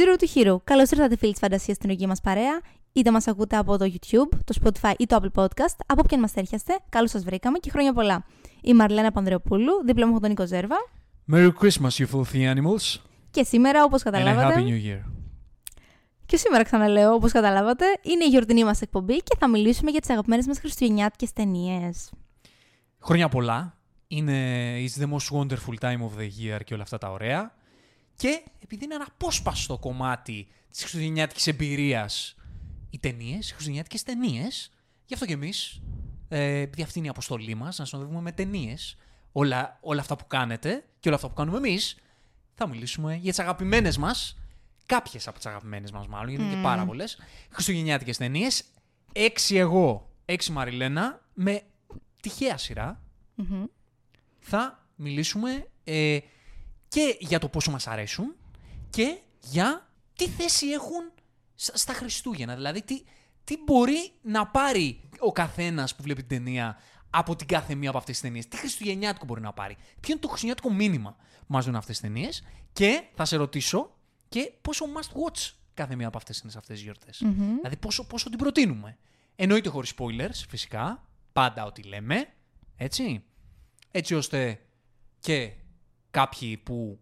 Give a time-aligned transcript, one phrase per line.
[0.00, 0.56] Zero to Hero.
[0.64, 2.60] Καλώς ήρθατε, φίλοι της φαντασίας στην οική μας παρέα.
[2.92, 6.34] Είτε μας ακούτε από το YouTube, το Spotify ή το Apple Podcast, από όποιον μας
[6.34, 6.78] έρχεστε.
[6.88, 8.24] Καλώς σας βρήκαμε και χρόνια πολλά.
[8.62, 10.76] Είμαι η Μαρλένα Πανδρεοπούλου, δίπλα μου έχω τον Νίκο Ζέρβα.
[11.32, 13.00] Merry Christmas, you filthy animals.
[13.30, 14.54] Και σήμερα, όπως And a καταλάβατε.
[14.60, 15.02] Happy New Year.
[16.26, 20.10] Και σήμερα ξαναλέω, όπως καταλάβατε, είναι η γιορτινή μας εκπομπή και θα μιλήσουμε για τις
[20.10, 22.10] αγαπημένες μας χριστουγεννιάτικες ταινίες.
[23.00, 23.74] Χρόνια πολλά.
[24.06, 24.34] Είναι
[24.76, 27.58] It's the most wonderful time of the year και όλα αυτά τα ωραία.
[28.20, 32.34] Και επειδή είναι ένα απόσπαστο κομμάτι της χριστουγεννιάτικης εμπειρίας
[32.90, 34.72] οι ταινίες, οι χριστουγεννιάτικες ταινίες,
[35.06, 35.82] γι' αυτό και εμείς,
[36.28, 38.96] ε, επειδή αυτή είναι η αποστολή μας, να συνοδεύουμε με ταινίες
[39.32, 41.96] όλα, όλα αυτά που κάνετε και όλα αυτά που κάνουμε εμείς,
[42.54, 44.38] θα μιλήσουμε για τις αγαπημένες μας,
[44.86, 47.18] κάποιες από τις αγαπημένες μας μάλλον, γιατί είναι και πάρα πολλές,
[47.50, 48.64] χριστουγεννιάτικες ταινίες.
[49.12, 51.62] Έξι εγώ, έξι Μαριλένα, με
[52.20, 53.02] τυχαία σειρά
[53.34, 53.64] Μμμ.
[54.38, 56.18] θα μιλήσουμε ε,
[56.90, 58.34] και για το πόσο μας αρέσουν
[58.90, 61.12] και για τι θέση έχουν
[61.54, 62.54] στα- στα Χριστούγεννα.
[62.54, 63.02] Δηλαδή, τι,
[63.44, 66.78] τι μπορεί να πάρει ο καθένας που βλέπει την ταινία
[67.10, 68.48] από την κάθε μία από αυτές τις ταινίες.
[68.48, 69.74] Τι χριστουγεννιάτικο μπορεί να πάρει.
[70.00, 72.42] Ποιο είναι το χριστουγεννιάτικο μήνυμα που μας δίνουν αυτές τις ταινίες.
[72.72, 73.96] Και θα σε ρωτήσω
[74.28, 77.56] και πόσο must watch κάθε μία από αυτές είναι σε αυτές τις γιορτες Μμμ.
[77.56, 78.98] Δηλαδή, πόσο, πόσο την προτείνουμε.
[79.36, 81.08] Εννοείται χωρίς spoilers, φυσικά.
[81.32, 82.28] Πάντα ό,τι λέμε.
[82.76, 83.22] Έτσι.
[83.90, 84.60] Έτσι ώστε
[85.20, 85.52] και
[86.10, 87.00] κάποιοι που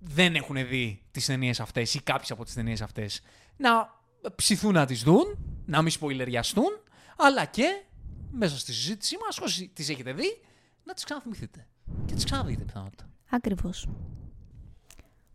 [0.00, 3.20] δεν έχουν δει τις ταινίες αυτές ή κάποιες από τις ταινίες αυτές
[3.56, 3.94] να
[4.34, 6.80] ψηθούν να τις δουν, να μην σποιλεριαστούν,
[7.16, 7.82] αλλά και
[8.30, 10.40] μέσα στη συζήτησή μας, όσοι τις έχετε δει,
[10.84, 11.66] να τις ξαναθυμηθείτε.
[12.06, 13.08] Και τις ξαναδείτε πιθανότητα.
[13.30, 13.88] Ακριβώς.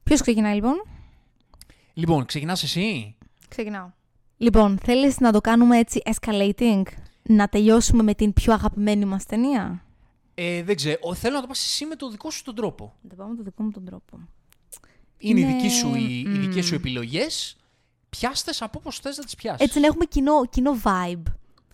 [0.04, 0.84] Ποιος ξεκινάει λοιπόν,
[1.94, 3.92] Λοιπόν, ξεκινάς εσύ; Ξεκινάω.
[4.38, 6.84] Λοιπόν, θέλεις να το κάνουμε έτσι escalating,
[7.22, 9.86] να τελειώσουμε με την πιο αγαπημένη μας ταινία;
[10.44, 12.94] Ε, δεν ξέρω, θέλω να το πας εσύ με το δικό σου τον τρόπο.
[13.02, 14.20] Να το πάω με το δικό μου τον τρόπο.
[15.18, 16.40] Είναι, οι, Είναι- δική σου, οι, οι μμ.
[16.42, 17.56] δικές σου επιλογές,
[18.10, 19.66] πιάστες από όπως θες να τις πιάσεις.
[19.66, 21.24] Έτσι να έχουμε κοινό, κοινό vibe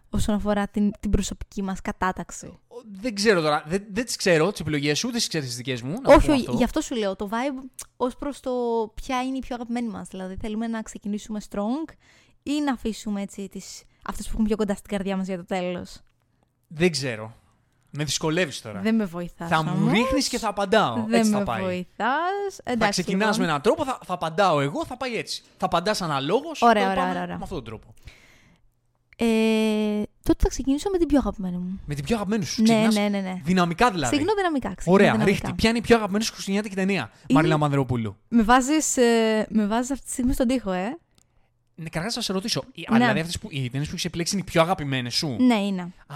[0.09, 2.59] όσον αφορά την, την προσωπική μας κατάταξη.
[3.01, 5.81] Δεν ξέρω τώρα, δεν, δεν τις ξέρω τις επιλογές σου, δεν τις ξέρεις τις δικές
[5.81, 5.91] μου.
[5.91, 6.57] να το όχι, πω όχι, αυτό.
[6.57, 7.15] γι' αυτό σου λέω.
[7.15, 7.63] Το vibe
[7.97, 8.51] ως προς το
[8.95, 10.07] ποια είναι η πιο αγαπημένη μας.
[10.07, 11.93] Δηλαδή θέλουμε να ξεκινήσουμε strong
[12.43, 15.45] ή να αφήσουμε έτσι τις, αυτές που έχουν πιο κοντά στην καρδιά μας για το
[15.45, 16.01] τέλος.
[16.67, 17.35] Δεν ξέρω.
[17.99, 18.79] Με δυσκολεύεις τώρα.
[18.79, 19.91] Δεν με βοηθάς θα μου όμως.
[19.91, 20.93] ρίχνεις και θα απαντάω.
[21.07, 21.61] Δεν έτσι με θα πάει.
[21.61, 22.55] βοηθάς.
[22.63, 23.39] Θα Εντάξει, ξεκινάς λοιπόν.
[23.41, 25.43] με έναν τρόπο, θα, θα απαντάω εγώ, θα πάει έτσι.
[25.57, 27.37] Θα απαντάς αναλόγως Ωραία, και θα ωραία, πάμε ωραία, ωραία.
[27.37, 27.93] με αυτόν τον τρόπο.
[29.17, 29.25] Ε,
[30.23, 31.79] τότε θα ξεκινήσω με την πιο αγαπημένη μου.
[31.85, 32.61] Με την πιο αγαπημένη σου.
[32.61, 33.41] Ναι, Ξεκινάς ναι, ναι, ναι.
[33.43, 34.11] Δυναμικά δηλαδή.
[34.11, 34.67] Ξεκινώ δυναμικά.
[34.75, 35.31] ξεκινώ Ωραία, δυναμικά.
[35.31, 35.53] ρίχ' τη.
[35.53, 38.17] Ποια είναι η πιο αγαπημένη σου χριστουγεννιάτικη ταινία, Μαρίλα Ανδρεοπούλου.
[38.27, 40.97] Με βάζεις, ε, με βάζεις αυτή τη στιγμή στον τοίχο, ε;
[41.75, 42.63] Ναι, καταρχάς θα σε ρωτήσω.
[42.73, 42.97] Οι, Ναι.
[42.97, 45.81] Δηλαδή αυτές που, οι ταινίες που έχεις επιλέξει είναι οι πιο αγαπημένες σου; Ναι, είναι.
[46.07, 46.15] Α,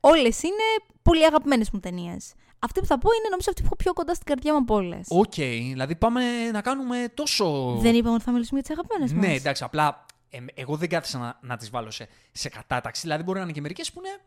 [0.00, 0.66] Όλες είναι
[1.02, 2.32] πολύ αγαπημένες μου ταινίες.
[2.58, 4.74] Αυτή που θα πω είναι νομίζω αυτή που έχω πιο κοντά στην καρδιά μου από
[4.74, 5.06] όλες.
[5.10, 5.34] οκ.
[5.34, 7.76] Δηλαδή πάμε να κάνουμε τόσο...
[7.80, 9.26] Δεν είπαμε ότι θα μιλήσουμε για τις αγαπημένες μας.
[9.26, 13.00] Ναι, εντάξει, απλά ε, εγώ δεν κάθισα να, να τις βάλω σε, σε κατάταξη.
[13.00, 14.20] Δηλαδή μπορεί να είναι και μερικές που είναι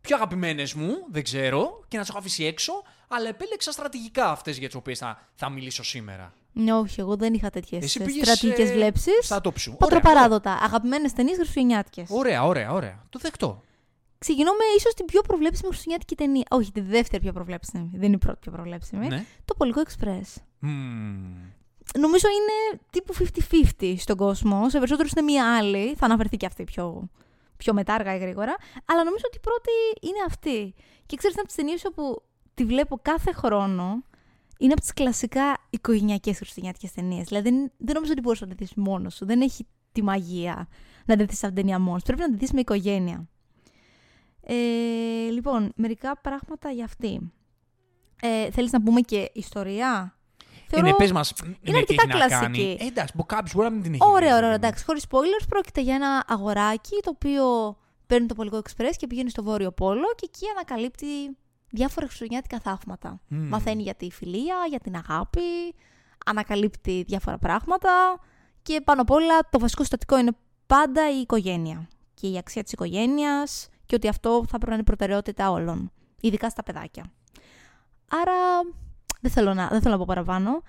[0.00, 2.72] πιο αγαπημένες μου, δεν ξέρω, και να τις έχω αφήσει έξω,
[3.08, 6.32] αλλά επέλεξα στρατηγικά αυτές για τις οποίες θα, θα μιλήσω σήμερα.
[6.52, 9.18] Ναι, όχι, εγώ δεν είχα τέτοιες Εσύ πήγες, στρατηγικές ε, βλέψεις.
[9.22, 9.76] Στα top σου.
[9.80, 10.52] Ωραία, Πατροπαράδοτα.
[10.52, 12.04] Αγαπημένες ταινίες χριστουγεννιάτικε.
[12.08, 13.04] Ωραία, ωραία, ωραία.
[13.10, 13.62] Το δεκτό.
[14.24, 16.44] Ξεκινώ με ίσως την πιο προβλέψιμη χριστουγεννιάτικη ταινία.
[16.50, 17.90] Όχι, τη δεύτερη πιο προβλέψιμη.
[17.92, 19.06] Δεν είναι η πρώτη πιο προβλέψιμη.
[19.06, 19.24] Ναι.
[19.44, 20.42] Το Πολικό Express.
[20.58, 21.34] Μμμ.
[21.98, 23.14] Νομίζω είναι τύπου
[23.80, 24.68] 50-50 στον κόσμο.
[24.70, 25.94] Σε περισσότερους είναι μία άλλη.
[25.94, 27.08] Θα αναφερθεί και αυτή πιο,
[27.56, 28.54] πιο μετά, αργά ή γρήγορα.
[28.84, 29.70] Αλλά νομίζω ότι η πρώτη
[30.00, 30.74] είναι αυτή.
[31.06, 32.22] Και ξέρεις, είναι από τις ταινίες όπου
[32.54, 34.04] τη βλέπω κάθε χρόνο.
[34.58, 37.26] Είναι από τις κλασικά οικογενειακές χριστουγεννιάτικες ταινίες.
[37.28, 39.26] Δηλαδή δεν, δεν νομίζω ότι μπορείς να τη δεις μόνος σου.
[39.26, 40.68] Δεν έχει τη μαγεία
[41.04, 42.02] να τη δεις αυτήν την ταινία μόνος.
[42.02, 43.28] Πρέπει να τη δεις με οικογένεια.
[44.46, 44.54] Ε,
[45.30, 47.32] λοιπόν, μερικά πράγματα για αυτή.
[48.22, 50.16] Ε, θέλεις να πούμε και ιστορία;
[50.70, 51.32] Ε, ναι, πες μας.
[51.44, 52.56] ναι, τι αρκετά έχει να κάνει.
[52.56, 52.76] κλασική.
[52.80, 54.54] Ε, εντάξει, μπο- κάποιος μπορεί να μην την έχει Ωραία, δει, ωραία, δηλαδή.
[54.66, 54.84] εντάξει.
[54.84, 59.42] Χωρίς spoilers, πρόκειται για ένα αγοράκι το οποίο παίρνει το Πολικό Express και πηγαίνει στο
[59.42, 61.06] Βόρειο Πόλο και εκεί ανακαλύπτει
[61.70, 63.20] διάφορα χριστουγεννιάτικα θαύματα.
[63.28, 63.48] Μμμ.
[63.48, 65.40] Μαθαίνει για τη φιλία, για την αγάπη,
[66.26, 68.20] ανακαλύπτει διάφορα πράγματα
[68.62, 70.32] και πάνω απ' όλα το βασικό συστατικό είναι
[70.66, 74.82] πάντα η οικογένεια και η αξία της οικογένειας και ότι αυτό θα πρέπει να είναι
[74.82, 75.90] η προτεραιότητα όλων,
[76.20, 77.12] ειδικά στα παιδάκια.
[78.08, 78.32] Άρα
[79.20, 80.62] δεν θέλω να, δεν θέλω να πω παραπάνω.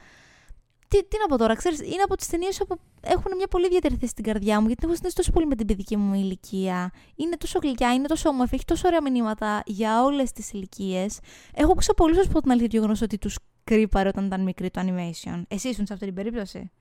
[0.88, 3.96] Τι, τι να πω τώρα, ξέρεις, είναι από τις ταινίες που έχουν μια πολύ ιδιαίτερη
[3.96, 6.92] θέση στην καρδιά μου, γιατί την έχω συνδέσει τόσο πολύ με την παιδική μου ηλικία.
[7.16, 11.20] Είναι τόσο γλυκιά, είναι τόσο όμορφη, έχει τόσο ωραία μηνύματα για όλες τις ηλικίες.
[11.54, 14.70] Έχω ακούσει από πολλούς από την αλήθεια το γεγονός ότι τους κρύπαρε όταν ήταν μικρή
[14.70, 15.42] το animation.
[15.48, 16.72] Εσύ ήσουν σε αυτή την περίπτωση;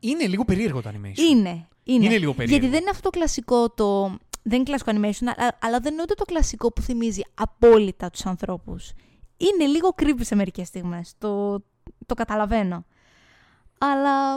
[0.00, 1.18] Είναι λίγο περίεργο το animation.
[1.30, 1.68] Είναι.
[1.84, 2.58] Είναι, Είναι λίγο περίεργο.
[2.58, 4.18] Γιατί δεν είναι αυτό το κλασικό το.
[4.42, 8.26] Δεν είναι κλασικό animation, αλλά, αλλά δεν είναι ούτε το κλασικό που θυμίζει απόλυτα τους
[8.26, 8.92] ανθρώπους.
[9.36, 11.14] Είναι λίγο creepy σε μερικές στιγμές.
[11.18, 11.58] Το,
[12.06, 12.84] το καταλαβαίνω.
[13.78, 14.36] Αλλά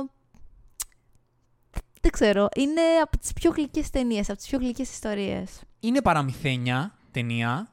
[2.02, 5.62] δεν ξέρω, είναι από τις πιο γλυκές ταινίες, από τις πιο γλυκές ιστορίες.
[5.80, 7.72] Είναι παραμυθένια ταινία.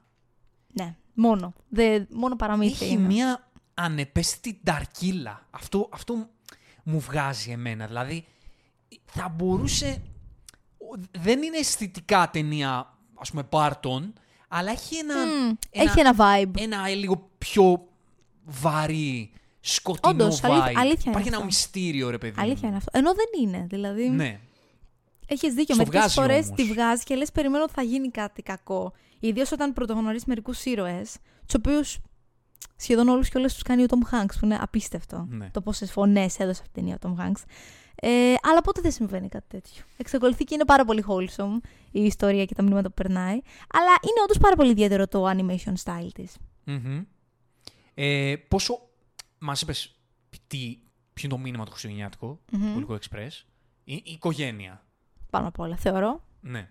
[0.73, 1.53] Ναι, μόνο.
[1.69, 3.07] Δε, μόνο παραμύθια Έχει είναι.
[3.07, 5.47] μια ανεπαίσθητη νταρκύλα.
[5.51, 6.29] Αυτό, αυτό
[6.83, 7.87] μου βγάζει εμένα.
[7.87, 8.27] Δηλαδή,
[9.05, 10.03] θα μπορούσε...
[11.19, 14.13] Δεν είναι αισθητικά ταινία, ας πούμε, Πάρτον,
[14.49, 15.33] αλλά έχει ένα, Μμμ,
[15.71, 16.61] ένα, Έχει ένα vibe.
[16.61, 17.87] ένα λίγο πιο
[18.45, 19.31] βαρύ,
[19.61, 20.45] σκοτεινό Όντως, vibe.
[20.45, 21.45] αλήθεια- αλήθεια είναι Υπάρχει ένα αυτό.
[21.45, 22.41] μυστήριο, ρε παιδί.
[22.41, 22.69] Αλήθεια μου.
[22.69, 22.91] είναι αυτό.
[22.99, 23.67] Ενώ δεν είναι.
[23.69, 24.41] Δηλαδή, Ναι.
[25.27, 25.75] έχεις δίκιο.
[25.75, 26.57] Στο Μερικές βγάζει φορές όμως.
[26.57, 28.93] τη βγάζει και λες περιμένω ότι θα γίνει κάτι κακό.
[29.21, 31.99] Ιδίως όταν πρωτογνωρίζεις μερικούς ήρωες, τους οποίους
[32.77, 35.27] σχεδόν όλους και όλες τους κάνει ο Tom Hanks, που είναι απίστευτο.
[35.31, 35.51] Ναι.
[35.53, 37.43] Το πόσες φωνές έδωσε αυτή την ταινία ο Tom Hanks.
[38.01, 39.83] Ε, αλλά ποτέ δεν συμβαίνει κάτι τέτοιο.
[39.97, 43.41] Εξακολουθεί και είναι πάρα πολύ wholesome η ιστορία και τα μηνύματα που περνάει.
[43.73, 46.37] Αλλά είναι όντως πάρα πολύ ιδιαίτερο το animation style της.
[46.65, 47.03] Μμμ.
[47.95, 48.81] Ε, πόσο.
[49.39, 49.99] Μας είπες
[50.47, 50.79] τι,
[51.13, 53.45] ποιο είναι το μήνυμα του χριστουγεννιάτικου, του Πολικό Express.
[53.85, 54.85] Η, η οικογένεια.
[55.31, 56.25] Πάνω απ' όλα, θεωρώ.
[56.41, 56.71] Ναι.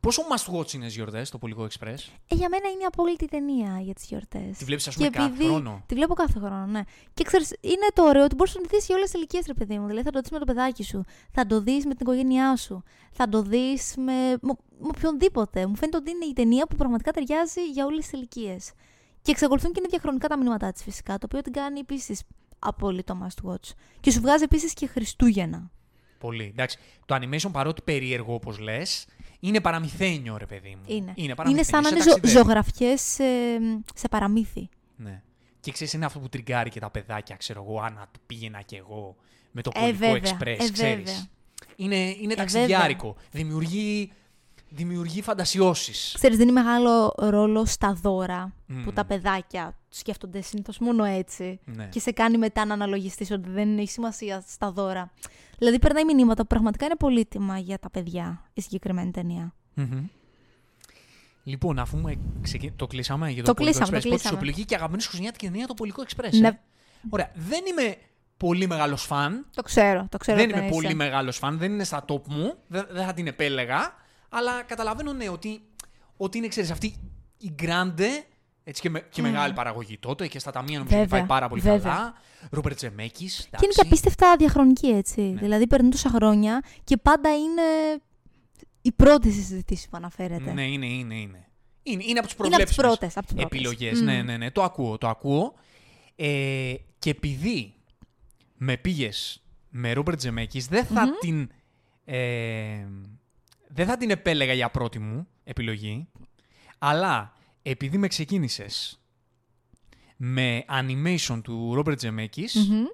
[0.00, 1.98] Πόσο must watch είναι γιορτές το Πολικό Express;
[2.28, 4.58] Ε, για μένα είναι η απόλυτη ταινία για τις γιορτές.
[4.58, 6.80] Τη βλέπεις, ας πούμε, κάθε χρόνο; Τη βλέπω κάθε χρόνο, ναι.
[7.14, 9.54] Και ξέρεις, είναι το ωραίο ότι μπορείς να τη δεις για όλες τις ηλικίες, ρε
[9.54, 9.86] παιδί μου.
[9.86, 12.82] Δηλαδή θα το δεις με το παιδάκι σου, θα το δεις με την οικογένειά σου,
[13.12, 14.38] θα το δεις με, με,
[14.78, 15.66] με οποιονδήποτε.
[15.66, 18.72] Μου φαίνεται ότι είναι η ταινία που πραγματικά ταιριάζει για όλες τις ηλικίες.
[19.22, 22.22] Και εξακολουθούν και είναι διαχρονικά τα μηνύματά της φυσικά, το οποίο την κάνει επίσης
[22.58, 23.70] απόλυτο must watch.
[24.00, 25.70] Και σου βγάζει επίσης και Χριστούγεννα.
[26.18, 26.44] Πολύ.
[26.52, 26.78] Εντάξει.
[27.06, 29.06] Το animation παρότι περίεργο, όπως λες,
[29.48, 30.82] είναι παραμυθένιο, ρε παιδί μου.
[30.86, 30.96] Είναι.
[30.96, 31.70] Είναι, είναι παραμυθένιο.
[31.70, 32.38] σαν να σε είναι ζω, ταξιδεύει.
[32.38, 33.24] ζωγραφιές σε,
[33.94, 34.68] σε παραμύθι.
[34.96, 35.22] Ναι.
[35.60, 38.74] Και ξέρεις, είναι αυτό που τριγκάρει και τα παιδάκια, ξέρω εγώ, άνα το πήγαινα κι
[38.74, 39.16] εγώ
[39.50, 40.20] με το Ε, Πολικό βέβαια.
[40.38, 41.04] Express, Ε, ξέρεις.
[41.04, 41.26] βέβαια.
[41.76, 43.16] Είναι, είναι Ε, ταξιδιάρικο.
[43.30, 44.12] Δημιουργεί,
[44.76, 46.12] δημιουργεί φαντασιώσεις.
[46.14, 48.84] Ξέρεις, δίνει μεγάλο ρόλο στα δώρα Μμμ.
[48.84, 51.60] που τα παιδάκια σκέφτονται συνήθως μόνο έτσι.
[51.64, 51.88] Ναι.
[51.90, 55.12] Και σε κάνει μετά να αναλογιστείς ότι δεν έχει σημασία στα δώρα.
[55.58, 59.54] Δηλαδή, περνάει μηνύματα που πραγματικά είναι πολύτιμα για τα παιδιά η συγκεκριμένη ταινία.
[59.74, 60.06] Μμμ.
[61.42, 62.72] Λοιπόν, αφού με ξεκι...
[62.76, 64.38] το κλείσαμε για το, Το Πολικό κλείσαμε, Express, το πρώτη κλείσαμε.
[64.38, 66.38] σου επιλογή και αγαπημένη σου χριστουγεννιάτικη ταινία το Πολικό Express.
[66.40, 66.48] Ναι.
[66.48, 66.58] Ε.
[67.10, 67.30] Ωραία.
[67.34, 67.96] Δεν είμαι
[68.36, 69.46] πολύ μεγάλος φαν.
[69.54, 70.38] Το ξέρω, το ξέρω.
[70.38, 70.74] δεν ότι είμαι είσαι.
[70.74, 71.58] πολύ μεγάλος φαν.
[71.58, 72.54] Δεν είναι στα top μου.
[72.66, 74.04] Δεν, δεν θα την επέλεγα.
[74.36, 75.60] Αλλά καταλαβαίνω, ναι, ότι,
[76.16, 76.94] ότι είναι, ξέρεις, αυτή
[77.38, 78.24] η grande
[78.64, 81.48] έτσι και, με, και μεγάλη παραγωγή τότε και στα ταμεία νομίζω ότι Βέβαια, πάει πάρα
[81.48, 81.78] πολύ βέβαια.
[81.94, 82.14] καλά.
[82.50, 83.48] Ρόμπερτ Τζεμέκης.
[83.50, 85.20] Και είναι και απίστευτα διαχρονική, έτσι.
[85.20, 85.40] Ναι.
[85.40, 87.62] Δηλαδή, περνούν τόσα χρόνια και πάντα είναι
[88.82, 90.52] η πρώτη συζήτηση που αναφέρεται.
[90.52, 91.48] Ναι, είναι, είναι, είναι.
[91.82, 93.58] Είναι, είναι από τις Είναι από τις προβλέψιμες πρώτες, από τις πρώτες.
[93.58, 94.00] επιλογές.
[94.00, 94.04] Μμ.
[94.04, 94.50] Ναι, ναι, ναι.
[94.50, 95.54] Το ακούω, το ακούω.
[96.16, 97.74] Ε, και επειδή
[98.56, 101.50] με πήγες με Ρόμπερτ Τζεμέκης, δεν θα την...
[102.04, 102.86] Ε,
[103.68, 106.08] δεν θα την επέλεγα για πρώτη μου επιλογή,
[106.78, 107.32] αλλά
[107.62, 109.00] επειδή με ξεκίνησες
[110.16, 112.84] με animation του Ρόμπερτ Τζεμέκης, Μμμ.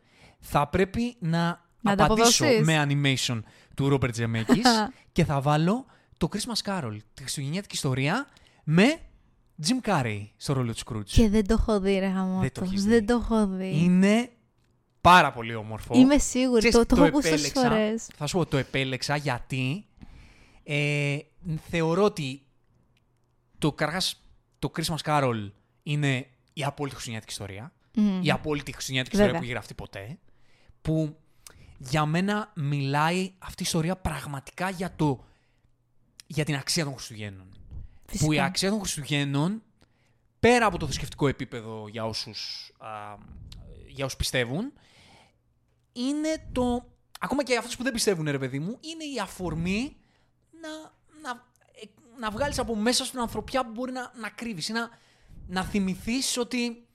[0.41, 2.67] θα πρέπει να, Να τα απαντήσω αποδώσεις.
[2.67, 3.41] με animation
[3.77, 4.67] του Ρόμπερτ Τζεμέκης
[5.13, 5.87] και θα βάλω
[6.17, 8.27] το Christmas Carol, τη χριστουγεννιάτικη ιστορία,
[8.65, 8.97] με
[9.67, 11.05] Jim Carrey στο ρόλο του Scrooge.
[11.05, 12.41] Και δεν το έχω δει, ρε γαμώτο.
[12.41, 13.05] Δεν το έχεις Δεν δει.
[13.07, 13.73] το έχω δει.
[13.85, 14.31] Είναι
[15.01, 15.95] πάρα πολύ όμορφο.
[15.99, 16.69] Είμαι σίγουρη.
[16.69, 18.09] Ξέρεις, Το, το, έχω ακούσει τόσε επέλεξα- φορές.
[18.17, 19.87] Θα σου πω, το επέλεξα γιατί
[20.65, 21.19] ε,
[21.71, 22.43] θεωρώ ότι
[23.59, 24.23] το, καρχάς,
[24.59, 25.51] το Christmas Carol
[25.83, 27.73] είναι η απόλυτη χριστουγεννιάτικη ιστορία.
[28.23, 29.39] Η απόλυτη χριστουγεννιάτικη ιστορία Βέβαια.
[29.39, 30.19] που έχει γραφτεί ποτέ.
[30.83, 31.17] Που
[31.79, 35.25] για μένα μιλάει αυτή η ιστορία πραγματικά για, το,
[36.27, 37.47] για την αξία των Χριστουγέννων.
[38.07, 38.27] Φυσικά.
[38.27, 39.63] Που η αξία των Χριστουγέννων,
[40.41, 42.89] πέρα από το θρησκευτικό επίπεδο για όσους, α,
[43.87, 44.73] για όσους πιστεύουν,
[45.93, 46.87] είναι το...
[47.21, 49.97] Ακόμα και αυτούς που δεν πιστεύουν, ρε παιδί μου, είναι η αφορμή
[50.63, 50.69] να,
[51.23, 51.43] να,
[51.83, 51.85] ε,
[52.19, 54.89] να βγάλεις από μέσα σου την ανθρωπιά που μπορεί να, να κρύβεις ή να,
[55.49, 56.87] να θυμηθείς ότι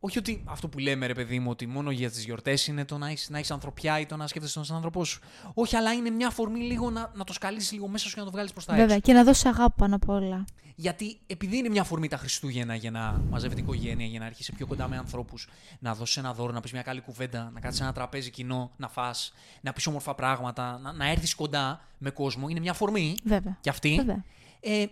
[0.00, 2.98] όχι ότι αυτό που λέμε, ρε παιδί μου, ότι μόνο για τις γιορτές είναι το
[2.98, 5.20] να έχεις να έχεις ανθρωπιά ή το να σκέφτεσαι τον άνθρωπό σου.
[5.54, 8.26] Όχι, αλλά είναι μια αφορμή λίγο να, να το σκαλίσεις λίγο μέσα σου και να
[8.26, 8.84] το βγάλεις προς τα έξω.
[8.84, 9.00] Βέβαια.
[9.00, 10.44] Και να δώσεις αγάπη πάνω απ' όλα.
[10.80, 14.52] Γιατί επειδή είναι μια αφορμή τα Χριστούγεννα για να μαζεύει την οικογένεια, για να έρχεσαι
[14.52, 17.76] πιο κοντά με ανθρώπους, να δώσεις ένα δώρο, να πεις μια καλή κουβέντα, να κάτσει
[17.76, 22.10] σε ένα τραπέζι κοινό, να φας, να πεις όμορφα πράγματα, να, να έρθεις κοντά με
[22.10, 22.48] κόσμο.
[22.48, 23.16] Είναι μια αφορμή.
[23.24, 23.58] Βέβαια.
[23.60, 23.94] Και αυτή.
[23.96, 24.24] Βέβαια.
[24.60, 24.86] Ε,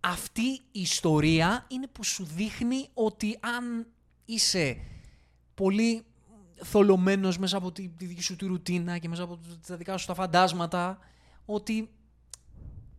[0.00, 3.86] αυτή η ιστορία είναι που σου δείχνει ότι αν
[4.24, 4.76] είσαι
[5.54, 6.04] πολύ
[6.62, 10.06] θολωμένος μέσα από τη, τη δική σου τη ρουτίνα και μέσα από τα δικά σου
[10.06, 10.98] τα φαντάσματα,
[11.44, 11.90] ότι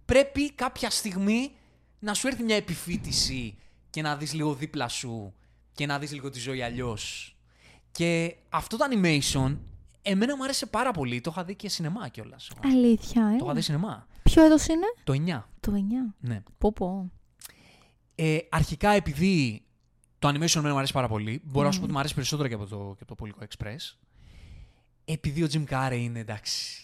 [0.06, 1.52] πρέπει κάποια στιγμή
[2.00, 3.58] να σου έρθει μια επιφύτηση
[3.90, 5.34] και να δεις λίγο δίπλα σου
[5.74, 7.36] και να δεις λίγο τη ζωή αλλιώς.
[7.92, 9.58] Και αυτό το animation
[10.02, 11.22] εμένα μου άρεσε πάρα πολύ.
[11.22, 12.52] Το είχα δει και σινεμά κιόλας.
[12.64, 13.38] Αλήθεια, ε.
[13.38, 14.08] Το είχα δει σινεμά.
[14.24, 15.44] Ποιο έτος είναι; Το 9.
[15.60, 16.16] Το 9.
[16.20, 16.44] Ναι.
[16.58, 17.12] Πω πω.
[18.16, 19.64] Ε, αρχικά επειδή
[20.20, 22.48] το animation εμένα μου αρέσει πάρα πολύ, μπορώ να σου πω ότι μου αρέσει περισσότερο
[22.48, 23.98] και από το, και από το Πολικό Express.
[25.06, 26.82] Επειδή ο Jim Carrey είναι εντάξει.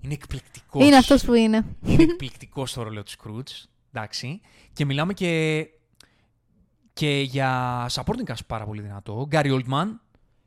[0.00, 0.86] Είναι εκπληκτικός.
[0.86, 1.76] Είναι αυτός που είναι.
[1.84, 3.52] Είναι εκπληκτικός στο ρόλο του Σκρούτζ.
[3.92, 4.40] Εντάξει.
[4.72, 5.66] Και μιλάμε και,
[6.92, 9.26] και για supporting cast πάρα πολύ δυνατό.
[9.28, 9.86] Γκάρι Oldman,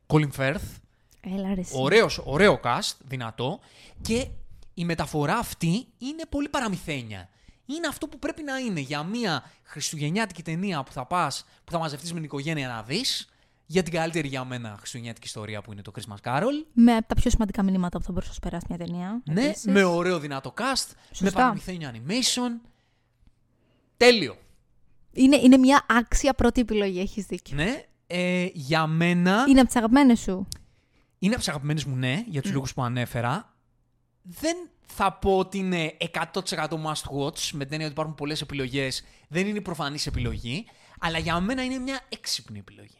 [0.08, 0.80] Colin Firth.
[1.22, 1.60] Έλα ρε.
[1.60, 1.74] εσύ.
[1.76, 3.60] Ωραίος, ωραίο cast, δυνατό.
[4.02, 4.28] Και
[4.74, 7.30] η μεταφορά αυτή είναι πολύ παραμυθένια.
[7.66, 11.78] Είναι αυτό που πρέπει να είναι για μια χριστουγεννιάτικη ταινία που θα πας, που θα
[11.80, 13.30] μαζευτείς με την οικογένεια να δεις,
[13.66, 16.66] για την καλύτερη για μένα χριστουγεννιάτικη ιστορία που είναι το Christmas Carol.
[16.74, 19.22] Με τα πιο σημαντικά μηνύματα που θα μπορούσε να σου περάσει μια ταινία.
[19.26, 19.66] Ναι, επίσης.
[19.66, 21.32] με ωραίο δυνατό cast, με Σωστά.
[21.32, 22.70] παραμυθένιο animation.
[23.98, 24.38] Τέλειο.
[25.12, 27.56] Είναι, είναι μια άξια πρώτη επιλογή, έχεις δίκιο.
[27.56, 30.48] Ναι, ε, για μένα Είναι από τις αγαπημένες σου;
[31.20, 33.54] είναι από τις αγαπημένες μου, ναι, για τους λόγους που ανέφερα.
[34.22, 39.04] Δεν θα πω ότι είναι 100% must watch, με την έννοια ότι υπάρχουν πολλές επιλογές.
[39.28, 40.66] Δεν είναι η προφανής επιλογή,
[41.00, 42.98] αλλά για μένα είναι μια έξυπνη επιλογή.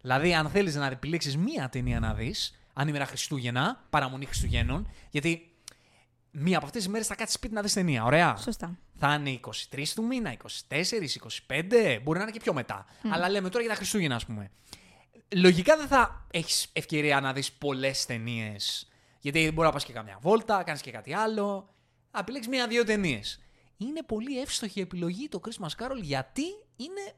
[0.00, 5.52] Δηλαδή, αν θέλεις να επιλέξεις μία ταινία να δεις, αν ημέρα Χριστούγεννα, παραμονή Χριστουγέννων, γιατί
[6.38, 8.04] μία από αυτές τις μέρες θα κάτσεις σπίτι να δεις ταινία.
[8.04, 8.36] Ωραία.
[8.36, 8.78] Σωστά.
[8.98, 10.32] Θα είναι 23 του μήνα,
[10.68, 12.86] 24, 25, μπορεί να είναι και πιο μετά.
[13.10, 14.50] Αλλά λέμε τώρα για τα Χριστούγεννα, ας πούμε.
[15.34, 18.88] Λογικά δεν θα έχεις ευκαιρία να δεις πολλές ταινίες.
[19.20, 21.74] Γιατί μπορεί να πας και καμιά βόλτα, κάνεις και κάτι άλλο.
[22.10, 23.40] Να επιλέξεις μία-δύο ταινίες.
[23.76, 26.44] Είναι πολύ εύστοχη επιλογή το Christmas Carol γιατί
[26.76, 27.12] είναι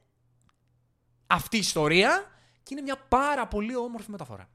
[1.27, 2.31] αυτή η ιστορία
[2.63, 4.49] και είναι μια πάρα πολύ όμορφη μεταφορά.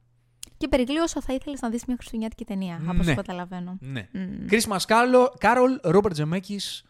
[0.58, 3.16] Και περικλεί όσο θα ήθελες να δεις μια χριστουγεννιάτικη ταινία, από όσο Ναι.
[3.16, 3.78] καταλαβαίνω.
[3.82, 4.08] Ναι.
[4.12, 4.46] Μμμ.
[4.50, 6.82] Christmas Carol, Carol Robert Zemeckis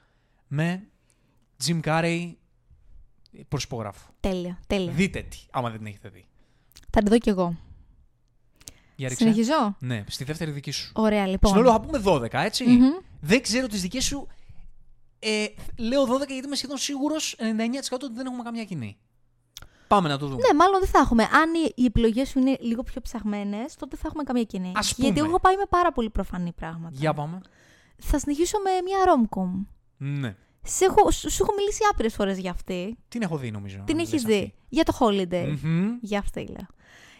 [0.47, 0.87] με
[1.65, 2.33] Jim Carrey
[3.47, 4.09] προσυπογράφω.
[4.19, 4.91] Τέλεια, τέλεια.
[4.91, 6.25] Δείτε τη, άμα δεν την έχετε δει.
[6.89, 7.55] Θα τη δω κι εγώ.
[8.95, 9.23] Για ρίξε.
[9.23, 10.91] Συνεχίζω; Ναι, στη δεύτερη δική σου.
[10.95, 11.51] Ωραία, λοιπόν.
[11.51, 12.65] Συνόλου θα πούμε 12, έτσι.
[12.65, 12.89] Μμμ.
[13.21, 14.27] Δεν ξέρω τις δικές σου.
[15.19, 15.45] Ε,
[15.77, 17.43] λέω 12 γιατί είμαι σχεδόν σίγουρος 99%
[17.91, 18.97] ότι δεν έχουμε καμιά κοινή.
[19.87, 20.41] Πάμε να το δούμε.
[20.47, 21.23] Ναι, μάλλον δεν θα έχουμε.
[21.23, 24.71] Αν οι- οι επιλογές σου είναι λίγο πιο ψαγμένες, τότε θα έχουμε καμία κοινή.
[24.75, 25.27] Ας Γιατί πούμε.
[25.27, 26.95] έχω πάει με πάρα πολύ προφανή πράγματα.
[26.95, 27.39] Για πάμε.
[27.97, 29.65] Θα συνεχίσω με μια rom-com.
[29.97, 30.35] Ναι.
[30.61, 32.97] Σε έχω, σου σου έχω μιλήσει άπειρες φορές για αυτή.
[33.07, 33.83] Την έχω δει νομίζω.
[33.85, 34.35] Την λες έχεις αυτή.
[34.35, 34.53] δει.
[34.69, 35.57] Για το Holiday.
[35.63, 35.87] Μμμ.
[36.01, 36.67] Για αυτή λέω.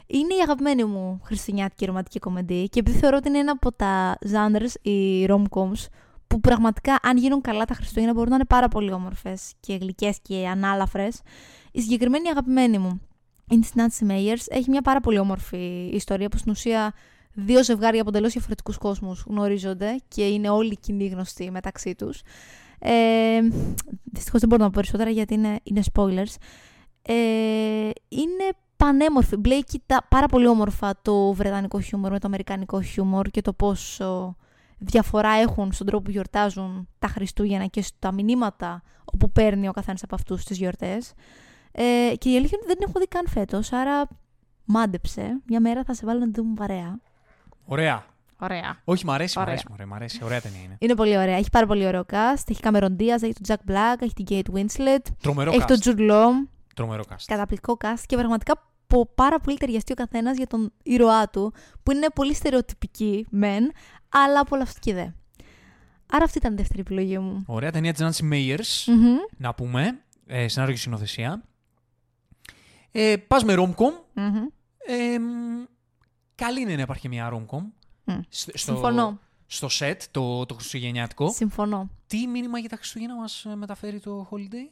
[0.07, 4.17] Είναι η αγαπημένη μου χριστουγεννιάτικη ρομαντική κομμεντή και επειδή θεωρώ ότι είναι ένα από τα
[4.31, 5.85] genres, οι rom-coms,
[6.27, 10.17] που πραγματικά αν γίνουν καλά τα Χριστούγεννα μπορούν να είναι πάρα πολύ όμορφες και γλυκές
[10.21, 11.21] και ανάλαφρες,
[11.75, 13.01] η συγκεκριμένη αγαπημένη μου,
[13.49, 16.93] είναι της Nancy Meyers, έχει μια πάρα πολύ όμορφη ιστορία που στην ουσία
[17.33, 22.21] δύο ζευγάρια από εντελώς διαφορετικούς κόσμους γνωρίζονται και είναι όλοι κοινοί γνωστοί μεταξύ τους.
[22.79, 23.39] Ε,
[24.03, 26.35] δυστυχώς δεν μπορώ να πω περισσότερα γιατί είναι, είναι spoilers.
[27.01, 27.13] Ε,
[28.07, 29.35] είναι πανέμορφη.
[29.35, 34.35] Μπλέκει τα, πάρα πολύ όμορφα το βρετανικό χιούμορ με το αμερικανικό χιούμορ και το πόσο
[34.77, 40.03] διαφορά έχουν στον τρόπο που γιορτάζουν τα Χριστούγεννα και στα μηνύματα όπου παίρνει ο καθένας
[40.03, 41.13] από αυτούς τις γιορτές.
[41.77, 44.07] Ε, και η αλήθεια είναι ότι δεν την έχω δει καν φέτος, άρα
[44.65, 45.41] μάντεψε.
[45.47, 46.99] Μια μέρα θα σε βάλω να την δούμε παρέα.
[47.65, 48.05] Ωραία.
[48.39, 48.77] Ωραία.
[48.83, 49.53] Όχι, μ' αρέσει, μ' Ωραία.
[49.53, 50.19] αρέσει, μωρέ, μ' αρέσει.
[50.23, 50.75] Ωραία ταινία είναι.
[50.79, 51.35] Είναι πολύ ωραία.
[51.35, 52.43] Έχει πάρα πολύ ωραίο cast.
[52.47, 55.77] Έχει Cameron Diaz, έχει τον Jack Black, έχει την Kate Winslet, Τρομερό έχει cast.
[55.79, 56.29] τον Jude Law.
[56.75, 57.23] Τρομερό cast.
[57.25, 61.53] καταπληκτικό cast και πραγματικά πο- πάρα πολύ ταιριαστεί ο καθένας για τον ήρωά του,
[61.83, 63.71] που είναι πολύ στερεοτυπική μεν,
[64.09, 65.05] αλλά απολαυστική δε.
[66.11, 67.43] Άρα αυτή ήταν η δεύτερη επιλογή μου.
[67.47, 68.83] Ωραία ταινία της Nancy Meyers.
[68.93, 69.99] Μμμ, Να πούμε.
[70.27, 71.43] Ε, σενάριο και συνοθεσία.
[72.97, 73.91] Ε, πας με rom-com.
[74.13, 74.45] μμμ.
[74.77, 75.63] Ε, μ,
[76.35, 77.61] καλή είναι να υπάρχει και μια rom-com.
[78.03, 78.19] Μμ.
[78.29, 79.19] Στο, Συμφωνώ.
[79.45, 81.31] Στο set, το, το χριστουγεννιάτικο.
[81.31, 81.89] Συμφωνώ.
[82.07, 84.69] Τι μήνυμα για τα Χριστούγεννα μας ε, μεταφέρει το Holiday?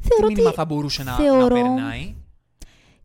[0.00, 2.16] Θεωρώ τι μήνυμα ότι, θα μπορούσε να, θεωρώ- να περνάει;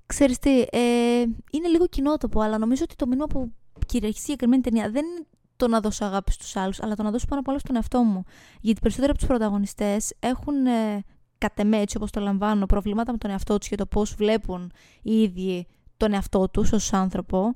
[0.06, 1.22] ξέρεις τι, ε,
[1.52, 3.52] είναι λίγο κοινότοπο, αλλά νομίζω ότι το μήνυμα που
[3.86, 7.12] κυριαρχεί στη συγκεκριμένη ταινία δεν είναι το να δώσω αγάπη στους άλλους, αλλά το να
[7.12, 8.24] δώσω πάνω απ' όλα στον εαυτό μου.
[8.62, 11.04] Γιατί οι περισσότεροι από τους πρωταγωνιστές έχουν, ε,
[11.38, 14.72] κατ' εμέ, έτσι όπως το λαμβάνω, προβλήματα με τον εαυτό τους και το πώς βλέπουν
[15.02, 17.54] οι ίδιοι τον εαυτό τους ως άνθρωπο.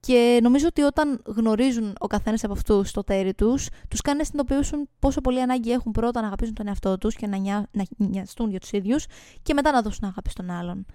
[0.00, 4.24] Και νομίζω ότι όταν γνωρίζουν ο καθένας από αυτούς το τέρι τους, τους κάνει να
[4.24, 7.84] συνειδητοποιήσουν πόσο πολύ ανάγκη έχουν πρώτα να αγαπήσουν τον εαυτό τους και να, νιά, να
[7.96, 9.06] νοιαστούν για τους ίδιους
[9.42, 10.86] και μετά να δώσουν αγάπη στον άλλον.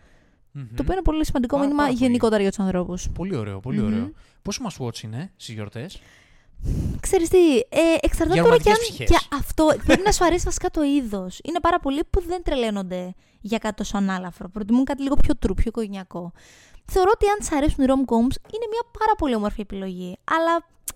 [0.52, 0.64] Μμμ.
[0.76, 2.08] Το οποίο είναι πολύ σημαντικό Πάρα- μήνυμα πάρα πολύ.
[2.08, 3.10] γενικότερα για τους ανθρώπους.
[3.14, 3.86] Πολύ ωραίο, πολύ Μμμ.
[3.86, 4.12] ωραίο.
[4.42, 6.02] Πόσο μας watch είναι στις γιορτές;
[7.00, 9.10] Ξέρεις τι, ε, εξαρτάται Για τώρα και αν ρομαντικές ψυχές.
[9.10, 11.40] και αυτό πρέπει να σου αρέσει βασικά το είδος.
[11.44, 14.50] Είναι πάρα πολλοί που δεν τρελαίνονται για κάτι τόσο ανάλαφρο.
[14.50, 16.32] Προτιμούν κάτι λίγο πιο τρου, πιο οικογενειακό.
[16.86, 20.18] Θεωρώ ότι αν σ' αρέσουν οι rom-coms είναι μια πάρα πολύ όμορφη επιλογή.
[20.24, 20.52] Αλλά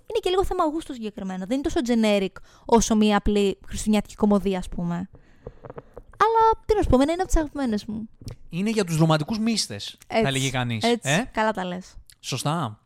[0.08, 1.46] είναι και λίγο θέμα γούστου συγκεκριμένο.
[1.46, 5.10] Δεν είναι τόσο generic όσο μια απλή χριστουγεννιάτικη κομμωδία, ας πούμε.
[6.18, 8.10] Αλλά τι να σου πω, εμένα είναι από τις αγαπημένες μου.
[8.50, 10.84] Είναι για τους ρομαντικούς μύστες, θα Έτσι, έλεγε κανείς.
[10.84, 11.96] Έτσι, Ε; καλά τα λες.
[12.20, 12.80] Σωστά.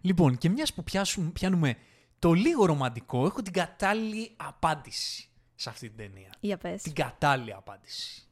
[0.00, 1.76] Λοιπόν, και μιας που πιάσουν, πιάνουμε
[2.24, 6.30] το λίγο ρομαντικό, έχω την κατάλληλη απάντηση σε αυτή την ταινία.
[6.40, 6.82] Για πες.
[6.82, 8.22] Την κατάλληλη απάντηση.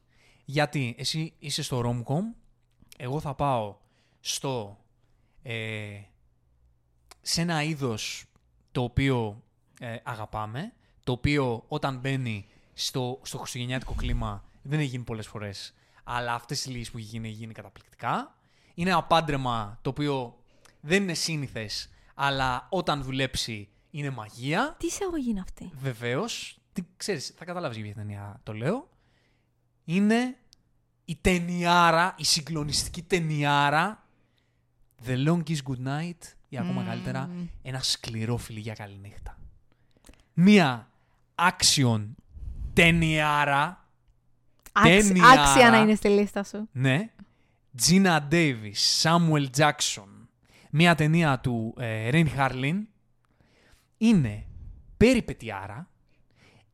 [0.45, 2.21] Γιατί εσύ είσαι στο rom-com,
[2.97, 3.77] εγώ θα πάω
[4.19, 4.77] στο...
[5.43, 6.01] Ε,
[7.21, 8.25] σε ένα είδος
[8.71, 9.43] το οποίο
[9.79, 10.73] ε, αγαπάμε,
[11.03, 15.73] το οποίο όταν μπαίνει στο, στο χριστουγεννιάτικο κλίμα δεν έχει γίνει πολλές φορές,
[16.03, 18.37] αλλά αυτές οι λίγες που έχει γίνει, έχει γίνει καταπληκτικά.
[18.73, 20.37] Είναι ένα πάντρεμα το οποίο
[20.81, 24.75] δεν είναι σύνηθες, αλλά όταν δουλέψει είναι μαγεία.
[24.79, 26.57] Τι εισαγωγή είναι αυτή; Βεβαίως,
[26.97, 28.89] ξέρεις, θα καταλάβεις για ποια ταινία το λέω.
[29.85, 30.37] Είναι
[31.05, 34.03] η ταινιάρα, η συγκλονιστική ταινιάρα
[35.07, 36.87] The Longest Good Night ή ακόμα Μμμ.
[36.87, 37.29] καλύτερα
[37.61, 39.37] ένα σκληρό φιλί για καληνύχτα.
[40.33, 40.89] Μία
[41.35, 42.05] action
[42.73, 43.87] ταινιάρα,
[44.71, 45.41] Άξ- Ταινιάρα.
[45.41, 46.69] Άξια να είναι στη λίστα σου.
[46.71, 47.09] ναι,
[47.87, 50.07] Gina Davis, Samuel Jackson,
[50.69, 52.81] μία ταινία του ε, Rain Harlin,
[54.07, 54.45] είναι
[54.97, 55.87] περιπετειάρα,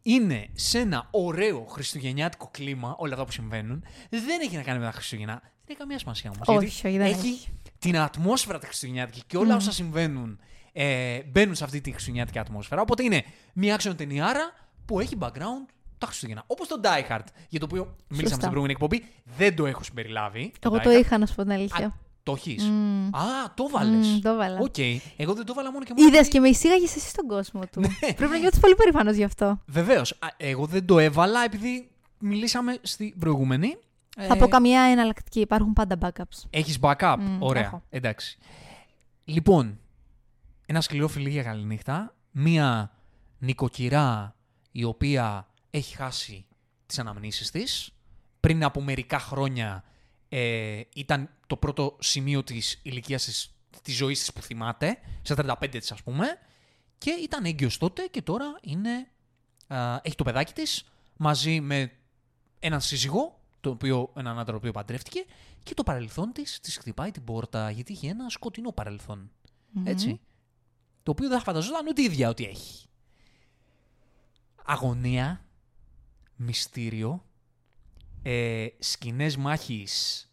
[0.01, 3.83] είναι σε ένα ωραίο χριστουγεννιάτικο κλίμα, όλα αυτά που συμβαίνουν.
[4.09, 5.33] Δεν έχει να κάνει με τα Χριστούγεννα.
[5.41, 6.48] Δεν έχει καμία σημασία όμως.
[6.48, 7.50] Όχι, όχι, δεν έχει, έχει.
[7.79, 10.39] την ατμόσφαιρα της Χριστουγεννιάτικη και όλα όσα συμβαίνουν
[10.74, 12.81] ε, μπαίνουν σε αυτή τη Χριστουγεννιάτικη ατμόσφαιρα.
[12.81, 14.53] Οπότε είναι μια action ταινιάρα
[14.86, 16.43] που έχει background τα Χριστούγεννα.
[16.48, 19.05] Όπως το Die Hard, για το οποίο μίλησαμε στην προηγούμενη εκπομπή.
[19.38, 20.51] Δεν το έχω συμπεριλάβει.
[20.59, 21.00] Εγώ Die το Hard.
[21.00, 21.98] είχα να σου πω την Α, αλήθεια.
[22.29, 22.63] Το έχεις.
[22.63, 23.09] Μμμ.
[23.15, 24.07] Α, το βάλες.
[24.07, 24.59] Μμμ, το έβαλα.
[24.59, 24.77] Οκ.
[25.17, 26.07] Εγώ δεν το βάλα μόνο και μόνο.
[26.07, 27.81] Είδες και με εισήγαγες εσύ στον κόσμο του.
[28.00, 29.62] Πρέπει να νιώθεις πολύ περήφανος γι' αυτό.
[29.65, 30.19] Βεβαίως.
[30.38, 33.77] Εγώ δεν το έβαλα επειδή μιλήσαμε στην προηγούμενη.
[34.27, 35.39] Θα πω καμία εναλλακτική.
[35.39, 36.43] Υπάρχουν πάντα backups.
[36.50, 37.15] Έχεις backup.
[37.19, 37.62] Μμ, Ωραία.
[37.62, 37.83] έχω.
[37.89, 38.38] Εντάξει.
[39.24, 39.79] Λοιπόν,
[40.65, 42.15] ένα σκληρό φιλί για καληνύχτα.
[42.31, 42.91] Μία
[43.38, 44.36] νοικοκυρά
[44.71, 46.45] η οποία έχει χάσει
[46.86, 47.93] τις αναμνήσεις της.
[48.39, 49.83] Πριν από μερικά χρόνια
[50.29, 55.79] ε, ήταν το πρώτο σημείο της ηλικίας της, της ζωής της που θυμάται, στα 35
[55.79, 56.25] της ας πούμε,
[56.98, 59.08] και ήταν έγκυος τότε και τώρα είναι,
[59.68, 60.84] α, έχει το παιδάκι της
[61.18, 61.91] μαζί με
[62.60, 65.25] έναν σύζυγο, το οποίο, έναν άντρα ο οποίο παντρεύτηκε,
[65.63, 69.32] και το παρελθόν της της χτυπάει την πόρτα, γιατί έχει ένα σκοτεινό παρελθόν.
[69.84, 70.19] Έτσι.
[71.04, 72.88] Το οποίο δεν θα φανταζόταν ούτε η ίδια ότι έχει.
[74.65, 75.45] Αγωνία,
[76.36, 77.26] μυστήριο,
[78.23, 80.23] ε, σκηνές μάχης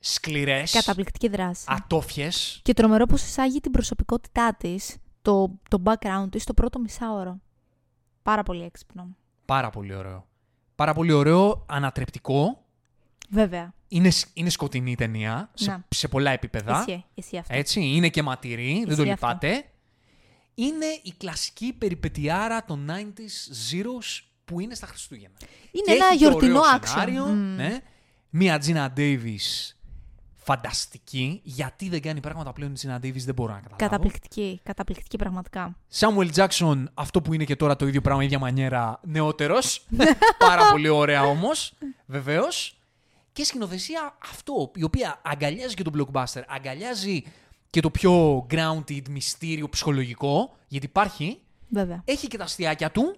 [0.00, 1.64] σκληρές, Καταπληκτική δράση.
[1.68, 2.60] ατόφιες.
[2.62, 7.40] Και τρομερό πως εισάγει την προσωπικότητά της, το, το background της, στο πρώτο μισάωρο.
[8.22, 9.08] Πάρα πολύ έξυπνο.
[9.44, 10.26] Πάρα πολύ ωραίο.
[10.74, 12.64] Πάρα πολύ ωραίο, ανατρεπτικό.
[13.30, 13.74] Βέβαια.
[13.88, 15.84] Είναι, σ- είναι σκοτεινή η ταινία σε, Να.
[15.88, 16.78] σε πολλά επίπεδα.
[16.88, 17.54] Εσύ, εσύ αυτό.
[17.56, 19.26] Έτσι, είναι και ματηρή, δεν το Ισχύει αυτό.
[19.26, 19.64] λυπάτε.
[20.54, 25.36] Είναι η κλασική περιπετειάρα των 90s Zeros που είναι στα Χριστούγεννα.
[25.70, 26.86] Είναι Και ένα έχει και γιορτινό ωραίο action.
[26.88, 27.54] σενάριο, Μμ.
[27.56, 27.80] ναι.
[28.30, 29.72] Μία Gina Davis
[30.52, 31.40] φανταστική.
[31.44, 33.76] Γιατί δεν κάνει πράγματα πλέον η Gina Davis δεν μπορώ να καταλάβω.
[33.90, 34.60] Καταπληκτική.
[34.62, 35.76] Καταπληκτική πραγματικά.
[35.98, 39.86] Samuel Jackson, αυτό που είναι και τώρα το ίδιο πράγμα, η ίδια μανιέρα, νεότερος.
[40.48, 41.72] Πάρα πολύ ωραία όμως,
[42.06, 42.72] βεβαίως.
[43.32, 47.22] Και σκηνοθεσία αυτό, η οποία αγκαλιάζει και τον blockbuster, αγκαλιάζει
[47.70, 52.02] και το πιο grounded, μυστήριο, ψυχολογικό, γιατί υπάρχει, Βέβαια.
[52.04, 53.16] έχει και τα αστιάκια του,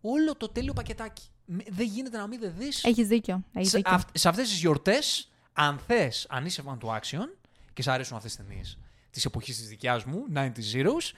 [0.00, 1.22] όλο το τέλειο πακετάκι.
[1.44, 2.84] Με- Δεν γίνεται να μην δεν δεις.
[2.84, 3.42] Έχεις δίκιο.
[3.52, 3.94] Έχεις σε, δίκιο.
[3.94, 7.28] αυ- σε αυτές τις γιορτές, αν θες, αν είσαι fan του action
[7.72, 8.78] και σ' αρέσουν αυτές τις ταινίες
[9.10, 11.12] της εποχής της δικιάς μου, 90 Zeros,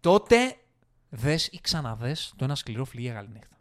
[0.00, 0.56] τότε
[1.08, 3.56] δες ή ξαναδες το ένα σκληρό φιλί για καληνύχτα.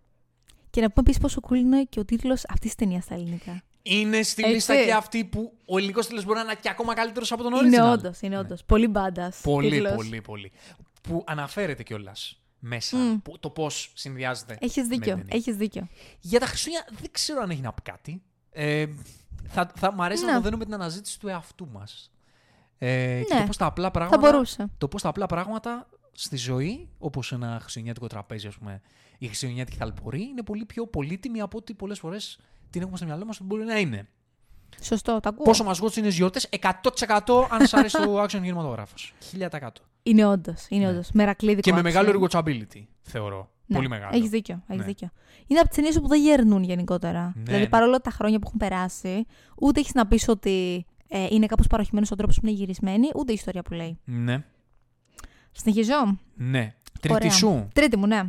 [0.69, 3.61] Και να πούμε επίσης πόσο cool είναι και ο τίτλος αυτής της ταινίας στα ελληνικά.
[3.83, 4.53] Είναι στη Έτσι.
[4.53, 7.53] λίστα και αυτή που ο ελληνικός τίτλος μπορεί να είναι και ακόμα καλύτερος από τον
[7.53, 7.65] original.
[7.65, 8.41] Είναι όντως, είναι Ναι.
[8.41, 8.63] όντως.
[8.65, 9.33] Πολύ μπάντα.
[9.43, 10.51] Πολύ, πολύ, πολύ.
[11.01, 13.17] Που αναφέρεται κιόλας μέσα Μμ.
[13.17, 14.57] που, το πώς συνδυάζεται.
[14.59, 15.15] Έχεις με την δίκιο.
[15.15, 15.27] ταινία.
[15.35, 15.87] Έχεις δίκιο.
[16.19, 18.21] Για τα Χριστούγεννα δεν ξέρω αν έχει να πει κάτι.
[18.51, 18.85] Ε,
[19.47, 20.37] θα, θα μ' αρέσει να Ναι.
[20.37, 22.11] το δίνουμε την αναζήτηση του εαυτού μας.
[22.77, 23.39] Ε, Και Ναι.
[23.39, 24.67] το πώς τα απλά Θα πράγματα, μπορούσε.
[24.77, 28.81] το πώς τα απλά πράγματα στη ζωή, όπως ένα χριστουγεννιάτικο τραπέζι, ας πούμε,
[29.17, 33.25] η χριστουγεννιάτικη θαλπορή, είναι πολύ πιο πολύτιμη από ό,τι πολλές φορές την έχουμε στο μυαλό
[33.25, 34.07] μας ότι μπορεί να είναι.
[34.81, 35.43] Σωστό, το ακούω.
[35.45, 39.13] Πόσο μας γότσουν είναι γιορτές, 100% αν σας αρέσει το action κινηματογράφος.
[39.39, 39.67] 1000%.
[40.03, 40.65] Είναι όντως.
[40.69, 40.91] Είναι Ναι.
[40.91, 41.09] όντως.
[41.13, 41.61] Μερακλείδικο.
[41.61, 41.83] Και με action.
[41.83, 43.51] μεγάλο rewatchability, θεωρώ.
[43.71, 44.11] Ναι, Πολύ μεγάλο.
[44.17, 44.63] Έχεις δίκιο.
[44.67, 44.87] Έχεις Ναι.
[44.87, 45.09] δίκιο.
[45.47, 47.31] Είναι από τις ταινίες που δεν γερνούν γενικότερα.
[47.35, 47.69] Ναι, δηλαδή, ναι.
[47.69, 49.25] παρόλο τα χρόνια που έχουν περάσει,
[49.61, 53.31] ούτε έχεις να πεις ότι ε, είναι κάπως παροχημένος ο τρόπος που είναι γυρισμένη, ούτε
[53.31, 53.99] η ιστορία που λέει.
[54.05, 54.43] Ναι,
[55.51, 56.19] Συνεχίζω.
[56.35, 56.73] ναι.
[57.01, 57.31] Τρίτη Ωραία.
[57.31, 57.67] σου.
[57.73, 58.21] Τρίτη μου, ναι.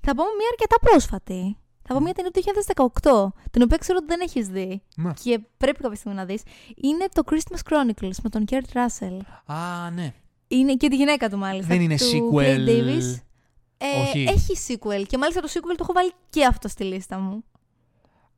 [0.00, 1.56] Θα πω μια αρκετά πρόσφατη.
[1.82, 2.40] Θα πω μια ταινία του
[3.02, 5.12] 2018, την οποία ξέρω ότι δεν έχεις δει Ναι.
[5.22, 6.42] και πρέπει κάποια στιγμή να δεις.
[6.76, 9.18] Είναι το Christmas Chronicles με τον Kurt Russell.
[9.54, 10.12] Α, ναι.
[10.48, 11.66] Είναι και τη γυναίκα του μάλιστα.
[11.74, 12.44] Δεν είναι του sequel.
[12.44, 13.16] Clay Davis.
[13.78, 14.22] Ε, Όχι.
[14.28, 17.44] Έχει sequel και μάλιστα το sequel το έχω βάλει και αυτό στη λίστα μου.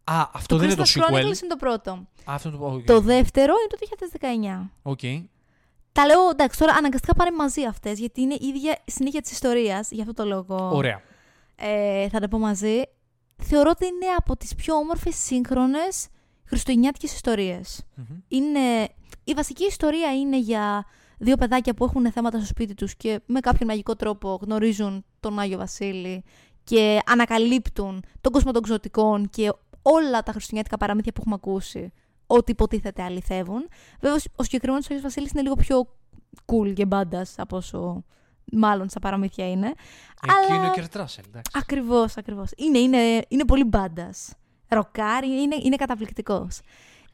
[0.05, 1.15] Α, αυτό δεν είναι το Christmas sequel.
[1.15, 1.91] Chronicles είναι το πρώτο.
[1.91, 2.67] Α, αυτό το.
[2.67, 2.85] οκ.
[2.85, 4.71] Το δεύτερο είναι το 2019.
[4.83, 5.01] Οκ.
[5.93, 9.91] Τα λέω, εντάξει, τώρα αναγκαστικά πάνε μαζί αυτές, γιατί είναι η ίδια συνέχεια της ιστορίας.
[9.91, 11.01] Γι' αυτό το λόγο Ωραία.
[11.57, 12.83] ε, θα τα πω μαζί.
[13.43, 16.09] Θεωρώ ότι είναι από τις πιο όμορφες σύγχρονες
[16.45, 17.83] χριστουγεννιάτικες ιστορίες.
[17.95, 18.07] Μμμ.
[18.29, 18.89] Είναι...
[19.25, 20.85] Η βασική ιστορία είναι για
[21.19, 25.39] δύο παιδάκια που έχουν θέματα στο σπίτι τους και με κάποιον μαγικό τρόπο γνωρίζουν τον
[25.39, 26.25] Άγιο Βασίλη
[26.65, 29.53] και ανακαλύπτουν τον κόσμο των ξωτικών και
[29.83, 31.93] όλα τα χριστουγεννιάτικα παραμύθια που έχουμε ακούσει
[32.27, 33.69] ότι υποτίθεται αληθεύουν.
[34.01, 35.97] Βέβαια, ο συγκεκριμένος Άγιος Βασίλης είναι λίγο πιο
[36.47, 38.05] cool και badass από όσο
[38.53, 39.67] μάλλον στα παραμύθια είναι.
[39.67, 40.57] Εκεί αλλά...
[40.57, 41.51] είναι ο Kurt Russell, εντάξει.
[41.55, 42.51] Ακριβώς, ακριβώς.
[42.57, 44.35] Είναι, είναι, είναι πολύ badass.
[44.69, 46.61] Ροκάρει, είναι, είναι καταπληκτικός.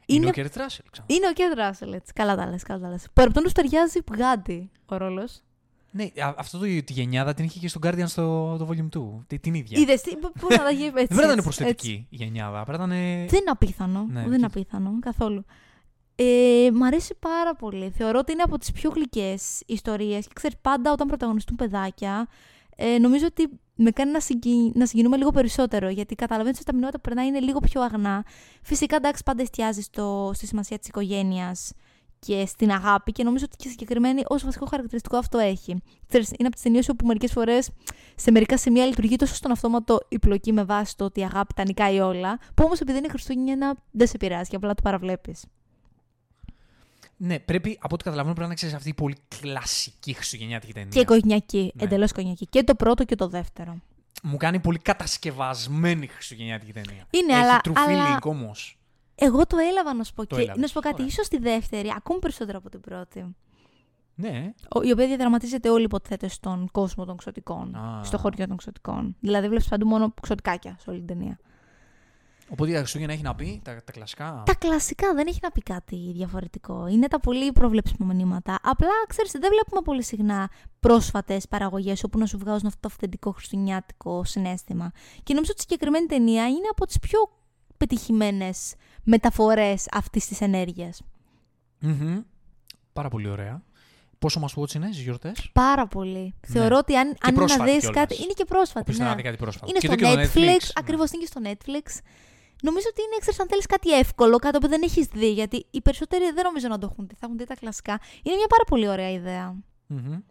[0.06, 2.12] Είναι, είναι ο Kurt Russell, Είναι ο Kurt Russell, έτσι.
[2.12, 3.06] Καλά τα λες, καλά τα λες.
[3.12, 5.42] Παρεπτόντω ταιριάζει γάντι ο ρόλος.
[5.96, 8.98] Ναι, αυτό το, τη γενειάδα την είχε και στον Guardians στο το Volume
[9.32, 9.38] 2.
[9.40, 9.80] Την ίδια.
[9.80, 11.14] Είδες, πού να τα γίνει έτσι.
[11.14, 12.64] Δεν ήταν προσθετική η γενειάδα.
[12.74, 12.88] Ήταν...
[12.88, 14.06] Δεν είναι απίθανο.
[14.10, 15.44] Ναι, δεν είναι απίθανο καθόλου.
[16.14, 17.90] Ε, μ' αρέσει πάρα πολύ.
[17.90, 20.26] Θεωρώ ότι είναι από τις πιο γλυκές ιστορίες.
[20.26, 22.28] Και ξέρεις, πάντα όταν πρωταγωνιστούν παιδάκια,
[22.76, 24.72] ε, νομίζω ότι με κάνει να, συγκι...
[24.74, 25.88] να συγκινούμε λίγο περισσότερο.
[25.88, 28.24] Γιατί καταλαβαίνεις ότι τα μηνύματα που περνάει είναι λίγο πιο αγνά.
[28.62, 30.30] Φυσικά, εντάξει, πάντα εστιάζει στο...
[30.34, 31.72] στη σημασία της οικογένειας
[32.18, 35.82] και στην αγάπη και νομίζω ότι και συγκεκριμένη όσο βασικό χαρακτηριστικό αυτό έχει.
[36.08, 37.70] Ξέρεις, είναι από τις ταινίες όπου μερικές φορές
[38.16, 41.54] σε μερικά σημεία λειτουργεί τόσο στον αυτόματο η πλοκή με βάση το ότι η αγάπη
[41.54, 45.44] τα νικάει όλα, που όμως επειδή είναι Χριστούγεννα δεν σε πειράζει και απλά το παραβλέπεις.
[47.16, 50.90] Ναι, πρέπει από ό,τι καταλαβαίνω πρέπει να ξέρεις αυτή η πολύ κλασική χριστουγεννιάτικη ταινία.
[50.90, 51.84] Και οικογενειακή, ναι.
[51.84, 52.46] εντελώς οικογενειακή.
[52.46, 53.80] Και το πρώτο και το δεύτερο.
[54.22, 57.06] Μου κάνει πολύ κατασκευασμένη χριστουγεννιάτικη ταινία.
[57.10, 57.60] Είναι, Έχει αλλά.
[57.64, 58.18] True αλλά...
[58.22, 58.54] όμω.
[59.18, 60.24] Εγώ το έλαβα να σου πω.
[60.24, 63.34] και να σου πω κάτι, ίσως τη δεύτερη, ακόμη περισσότερο από την πρώτη.
[64.14, 64.52] Ναι.
[64.82, 67.76] Η οποία διαδραματίζεται όλη υποθέτω στον κόσμο των ξωτικών.
[68.02, 69.16] Στο χωριό των ξωτικών.
[69.20, 71.38] Δηλαδή βλέπεις παντού μόνο ξωτικάκια σε όλη την ταινία.
[72.48, 75.60] Οπότε τα Χριστούγεννα έχει να πει τα, τα κλασικά; Τα κλασικά δεν έχει να πει
[75.60, 76.86] κάτι διαφορετικό.
[76.86, 78.58] Είναι τα πολύ προβλέψιμα μηνύματα.
[78.62, 80.50] Απλά ξέρεις, δεν βλέπουμε πολύ συχνά
[80.80, 84.90] πρόσφατες παραγωγές όπου να σου βγάζουν αυτό το αυθεντικό χριστουγεννιάτικο συνέστημα.
[85.22, 87.18] Και νομίζω ότι η συγκεκριμένη ταινία είναι από τις πιο
[87.76, 91.02] πετυχημένες μεταφορές αυτής της ενέργειας.
[91.82, 92.22] Mm-hmm.
[92.92, 93.62] Πάρα πολύ ωραία.
[94.18, 96.34] Πόσο μας πω είναι στι γιορτές; Πάρα πολύ.
[96.48, 96.52] Ναι.
[96.54, 98.14] Θεωρώ ότι αν, αν να δεις κάτι.
[98.22, 98.96] Είναι και πρόσφατη.
[98.96, 99.04] Ναι.
[99.04, 99.66] Να δει κάτι πρόσφατο.
[99.68, 100.36] Είναι και στο Netflix.
[100.36, 100.70] Netflix.
[100.74, 102.00] Ακριβώς είναι και στο Netflix.
[102.62, 105.80] Νομίζω ότι είναι, ξέρεις, αν θέλεις κάτι εύκολο, κάτι που δεν έχεις δει, γιατί οι
[105.80, 107.14] περισσότεροι δεν νομίζω να το έχουν δει.
[107.14, 108.00] Θα έχουν δει τα κλασικά.
[108.22, 109.54] Είναι μια πάρα πολύ ωραία ιδέα.
[109.94, 110.22] Mm-hmm.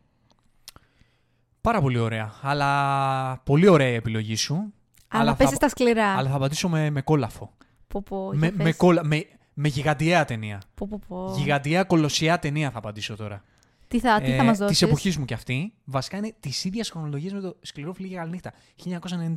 [1.62, 2.34] Πάρα πολύ ωραία.
[2.42, 4.74] Αλλά πολύ ωραία η επιλογή σου.
[5.08, 6.16] Αλλά, αλλά πέσεις στα σκληρά.
[6.16, 7.54] Αλλά θα απαντήσω με, με κόλαφο.
[7.88, 10.62] Πω, πω, με, με, κόλα, με, με γιγαντιαία ταινία.
[10.74, 11.34] Πω, πω, πω.
[11.38, 13.44] Γιγαντιαία κολοσσιά ταινία θα απαντήσω τώρα.
[13.88, 15.74] Τι θα, τι θα ε, μας δώσεις; Της εποχής μου κι αυτή.
[15.84, 18.54] Βασικά είναι της ίδιας χρονολογίας με το σκληρό φιλί για καληνύχτα.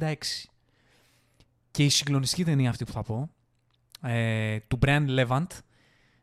[0.01, 0.15] 1996.
[1.71, 3.31] Και η συγκλονιστική ταινία αυτή που θα πω,
[4.03, 5.47] ε, του Brian Levant,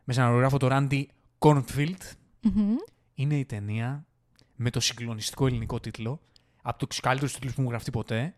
[0.03, 1.03] με σαναρογράφο το Randy
[1.39, 2.01] Cornfield,
[3.13, 4.05] είναι η ταινία
[4.55, 6.21] με το συγκλονιστικό ελληνικό τίτλο,
[6.62, 8.36] από τους καλύτερους τίτλους που μου γραφτεί ποτέ,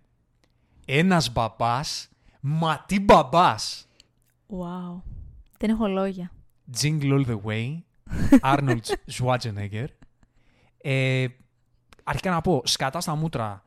[0.89, 3.87] Ένας μπαμπάς, μα τι μπαμπάς.
[4.49, 5.01] Wow.
[5.57, 6.31] Δεν έχω λόγια.
[6.81, 7.77] Jingle All The Way,
[8.55, 8.79] Arnold
[9.11, 9.85] Schwarzenegger.
[10.81, 11.25] Ε,
[12.03, 13.63] αρχικά να πω, σκατά στα μούτρα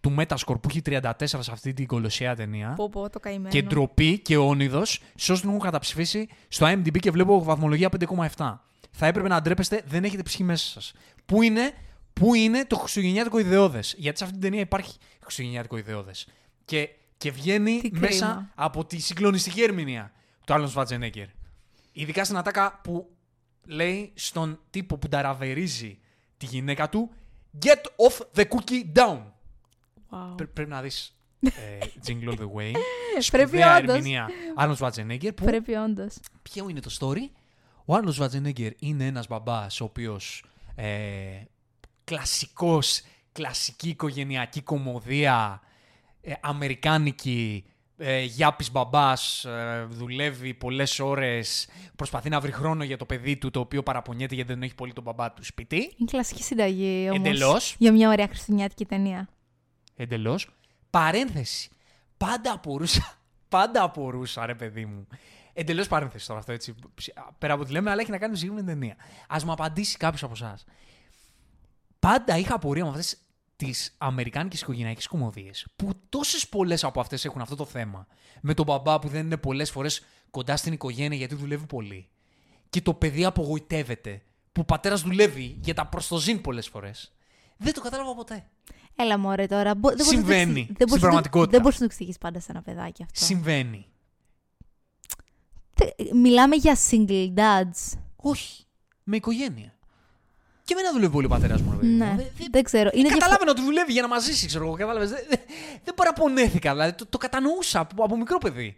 [0.00, 2.72] του Metascore που έχει 34 σε αυτή την κολοσσιά ταινία.
[2.76, 3.48] Πω, πω, το καημένο.
[3.48, 7.88] Και ντροπή και όνειδος σε όσους την έχουν καταψηφίσει στο IMDb και βλέπω βαθμολογία
[8.36, 8.58] 5,7.
[8.90, 10.92] Θα έπρεπε να ντρέπεστε, δεν έχετε ψυχή μέσα σας.
[11.26, 11.72] Πού είναι,
[12.12, 16.28] πού είναι το χριστουγεννιάτικο ιδεώδες; Γιατί σε αυτή την ταινία υπάρχει χριστουγεννιάτικο ιδεώδες.
[16.64, 20.12] Και, και βγαίνει μέσα από τη συγκλονιστική ερμηνεία
[20.46, 21.26] του Άλλον Σβατζενέγκερ.
[21.92, 23.10] Ειδικά στην ατάκα που
[23.66, 25.98] λέει στον τύπο που ταραβερίζει
[26.36, 27.10] τη γυναίκα του
[27.58, 29.20] Get off the cookie down.
[30.10, 30.34] Wow.
[30.36, 32.72] πρέπει να δεις ε, Jingle All The Way.
[33.30, 33.94] Πρέπει όντως.
[33.96, 35.32] ερμηνεία Άρνος Βατζενέγκερ.
[35.32, 36.18] Πρέπει όντως.
[36.42, 37.30] Ποιο είναι το story;
[37.84, 40.88] Ο Άρνος Βατζενέγκερ είναι ένας μπαμπάς ο οποίος ε,
[42.04, 43.02] κλασικός,
[43.32, 45.60] κλασική οικογενειακή κομμωδία,
[46.20, 47.64] ε, αμερικάνικη,
[47.96, 53.50] ε, γιάπης μπαμπάς, ε, δουλεύει πολλές ώρες, προσπαθεί να βρει χρόνο για το παιδί του,
[53.50, 55.76] το οποίο παραπονιέται γιατί δεν έχει πολύ τον μπαμπά του σπίτι.
[55.76, 57.28] Είναι κλασική συνταγή όμως.
[57.28, 57.74] Εντελώς.
[57.78, 59.28] Για μια ωραία χριστουγεννιάτικη ταινία.
[59.96, 60.48] Εντελώς.
[60.90, 61.70] Παρένθεση.
[62.16, 63.18] Πάντα απορούσα.
[63.48, 65.06] Πάντα απορούσα, ρε παιδί μου.
[65.52, 66.74] Εντελώς παρένθεση τώρα αυτό έτσι.
[67.38, 68.96] Πέρα από ό,τι λέμε, αλλά έχει να κάνει με συγκεκριμένη ταινία.
[69.28, 70.64] Α μου απαντήσει κάποιος από εσάς.
[71.98, 73.18] Πάντα είχα απορία με αυτές
[73.64, 78.06] τι αμερικάνικε οικογενειακέ κομμωδίες που τόσες πολλές από αυτές έχουν αυτό το θέμα.
[78.40, 82.08] Με τον μπαμπά που δεν είναι πολλές φορές κοντά στην οικογένεια γιατί δουλεύει πολύ.
[82.70, 84.22] Και το παιδί απογοητεύεται
[84.52, 87.12] που ο πατέρας δουλεύει για τα προστοζήν πολλές φορές.
[87.56, 88.46] Δεν το κατάλαβα ποτέ.
[88.96, 89.74] Έλα μωρέ τώρα.
[89.74, 90.68] Δεν Συμβαίνει.
[90.76, 91.50] Δεν στην πραγματικότητα.
[91.50, 93.24] Δεν μπορείς να το εξηγήσει πάντα σε ένα παιδάκι αυτό.
[93.24, 93.86] Συμβαίνει.
[96.14, 97.98] Μιλάμε για single dads.
[98.16, 98.64] Όχι.
[99.02, 99.78] Με οικογένεια.
[100.64, 101.78] Και εμένα δουλεύει πολύ ο πατέρας μου.
[101.82, 102.16] Ναι,
[102.50, 102.90] δεν, ξέρω.
[102.92, 104.76] Είναι Καταλάβαινα ότι δουλεύει για να μας ζήσει, ξέρω εγώ.
[104.76, 105.08] Δεν,
[105.84, 106.70] δεν παραπονέθηκα.
[106.72, 108.76] Δηλαδή το, το κατανοούσα από, από μικρό παιδί.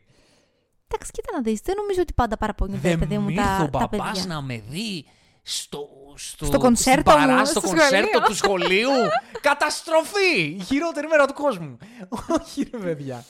[0.88, 1.60] Εντάξει, κοίτα να δεις.
[1.60, 5.04] Δεν νομίζω ότι πάντα παραπονιούνται, παιδί μου, τα, ο μπαμπάς να με δει
[5.42, 8.20] στο, στο, Στο κονσέρτο στην παρά- μου, στο στο κονσέρτο σχολείο.
[8.26, 8.90] του σχολείου.
[9.40, 10.40] Καταστροφή!
[10.58, 11.76] Η χειρότερη μέρα του κόσμου.
[12.40, 13.24] Όχι, ρε παιδιά.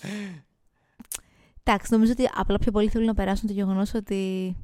[1.62, 4.54] Εντάξει, νομίζω ότι απλά πιο πολύ θέλουν να περάσουν το γεγονός ότι.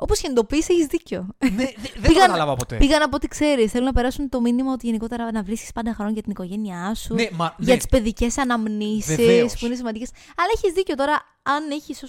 [0.00, 1.26] Όπως και να το πει, έχεις δίκιο.
[1.44, 2.76] ναι, δε- δεν το Πήγαν- κατάλαβα ποτέ.
[2.76, 3.70] Πήγαν από ό,τι ξέρεις.
[3.70, 7.14] Θέλουν να περάσουν το μήνυμα ότι γενικότερα να βρίσκεις πάντα χρόνο για την οικογένειά σου.
[7.14, 7.76] Ναι, μα, για ναι.
[7.76, 9.58] τις παιδικές αναμνήσεις Βεβαίως.
[9.58, 10.10] που είναι σημαντικές.
[10.36, 12.04] Αλλά έχεις δίκιο τώρα, αν έχεις.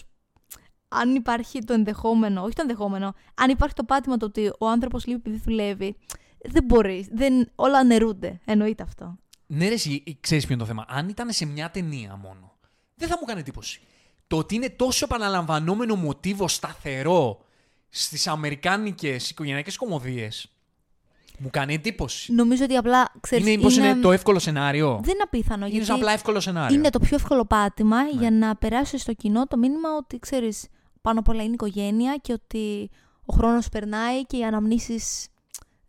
[0.88, 5.06] Αν υπάρχει το ενδεχόμενο, όχι το ενδεχόμενο, αν υπάρχει το πάτημα το ότι ο άνθρωπος
[5.06, 5.96] λείπει επειδή δουλεύει,
[6.42, 7.08] δεν μπορείς.
[7.12, 8.40] Δεν, όλα αναιρούνται.
[8.46, 9.18] Εννοείται αυτό.
[9.48, 10.86] Ναι, ρε, εσύ, ξέρεις ποιο είναι το θέμα.
[10.88, 12.58] Αν ήταν σε μια ταινία μόνο,
[12.96, 13.82] δεν θα μου κάνει εντύπωση.
[14.28, 17.42] Το ότι είναι τόσο επαναλαμβανόμενο μοτίβο σταθερό
[17.90, 20.50] στις αμερικάνικες οικογενειακές κομμωδίες,
[21.40, 22.34] μου κάνει εντύπωση.
[22.34, 25.00] Νομίζω ότι απλά ξέρεις, είναι, πώς είναι το εύκολο σενάριο.
[25.04, 25.62] Δεν είναι απίθανο.
[25.62, 26.76] είναι γιατί σαν απλά εύκολο σενάριο.
[26.78, 28.10] είναι το πιο εύκολο πάτημα Ναι.
[28.10, 30.68] για να περάσει στο κοινό το μήνυμα ότι ξέρεις
[31.02, 32.90] πάνω απ' όλα είναι οικογένεια και ότι
[33.26, 35.28] ο χρόνος περνάει και οι αναμνήσεις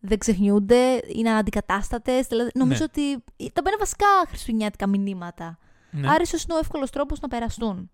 [0.00, 2.20] δεν ξεχνιούνται, είναι αναντικατάστατε.
[2.28, 5.58] Δηλαδή, νομίζω ότι τα πάνε βασικά χριστουγεννιάτικα μηνύματα.
[5.90, 6.08] Ναι.
[6.10, 7.90] Άρα, ίσως είναι ο εύκολος τρόπος να περαστούν.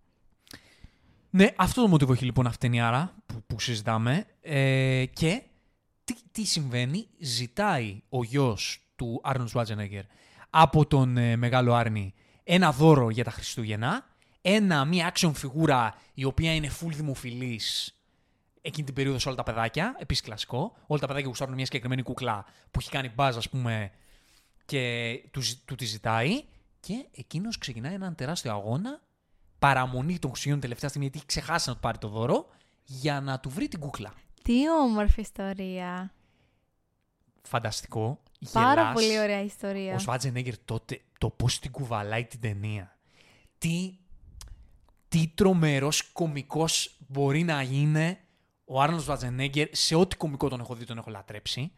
[1.36, 4.26] Ναι, αυτό το μοτίβο έχει λοιπόν αυτή η ταινιάρα που, που συζητάμε.
[4.40, 5.42] Ε, και
[6.04, 10.02] τι, τι συμβαίνει, ζητάει ο γιος του Άρνον Σουάτζενέγκερ
[10.50, 14.06] από τον ε, μεγάλο Άρνη ένα δώρο για τα Χριστούγεννα,
[14.40, 17.94] ένα, μία action φιγούρα η οποία είναι full δημοφιλής
[18.60, 20.76] εκείνη την περίοδο σε όλα τα παιδάκια, επίσης κλασικό.
[20.86, 23.90] Όλα τα παιδάκια γουστάρουν μια συγκεκριμένη κουκλά που έχει κάνει μπάζ, ας πούμε,
[24.64, 26.44] και τους, ζη- του τη ζητάει
[26.80, 29.00] και εκείνος ξεκινάει έναν τεράστιο αγώνα
[29.66, 32.46] παραμονή των Χριστουγέννων τελευταία στιγμή, γιατί έχει ξεχάσει να του πάρει το δώρο,
[32.84, 34.14] για να του βρει την κούκλα.
[34.42, 36.12] Τι όμορφη ιστορία.
[37.42, 38.22] Φανταστικό.
[38.52, 38.92] Πάρα γελάς.
[38.92, 39.94] πολύ ωραία ιστορία.
[39.94, 42.98] Ο Σβάτζενέγκερ τότε, το πώς την κουβαλάει την ταινία.
[43.58, 43.98] Τι,
[45.08, 48.18] τι τρομερός κωμικός μπορεί να είναι
[48.64, 51.72] ο Άρνος Σβάτζενέγκερ σε ό,τι κωμικό τον έχω δει, τον έχω λατρέψει.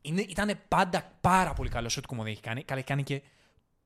[0.00, 2.62] Είναι, ήταν πάντα πάρα πολύ καλό σε ό,τι κομμωδία έχει κάνει.
[2.62, 3.22] Καλά, έχει κάνει και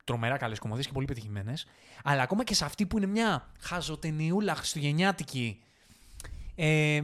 [0.05, 1.67] τρομερά καλές κομμωδίες και πολύ πετυχημένες.
[2.05, 5.63] Αλλά ακόμα και σε αυτή που είναι μια χαζοτενιούλα χριστουγεννιάτικη
[6.55, 7.03] ε,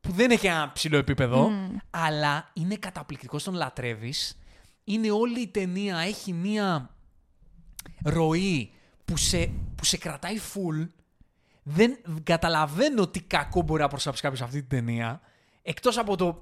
[0.00, 1.76] που δεν έχει ένα ψηλό επίπεδο, Μμμ.
[1.90, 4.38] αλλά είναι καταπληκτικός, τον λατρεύεις.
[4.84, 6.90] Είναι όλη η ταινία, έχει μία
[8.04, 8.72] ροή
[9.04, 10.88] που σε, που σε κρατάει full.
[11.62, 15.20] Δεν καταλαβαίνω τι κακό μπορεί να προσάψει κάποιος σε αυτή την ταινία.
[15.62, 16.40] Εκτός από το.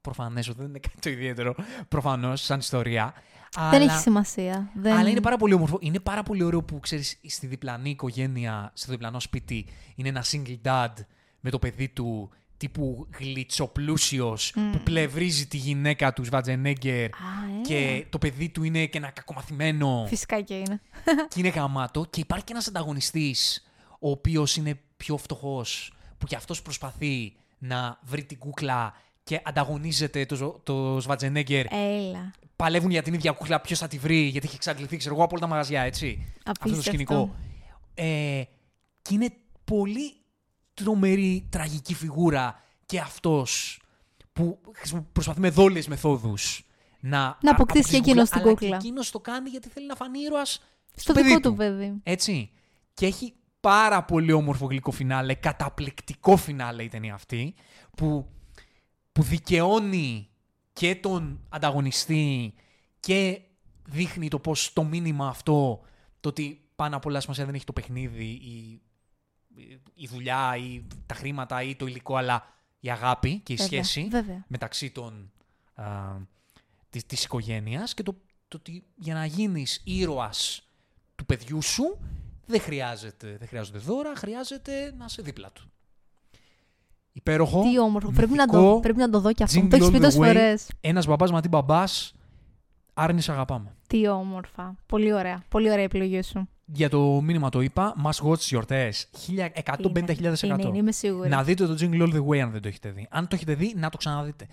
[0.00, 1.54] Προφανές ότι δεν είναι κάτι το ιδιαίτερο,
[1.88, 3.14] προφανώς, σαν ιστορία.
[3.56, 3.92] Δεν αλλά...
[3.92, 4.70] έχει σημασία.
[4.74, 4.96] Δεν...
[4.96, 5.78] Αλλά είναι πάρα πολύ όμορφο.
[5.80, 10.56] Είναι πάρα πολύ ωραίο που ξέρεις στη διπλανή οικογένεια, στο διπλανό σπίτι, είναι ένα single
[10.64, 10.92] dad
[11.40, 17.60] με το παιδί του τύπου γλιτσοπλούσιος που πλευρίζει τη γυναίκα τους Σβατζενέγκερ Α, ε.
[17.62, 20.80] και το παιδί του είναι και ένα κακομαθημένο Φυσικά και είναι.
[21.28, 23.66] και είναι γαμάτο και υπάρχει και ένας ανταγωνιστής
[23.98, 30.26] ο οποίος είναι πιο φτωχός που και αυτός προσπαθεί να βρει την κούκλα και ανταγωνίζεται
[30.26, 32.30] το, Ζω- το Σβατζενέγκερ Έλα.
[32.62, 35.32] Παλεύουν για την ίδια κούκλα, ποιος θα τη βρει, γιατί έχει εξαντληθεί, ξέρω εγώ, από
[35.36, 36.24] όλα τα μαγαζιά, έτσι.
[36.36, 36.82] Αυτό το Απίστευτο.
[36.82, 37.34] σκηνικό.
[37.94, 38.42] Ε,
[39.02, 39.28] και είναι
[39.64, 40.12] πολύ
[40.74, 43.80] τρομερή, τραγική φιγούρα και αυτός
[44.32, 46.66] που χρησιμο- προσπαθεί με δόλιες μεθόδους
[47.00, 48.68] να, Να αποκτήσει και εκείνος την αλλά κούκλα.
[48.68, 50.62] Και εκείνος το κάνει γιατί θέλει να φανεί ήρωας
[50.94, 51.48] Στο παιδί δικό του.
[51.50, 52.00] του παιδί.
[52.02, 52.50] έτσι.
[52.94, 57.54] Και έχει πάρα πολύ όμορφο γλυκό φινάλε, καταπληκτικό φινάλε η ταινία αυτή,
[57.96, 58.28] που,
[59.12, 60.28] που δικαιώνει
[60.72, 62.54] και τον ανταγωνιστή
[63.00, 63.40] και
[63.84, 65.80] δείχνει το πώς το μήνυμα αυτό,
[66.20, 68.80] το ότι πάνω απ' όλα σημασία δεν έχει το παιχνίδι, η,
[69.94, 72.46] η δουλειά ή τα χρήματα ή το υλικό, αλλά
[72.80, 74.44] η αγάπη και η Βέβαια, σχέση Βέβαια.
[74.48, 75.32] μεταξύ των,
[75.74, 76.16] α,
[76.90, 78.16] της, της οικογένειας και το,
[78.48, 80.68] το ότι για να γίνεις ήρωας
[81.14, 81.98] του παιδιού σου
[82.46, 85.71] δεν χρειάζεται, δεν χρειάζονται δώρα, χρειάζεται να είσαι δίπλα του.
[87.12, 87.62] Υπέροχο.
[87.62, 88.10] Τι όμορφο.
[88.10, 89.60] Πρέπει να, μυθικό, το, πρέπει να το δω και αυτό.
[89.60, 90.24] Jingle Το έχεις πει all the τόσες way.
[90.24, 90.66] φορές.
[90.80, 92.14] Ένας μπαμπάς μα τι μπαμπάς,
[92.94, 93.76] άρνης αγαπάμε.
[93.86, 94.74] Τι όμορφα.
[94.86, 95.42] Πολύ ωραία.
[95.48, 96.48] Πολύ ωραία η επιλογή σου.
[96.64, 99.10] Για το μήνυμα το είπα, must watch γιορτές,
[99.64, 100.42] 150.000%.
[100.42, 101.28] Είναι, είναι, είμαι σίγουρη.
[101.28, 103.06] Να δείτε το Jingle All The Way αν δεν το έχετε δει.
[103.10, 104.46] Αν το έχετε δει, να το ξαναδείτε.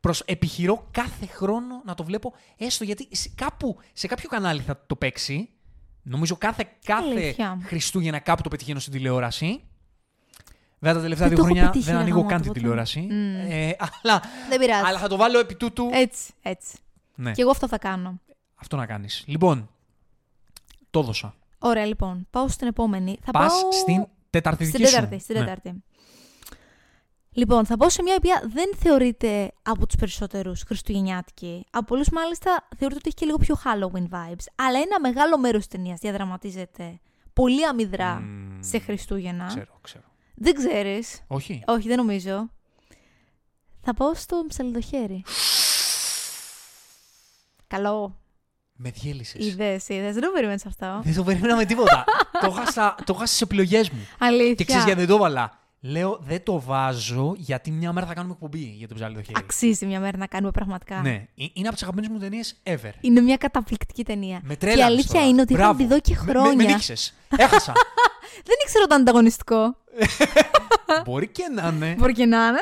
[0.00, 4.84] Προς, επιχειρώ κάθε χρόνο να το βλέπω, έστω γιατί σε, κάπου, σε κάποιο κανάλι θα
[4.86, 5.48] το παίξει.
[6.02, 7.58] Νομίζω κάθε, κάθε Αλήθεια.
[7.62, 9.60] Χριστούγεννα κάπου το πετυχαίνω στην τηλεόραση.
[10.82, 12.48] Βέβαια τα τελευταία Δεν δύο το έχω χρόνια πετύχει, δεν ρε ανοίγω γαμώτο, καν την
[12.48, 12.60] ποτέ.
[12.60, 13.00] τηλεόραση.
[13.00, 13.50] Μμ.
[13.50, 14.84] Ε, αλλά, Δεν πειράζει.
[14.86, 15.88] αλλά θα το βάλω επί τούτου.
[15.92, 16.76] Έτσι, έτσι.
[17.14, 18.20] ναι, Και εγώ αυτό θα κάνω.
[18.54, 19.24] αυτό να κάνεις.
[19.26, 19.68] Λοιπόν,
[20.90, 21.34] το έδωσα.
[21.58, 22.26] Ωραία, λοιπόν.
[22.30, 23.18] Πάω στην επόμενη.
[23.24, 23.72] Θα Πας πάω...
[23.72, 24.94] στην τεταρτή Στην δική σου.
[24.94, 25.40] τέταρτη, στην Ναι.
[25.44, 25.82] τέταρτη.
[27.34, 31.64] Λοιπόν, θα πάω σε μια η οποία δεν θεωρείται από τους περισσότερους χριστουγεννιάτικη.
[31.70, 34.44] Από πολλούς μάλιστα θεωρείται ότι έχει και λίγο πιο Halloween vibes.
[34.54, 37.00] Αλλά ένα μεγάλο μέρος της ταινίας διαδραματίζεται
[37.32, 39.46] πολύ αμυδρά Μμμ, σε Χριστούγεννα.
[39.46, 40.04] Ξέρω, ξέρω.
[40.42, 41.22] Δεν ξέρεις.
[41.26, 41.62] Όχι.
[41.66, 42.50] Όχι, δεν νομίζω.
[43.82, 45.22] Θα πάω στο ψαλιδοχέρι.
[47.66, 48.16] Καλό.
[48.72, 49.46] Με διέλυσες.
[49.46, 50.14] Είδες, είδες.
[50.14, 51.00] Δεν το περίμενες αυτό.
[51.04, 52.04] Δεν το περίμενα με τίποτα.
[52.42, 54.06] το είχα, το είχα στις επιλογές μου.
[54.18, 54.54] Αλήθεια.
[54.54, 55.58] Και ξέρεις γιατί δεν το έβαλα.
[55.80, 59.38] Λέω δεν το βάζω γιατί μια μέρα θα κάνουμε εκπομπή για το ψάλι το χέρι.
[59.38, 61.00] Αξίζει μια μέρα να κάνουμε πραγματικά.
[61.00, 61.10] Ναι.
[61.10, 62.92] Ε, είναι από τις αγαπημένες μου ταινίες ever.
[63.00, 64.40] Είναι μια καταπληκτική ταινία.
[64.42, 65.26] Με και η αλήθεια τώρα.
[65.26, 65.82] είναι ότι Μπράβο.
[65.82, 66.50] είχα τη δω και χρόνια.
[66.50, 67.14] Με, με, με νίξες.
[67.36, 67.72] Έχασα.
[68.46, 69.76] Δεν ήξερα ότι ήταν ανταγωνιστικό.
[71.04, 71.94] Μπορεί και να είναι.
[71.98, 72.58] Μπορεί και να είναι.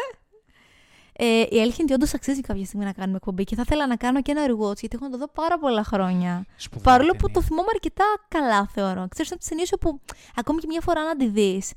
[1.22, 3.86] Ε, η αλήθεια είναι ότι όντως αξίζει κάποια στιγμή να κάνουμε εκπομπή και θα ήθελα
[3.86, 6.44] να κάνω και ένα rewatch γιατί έχω να το δω πάρα πολλά χρόνια.
[6.56, 7.34] Σπουδαία Παρόλο που ταινία.
[7.34, 9.06] το θυμόμαι αρκετά καλά, θεωρώ.
[9.08, 10.00] Ξέρεις, από τις ταινίες όπου
[10.34, 11.72] ακόμη και μια φορά να τη δεις,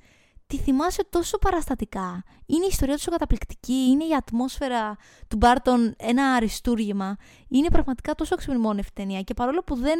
[0.48, 2.24] τη θυμάσαι τόσο παραστατικά.
[2.46, 7.16] Είναι η ιστορία τόσο καταπληκτική, είναι η ατμόσφαιρα του Μπάρτον ένα αριστούργημα.
[7.48, 10.00] Είναι πραγματικά τόσο αξιομνημόνευτη ταινία και παρόλο που δεν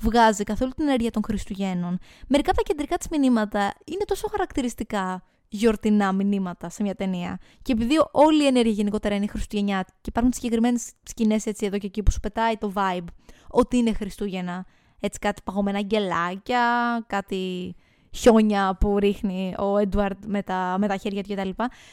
[0.00, 5.22] βγάζει καθόλου την ενέργεια των Χριστουγέννων, μερικά από τα κεντρικά της μηνύματα είναι τόσο χαρακτηριστικά
[5.48, 7.38] γιορτινά μηνύματα σε μια ταινία.
[7.62, 11.86] Και επειδή όλη η ενέργεια γενικότερα είναι χριστουγεννιάτικη και υπάρχουν συγκεκριμένες σκηνές έτσι εδώ και
[11.86, 13.04] εκεί που σου πετάει το vibe
[13.48, 14.66] ότι είναι Χριστούγεννα.
[15.00, 17.74] Έτσι κάτι παγωμένα αγγελάκια, κάτι
[18.14, 21.48] χιόνια που ρίχνει ο Έντουαρντ με τα, με τα χέρια του κτλ.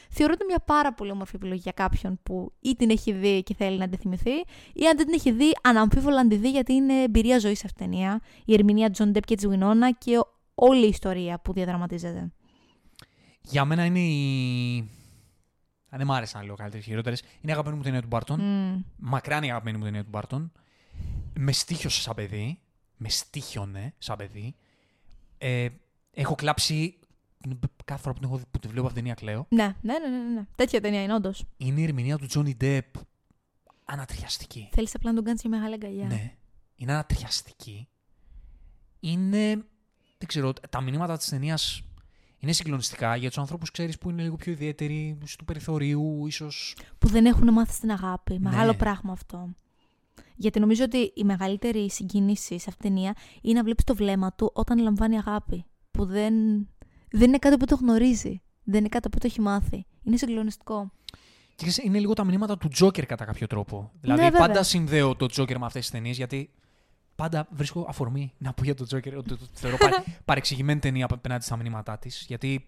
[0.10, 3.53] Θεωρώ ότι μια πάρα πολύ όμορφη επιλογή για κάποιον που ή την έχει δει και
[3.53, 4.36] θέλει να τη θυμηθεί,
[4.73, 7.84] ή αν δεν την έχει δει, αναμφίβολα να τη δει γιατί είναι εμπειρία ζωής αυτή
[7.84, 8.21] η ταινία.
[8.45, 10.19] Η ερμηνεία Τζον Ντεπ και τη Γουινόνα και
[10.55, 12.31] όλη η ιστορία που διαδραματίζεται.
[13.41, 14.77] Για μένα είναι η.
[15.89, 17.19] Αν δεν μ' άρεσε να λέω καλύτερες χειρότερες.
[17.19, 18.39] Είναι η αγαπημένη μου ταινία του Μπάρτον.
[18.41, 18.84] Mm.
[18.97, 20.51] Μακράν η αγαπημένη μου ταινία του Μπάρτον.
[21.34, 22.60] Με στήχιωσε σαν παιδί.
[22.97, 24.55] Με στήχιωνε σαν παιδί.
[25.38, 25.67] Ε,
[26.12, 26.95] έχω κλάψει.
[27.86, 29.45] Κάθε φορά που, την έχω, δει- που τη βλέπω από την ταινία κλαίω.
[29.50, 30.45] Ναι, ναι, ναι, ναι, ναι.
[30.56, 31.45] Τέτοια ταινία είναι όντως.
[31.58, 32.86] Είναι η ερμηνεία του Τζόνι Ντεπ
[33.86, 34.69] ανατριαστική.
[34.71, 36.06] Θέλεις απλά να τον κάνεις μια μεγάλη αγκαλιά.
[36.06, 36.36] Ναι.
[36.76, 37.88] Είναι ανατριαστική.
[39.00, 39.47] Είναι.
[40.17, 41.82] Δεν ξέρω, τα μηνύματα της ταινίας
[42.38, 46.76] είναι συγκλονιστικά για τους ανθρώπους, ξέρεις, που είναι λίγο πιο ιδιαίτεροι, του περιθωρίου, ίσως.
[46.97, 48.34] Που δεν έχουν μάθει στην αγάπη.
[48.34, 48.50] Ναι.
[48.50, 49.50] Μεγάλο πράγμα αυτό.
[50.36, 54.34] Γιατί νομίζω ότι η μεγαλύτερη συγκίνηση σε αυτήν την ταινία είναι να βλέπεις το βλέμμα
[54.34, 55.65] του όταν λαμβάνει αγάπη.
[55.91, 56.34] Που δεν,
[57.12, 58.41] δεν είναι κάτι που το γνωρίζει.
[58.63, 59.86] Δεν είναι κάτι που το έχει μάθει.
[60.04, 60.91] Είναι συγκλονιστικό.
[61.56, 63.91] Και ξέρεις, είναι λίγο τα μηνύματα του Τζόκερ κατά κάποιο τρόπο.
[64.01, 64.47] Δηλαδή, Ναι, βέβαια.
[64.47, 66.49] πάντα συνδέω το Τζόκερ με αυτές τις ταινίες, γιατί
[67.15, 71.43] πάντα βρίσκω αφορμή να πω για τον Τζόκερ ότι το θεωρώ παρε, παρεξηγημένη ταινία απέναντι
[71.43, 72.25] στα μηνύματά της.
[72.27, 72.65] Γιατί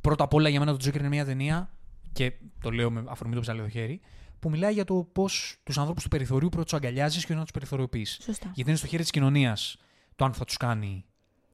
[0.00, 1.70] πρώτα απ' όλα για μένα το Τζόκερ είναι μια ταινία,
[2.12, 4.00] και το λέω με αφορμή το ψαλίδο χέρι,
[4.38, 7.42] που μιλάει για το πώς τους ανθρώπους του περιθωρίου πρώτα του αγκαλιάζεις και όχι να
[7.42, 8.18] τους περιθωριοποιείς.
[8.22, 8.50] Σωστά.
[8.54, 9.76] Γιατί είναι στο χέρι της κοινωνίας
[10.16, 11.04] το αν θα τους κάνει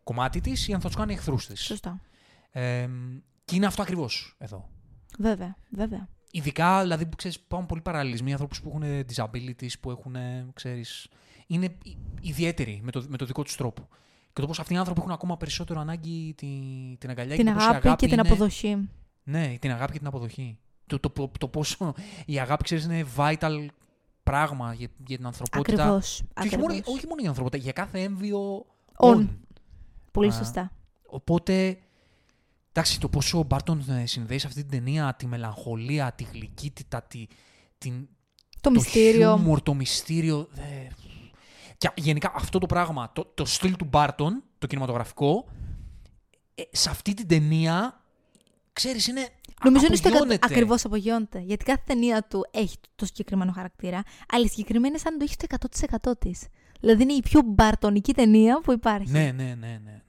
[0.06, 1.60] κομμάτι της ή αν θα του κάνει εχθρούς της.
[1.64, 2.00] Σωστά.
[2.50, 2.88] Ε,
[3.44, 4.68] και είναι αυτό ακριβώς εδώ.
[5.18, 6.08] Βέβαια, βέβαια.
[6.30, 10.16] Ειδικά, δηλαδή, που ξέρεις, πάμε πολύ παραλληλισμοί, ανθρώπους που έχουν disabilities, που έχουν,
[10.54, 11.08] ξέρεις,
[11.46, 13.88] είναι ι- ιδιαίτεροι με το, με το δικό τους τρόπο.
[14.32, 16.46] Και το πώς αυτοί οι άνθρωποι έχουν ακόμα περισσότερο ανάγκη τη,
[16.98, 18.88] την αγκαλιά την και το πώς η αγάπη, και την είναι- αποδοχή.
[19.22, 20.58] Ναι, την αγάπη και την αποδοχή.
[20.86, 21.94] Το, το, το, το πόσο
[22.26, 23.66] η αγάπη, ξέρεις, είναι vital
[24.22, 25.82] πράγμα για, για την ανθρωπότητα.
[25.82, 26.22] Ακριβώς.
[26.34, 28.66] Και όχι μόνο, όχι μόνο για την ανθρωπότητα, για κάθε έμβιο
[28.98, 29.14] On.
[29.16, 29.28] on.
[30.16, 30.70] Πολύ Α, σωστά.
[31.06, 31.78] Οπότε,
[32.72, 37.02] εντάξει, το πόσο ο Μπάρτον ε, συνδέει σε αυτή την ταινία τη μελαγχολία, τη γλυκύτητα,
[37.02, 37.26] τη,
[37.78, 38.08] την,
[38.60, 39.36] Το, μυστήριο.
[39.36, 40.48] χιούμορ, το μυστήριο.
[40.50, 40.62] δε.
[41.78, 45.44] Και γενικά αυτό το πράγμα, το, το στυλ του Μπάρτον, το κινηματογραφικό,
[46.54, 48.04] ε, σε αυτή την ταινία,
[48.72, 49.28] ξέρεις, είναι
[49.64, 50.46] Νομίζω είναι στο απογειώνεται.
[50.50, 51.38] Ακριβώς απογειώνεται.
[51.38, 54.02] Γιατί κάθε ταινία του έχει το συγκεκριμένο χαρακτήρα,
[54.32, 56.46] αλλά η συγκεκριμένη είναι σαν να το έχει στο 100% της.
[56.80, 59.10] Δηλαδή είναι η πιο μπαρτονική ταινία που υπάρχει.
[59.10, 60.02] Ναι, ναι, ναι, ναι.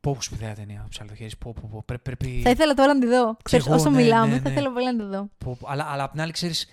[0.00, 0.12] Ναι.
[0.12, 1.30] Πω, πω σπουδαία ταινία, το ψαλιδοχέρι.
[1.38, 1.82] Πω, πω, πω.
[1.86, 2.40] Πρέ- πρέπει...
[2.44, 3.36] Θα ήθελα τώρα να τη δω.
[3.42, 4.50] Ξέρεις, εγώ, όσο ναι, μιλάμε, ναι, θα ναι.
[4.50, 5.28] ήθελα πολύ να τη δω.
[5.38, 5.68] Πω, πω.
[5.70, 6.68] αλλά, αλλά απ' την άλλη, ξέρεις,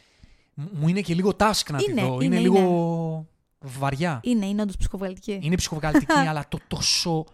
[0.53, 2.21] μ- μου είναι και λίγο task να Είναι, τη δω.
[2.21, 3.25] είναι, λίγο
[3.59, 4.19] βαριά.
[4.23, 5.39] Είναι, είναι όντως ψυχοβγαλτική.
[5.41, 7.25] Είναι ψυχοβγαλτική, αλλά το τόσο,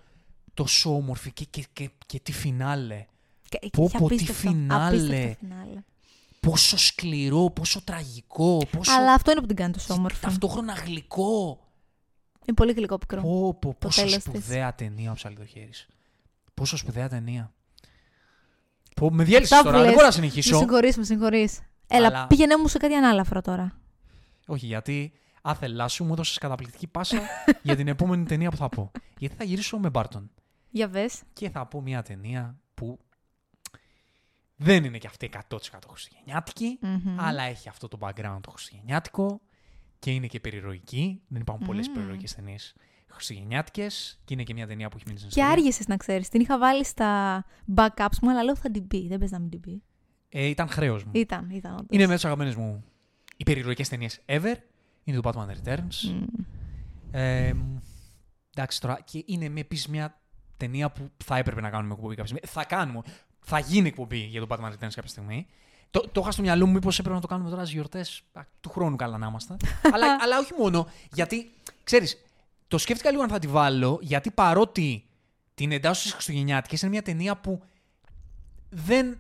[0.53, 3.05] τόσο όμορφη και, και, και, και τι φινάλε.
[3.49, 4.87] Και- πω, έχει πω, τι απίστευτο, φινάλε.
[4.97, 5.81] απίστευτο φινάλε.
[6.39, 10.19] Πόσο σκληρό, πόσο τραγικό, πόσο Αλλά αυτό είναι που την κάνει τόσο όμορφη.
[10.21, 11.59] ταυτόχρονα γλυκό.
[12.45, 13.21] Είναι πολύ γλυκό πικρό.
[13.21, 14.23] Πω, πω, πόσο τέλος της.
[14.23, 15.87] σπουδαία ταινία ο Ψαλιδοχέρης.
[16.53, 17.53] Πόσο σπουδαία ταινία.
[18.95, 20.57] Πω, με διέλυσες Αυτά τώρα, που δεν λες, μπορώ να Με συνεχίσω.
[20.57, 21.59] συγχωρείς, με συγχωρείς.
[21.87, 23.79] Έλα, Αλλά- πήγαινε μου σε κάτι ανάλαφρο τώρα.
[24.47, 27.21] Όχι, γιατί άθελά σου μου έδωσες καταπληκτική πάσα
[27.63, 28.91] για την επόμενη ταινία που θα πω.
[29.17, 30.31] Γιατί θα γυρίσω με Μπάρτον.
[30.69, 31.21] Για βες.
[31.33, 32.99] Και θα πω μια ταινία που
[34.55, 35.57] δεν είναι και αυτή 100%
[35.91, 37.19] χριστουγεννιάτικη, Μμμ.
[37.19, 39.41] αλλά έχει αυτό το background το χριστουγεννιάτικο
[40.01, 41.21] και είναι και περιρροϊκή.
[41.27, 41.93] Δεν υπάρχουν πολλές Μμμ.
[41.93, 42.73] περιρροϊκές ταινίες
[43.07, 45.57] χριστουγεννιάτικες και είναι και μια ταινία που έχει μείνει στην Και ιστορία.
[45.59, 46.29] άργησες να ξέρεις.
[46.29, 47.45] Την είχα βάλει στα
[47.75, 49.07] backups μου, αλλά λέω θα την πει.
[49.07, 49.83] Δεν πες να μην την πει.
[50.29, 51.11] Ε, ήταν χρέος μου.
[51.13, 51.85] Ήταν, ήταν όντως.
[51.89, 52.83] Είναι μέσα στις αγαπημένες μου
[53.37, 54.55] οι περιρροϊκές ταινίες ever.
[55.03, 56.11] Είναι το Batman Returns.
[56.11, 56.23] Μμ.
[57.11, 57.53] Ε,
[58.55, 60.21] εντάξει τώρα, και είναι με επίσης μια
[60.57, 62.51] ταινία που θα έπρεπε να κάνουμε εκπομπή κάποια στιγμή.
[62.53, 63.01] Θα κάνουμε.
[63.39, 65.47] Θα γίνει εκπομπή για το Batman Returns κάποια στιγμή.
[65.91, 68.21] Το, το είχα στο μυαλό μου, μήπως έπρεπε να το κάνουμε τώρα στι γιορτές
[68.61, 69.55] του χρόνου καλά να είμαστε.
[69.93, 70.87] αλλά, αλλά όχι μόνο.
[71.13, 71.51] Γιατί,
[71.83, 72.17] ξέρεις,
[72.67, 75.03] το σκέφτηκα λίγο αν θα τη βάλω, γιατί παρότι
[75.55, 77.61] την εντάσσω στις Χριστουγεννιάτικες, είναι μια ταινία που
[78.69, 79.19] δεν.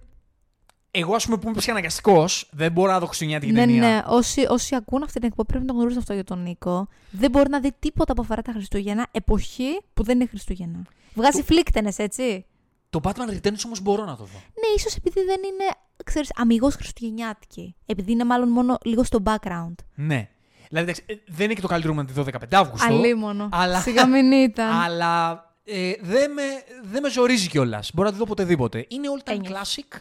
[0.93, 3.81] Εγώ, ας πούμε, που είμαι ψυχαναγκαστικό, δεν μπορώ να δω Χριστουγεννιάτικη Ναι, ταινία.
[3.89, 4.01] ναι.
[4.07, 6.87] Όσοι, όσοι ακούν αυτή την εκπομπή πρέπει να γνωρίζουν αυτό για τον Νίκο.
[7.11, 10.81] Δεν μπορεί να δει τίποτα που αφορά τα Χριστούγεννα, εποχή που δεν είναι Χριστούγεννα.
[11.13, 12.45] Βγάζει Το- φλίκτενες, έτσι.
[12.91, 14.37] Το Batman Returns όμως μπορώ να το δω.
[14.37, 15.63] Ναι, ίσως επειδή δεν είναι,
[16.05, 17.75] ξέρεις, αμυγός Χριστουγεννιάτικη.
[17.85, 19.75] Επειδή είναι μάλλον μόνο λίγο στο background.
[19.95, 20.29] Ναι.
[20.69, 22.93] Δηλαδή, εντάξει, ε, δεν είναι και το καλύτερο να τη δω 15 Αύγουστο.
[22.93, 23.49] Αλίμονο.
[23.51, 24.69] αλλά- Σιγά μην ήταν.
[24.69, 26.41] Αλλά ε, δεν με,
[26.83, 27.91] δεν με ζορίζει κιόλας.
[27.93, 28.85] Μπορώ να τη δω οποτεδήποτε.
[28.89, 29.77] Είναι all time Ένιωθες.
[29.91, 29.99] classic.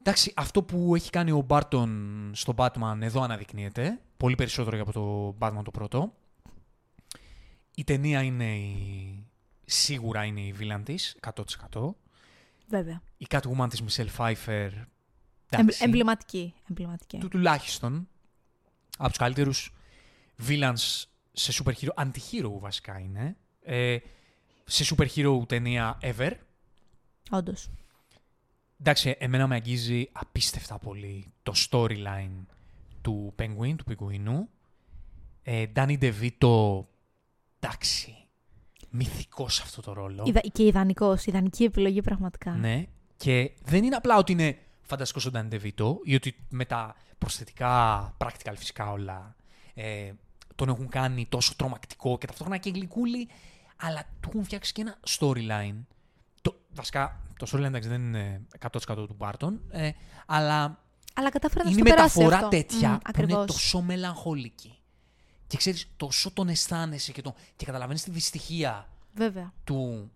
[0.00, 4.00] Εντάξει, αυτό που έχει κάνει ο Μπάρτον στο Batman εδώ αναδεικνύεται.
[4.16, 6.12] Πολύ περισσότερο για από το Batman το πρώτο.
[7.74, 9.25] Η ταινία είναι η...
[9.66, 11.94] σίγουρα είναι η βίλαν της, 100%.
[12.68, 13.02] Βέβαια.
[13.16, 14.70] Η Catwoman της Michelle Pfeiffer,
[15.48, 16.54] Εμ, εντάξει, εμβληματική.
[16.68, 17.18] εμβληματική.
[17.18, 18.08] του τουλάχιστον
[18.98, 19.72] από τους καλύτερους
[20.48, 23.96] villains σε super hero, anti-hero βασικά είναι, ε,
[24.64, 26.32] σε super hero ταινία ever.
[27.30, 27.70] Όντως.
[28.80, 32.44] Εντάξει, εμένα με αγγίζει απίστευτα πολύ το storyline
[33.02, 34.48] του Penguin, του Πιγκουίνου.
[35.42, 36.84] Ε, Danny DeVito,
[37.58, 38.25] εντάξει,
[38.90, 40.22] μυθικός αυτό το ρόλο.
[40.26, 40.40] Ιδα...
[40.40, 41.24] Και ιδανικός.
[41.26, 42.50] Ιδανική επιλογή πραγματικά.
[42.50, 42.86] Ναι.
[43.16, 48.16] Και δεν είναι απλά ότι είναι φανταστικός ο Danny DeVito ή ότι με τα προσθετικά,
[48.18, 49.36] practical φυσικά όλα,
[49.74, 50.12] ε,
[50.54, 53.28] τον έχουν κάνει τόσο τρομακτικό και ταυτόχρονα και γλυκούλη,
[53.76, 55.76] αλλά του έχουν φτιάξει και ένα storyline.
[56.42, 58.40] Το, βασικά, το storyline εντάξει, δεν είναι
[58.86, 59.90] 100% του Barton, ε,
[60.26, 60.78] αλλά
[61.14, 62.48] Αλλά κατάφερα να είναι στο περάσει μεταφορά αυτό.
[62.48, 63.46] τέτοια Μμ, που είναι ακριβώς.
[63.46, 64.75] τόσο μελαγχολική.
[65.46, 69.52] Και ξέρεις, τόσο τον αισθάνεσαι και, τον, και καταλαβαίνεις τη δυστυχία Βέβαια.
[69.64, 70.10] του,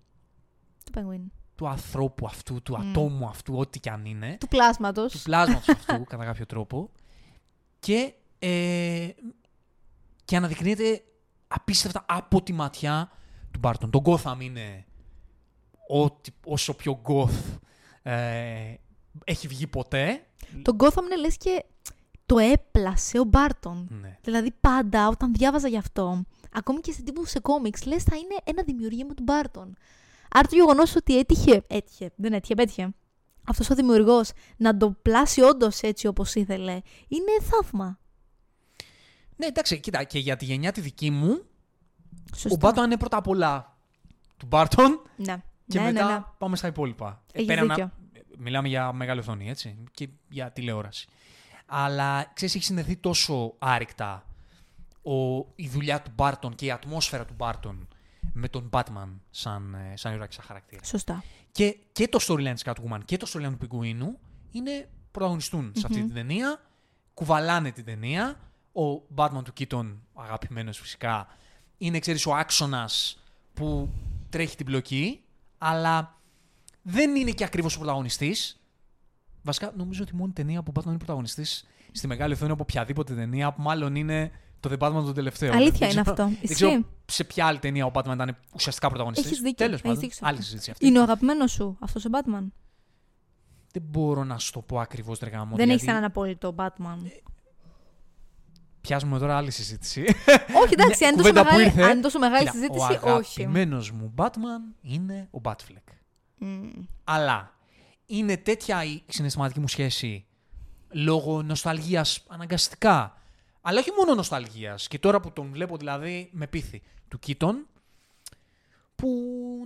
[0.84, 1.30] Του Penguin.
[1.54, 2.90] του ανθρώπου αυτού, του Μμ.
[2.90, 5.12] ατόμου αυτού, ό,τι και αν είναι Του πλάσματος.
[5.12, 6.90] του πλάσματος αυτού, κατά κάποιο τρόπο.
[7.80, 9.08] Και, ε,
[10.24, 11.02] και αναδεικνύεται
[11.48, 13.10] απίστευτα από τη ματιά
[13.50, 13.90] του Μπάρτον.
[13.90, 14.84] Το Gotham είναι
[15.88, 17.58] ό,τι, όσο πιο goth
[18.02, 18.74] ε,
[19.24, 20.26] έχει βγει ποτέ.
[20.62, 21.64] Το Gotham είναι λες και
[22.30, 23.88] το έπλασε ο Μπάρτον.
[24.00, 24.18] Ναι.
[24.22, 26.22] Δηλαδή πάντα όταν διάβαζα γι' αυτό,
[26.52, 29.76] ακόμη και σε τύπου σε κόμιξ, λες θα είναι ένα δημιουργήμα του Μπάρτον.
[30.30, 32.94] Άρα το γεγονός ότι έτυχε, έτυχε, δεν έτυχε, πέτυχε,
[33.46, 37.98] αυτός ο δημιουργός να το πλάσει όντως έτσι όπως ήθελε, είναι θαύμα.
[39.36, 41.42] ναι, εντάξει, κοίτα, και για τη γενιά τη δική μου,
[42.34, 42.48] Σωστά.
[42.52, 43.76] ο Μπάρτον είναι πρώτα απ' όλα
[44.36, 46.24] του Μπάρτον Ναι, και ναι, μετά ναι, ναι.
[46.38, 47.22] πάμε στα υπόλοιπα.
[47.32, 47.90] Ε, Έχεις πέραν να- δίκιο.
[48.38, 51.08] Μιλάμε για μεγάλη οθόνη, έτσι, και για τηλεόραση.
[51.72, 54.26] Αλλά, ξέρεις, έχει συνδεθεί τόσο άρρηκτα
[55.02, 57.88] ο, η δουλειά του Μπάρτον και η ατμόσφαιρα του Μπάρτον
[58.32, 60.84] με τον Batman σαν, ε, σαν ήρωα και σαν χαρακτήρα.
[60.84, 61.24] Σωστά.
[61.52, 64.18] Και, και το storyline της Catwoman και το storyline του Πιγκουίνου
[64.50, 66.60] είναι πρωταγωνιστούν σε αυτή την ταινία,
[67.14, 68.40] κουβαλάνε την ταινία.
[68.72, 71.26] Ο Batman του Keaton, αγαπημένος φυσικά,
[71.78, 73.22] είναι, ξέρεις, ο άξονας
[73.54, 73.92] που
[74.28, 75.22] τρέχει την πλοκή,
[75.58, 76.18] αλλά
[76.82, 78.59] δεν είναι και ακριβώς ο πρωταγωνιστής.
[79.42, 82.62] Βασικά, νομίζω ότι η μόνη ταινία που ο Batman είναι πρωταγωνιστής στη μεγάλη οθόνη από
[82.62, 84.30] οποιαδήποτε ταινία, που μάλλον είναι
[84.60, 85.52] το The Batman το τελευταίο.
[85.52, 86.36] Αλήθεια Δεν είναι ξέρω- αυτό.
[86.46, 86.86] Δεν ξέρω Ισχύει.
[87.06, 89.26] σε ποια άλλη ταινία ο Batman ήταν ουσιαστικά πρωταγωνιστής.
[89.26, 89.56] Έχεις δίκιο.
[89.66, 90.44] Τέλος Έχεις πάντων, δίκιο σε άλλη αυτό.
[90.44, 90.86] συζήτηση αυτή.
[90.86, 92.44] Είναι ο αγαπημένος σου αυτός ο Batman;
[93.72, 95.56] Δεν μπορώ να σου το πω ακριβώς, Τρεγάμο.
[95.56, 96.98] δεν δηλαδή, έχει έναν απόλυτο Batman;
[98.80, 100.00] Πιάζουμε τώρα άλλη συζήτηση.
[100.62, 101.82] όχι, εντάξει, Μια αν είναι τόσο κουβέντα που μεγάλη, ήρθε.
[101.82, 102.84] αν είναι τόσο μεγάλη Κοίτα, συζήτηση, ο
[103.14, 103.40] όχι.
[103.42, 105.92] αγαπημένος μου Batman είναι ο Batfleck.
[106.38, 106.68] Μμ.
[107.04, 107.54] Αλλά
[108.10, 110.24] είναι τέτοια η συναισθηματική μου σχέση
[110.90, 113.14] λόγω νοσταλγίας αναγκαστικά.
[113.60, 114.88] Αλλά όχι μόνο νοσταλγίας.
[114.88, 117.66] Και τώρα που τον βλέπω δηλαδή με πείθη του Κίτον,
[118.94, 119.08] που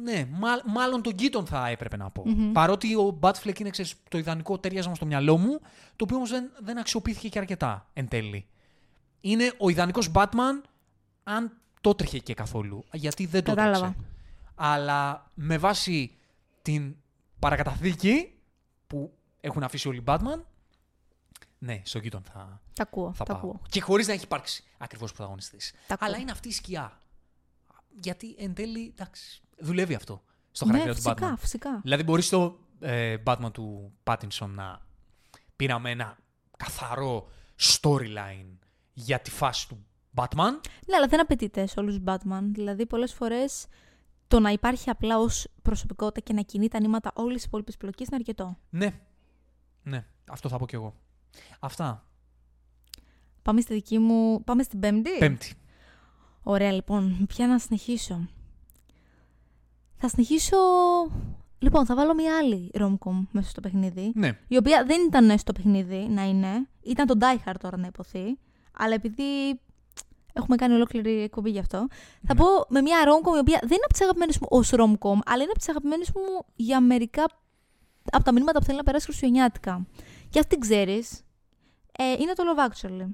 [0.03, 2.22] ναι, μα- μάλλον τον Κίτον θα έπρεπε να πω.
[2.26, 2.53] Μμμ.
[2.53, 5.59] Παρότι ο Batfleck είναι ξέρεις, το ιδανικό ταιριάζαμε στο μυαλό μου,
[5.97, 8.47] το οποίο όμως δεν, δεν αξιοποιήθηκε και αρκετά εν τέλει.
[9.20, 10.61] Είναι ο ιδανικός Batman
[11.22, 12.84] αν το τρέχε και καθόλου.
[12.92, 13.80] Γιατί δεν το Κατάλαβα.
[13.84, 14.01] τρέξε.
[14.55, 16.16] Αλλά με βάση
[16.62, 16.97] την
[17.45, 18.32] παρακαταθήκη
[18.86, 20.40] που έχουν αφήσει όλοι οι Batman,
[21.59, 23.12] ναι, στο Keaton θα, Τα ακούω.
[23.12, 23.42] θα τα πάω.
[23.42, 23.61] ακούω.
[23.68, 25.72] Και χωρίς να έχει υπάρξει ακριβώς πρωταγωνιστής.
[25.86, 26.09] Τα ακούω.
[26.09, 27.01] Αλλά είναι αυτή η σκιά.
[28.01, 31.38] Γιατί εν τέλει, εντάξει, δουλεύει αυτό στο Ναι, χαρακτήρα του φυσικά, Batman.
[31.38, 31.80] φυσικά.
[31.82, 34.80] Δηλαδή μπορείς στο ε, Batman του Pattinson να
[35.57, 36.16] πήραμε ένα
[36.57, 37.28] καθαρό
[37.61, 38.59] storyline
[38.92, 40.53] για τη φάση του Batman.
[40.86, 42.42] Ναι, αλλά δεν απαιτείται σε όλους τους Batman.
[42.53, 43.66] Δηλαδή, πολλές φορές
[44.29, 48.07] το να υπάρχει απλά ως προσωπικότητα και να κινεί τα νήματα όλης της υπόλοιπης πλοκής
[48.07, 48.59] είναι αρκετό.
[48.70, 49.01] Ναι,
[49.83, 50.95] ναι, αυτό θα πω κι εγώ.
[51.61, 52.07] Αυτά.
[53.43, 54.45] Πάμε στη δική μου.
[54.45, 55.18] Πάμε στην Πέμπτη.
[55.18, 55.55] Πέμπτη.
[56.43, 57.27] Ωραία, λοιπόν.
[57.29, 58.29] Ποια να συνεχίσω.
[59.97, 60.57] Θα συνεχίσω
[61.64, 64.12] Λοιπόν, θα βάλω μια άλλη rom-com μέσα στο παιχνίδι.
[64.14, 64.39] Ναι.
[64.49, 66.68] Η οποία δεν ήταν στο παιχνίδι να είναι.
[66.83, 68.39] Ήταν το Die Hard τώρα να υποθεί.
[68.72, 69.61] Αλλά επειδή
[70.37, 71.87] έχουμε κάνει ολόκληρη εκπομπή γι' αυτό,
[72.26, 72.41] θα Ναι.
[72.41, 75.43] πω με μια rom-com η οποία δεν είναι από τις αγαπημένες μου ως rom-com, αλλά
[75.43, 77.24] είναι από τις αγαπημένες μου για μερικά
[78.12, 79.87] από τα μηνύματα που θέλει να περάσει χριστουγεννιάτικα.
[80.30, 81.22] Και αυτή την ξέρεις.
[81.99, 83.07] Ε, είναι το Love Actually.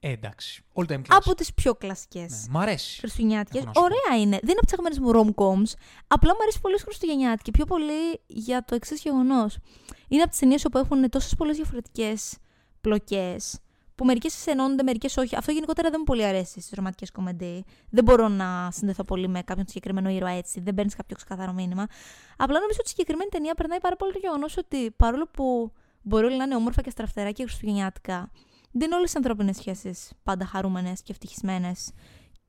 [0.00, 0.64] Ε, εντάξει.
[0.74, 1.04] All time classic.
[1.08, 2.30] Από τις πιο κλασικές.
[2.30, 2.38] Ναι.
[2.50, 2.98] Μ' αρέσει.
[2.98, 3.62] Χριστουγεννιάτικες.
[3.62, 3.84] Έχω να σου πω.
[3.86, 4.38] Ωραία είναι.
[4.42, 5.72] Δεν είναι από τις αγαπημένες μου rom-coms.
[6.06, 7.50] Απλά μου αρέσει πολύ Χριστουγεννιάτικη.
[7.50, 9.58] Πιο πολύ για το εξής γεγονός.
[10.08, 12.36] Είναι από τις ταινίες όπου έχουν τόσες πολλές διαφορετικές
[12.80, 13.58] πλοκές.
[13.94, 15.36] Που μερικές ενώνονται, μερικές όχι.
[15.36, 17.64] Αυτό γενικότερα δεν μου πολύ αρέσει στις ρομαντικές κομμεντί.
[17.90, 20.60] Δεν μπορώ να συνδεθώ πολύ με κάποιον συγκεκριμένο ήρωα έτσι.
[20.60, 21.86] Δεν παίρνεις κάποιο ξεκαθαρό μήνυμα.
[22.36, 25.72] Απλά νομίζω ότι η συγκεκριμένη ταινία περνάει πάρα πολύ το γεγονός ότι παρόλο που
[26.02, 28.30] μπορεί όλα να είναι όμορφα και στραφτερά και χριστουγεννιάτικα,
[28.72, 31.92] δεν είναι όλες οι ανθρώπινες σχέσεις πάντα χαρούμενες και ευτυχισμένες.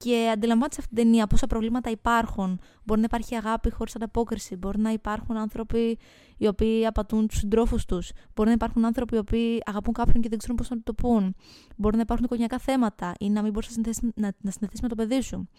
[0.04, 2.60] Και αντιλαμβάνεσαι αυτή την ταινία πόσα προβλήματα υπάρχουν.
[2.84, 4.56] Μπορεί να υπάρχει αγάπη χωρίς ανταπόκριση.
[4.56, 6.00] Μπορεί να υπάρχουν άνθρωποι
[6.38, 8.12] οι οποίοι απατούν τους συντρόφους τους.
[8.36, 11.36] Μπορεί να υπάρχουν άνθρωποι οι οποίοι αγαπούν κάποιον και δεν ξέρουν πώς να το πούν.
[11.76, 14.88] Μπορεί να υπάρχουν οικογενειακά θέματα ή να μην μπορείς να συνδεθεί να, να συνδεθείς με
[14.88, 15.50] το παιδί σου.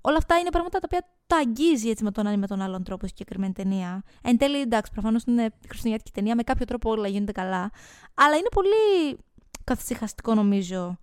[0.00, 2.60] Όλα αυτά είναι πράγματα τα οποία τα αγγίζει έτσι με τον ένα ή με τον
[2.60, 4.02] άλλον τρόπο η συγκεκριμένη ταινία.
[4.22, 7.70] Εν τέλει, εντάξει, προφανώς είναι χριστουγεννιάτικη ταινία, με κάποιο τρόπο όλα γίνονται καλά.
[8.14, 9.18] Αλλά είναι πολύ
[9.64, 10.98] καθησυχαστικό νομίζω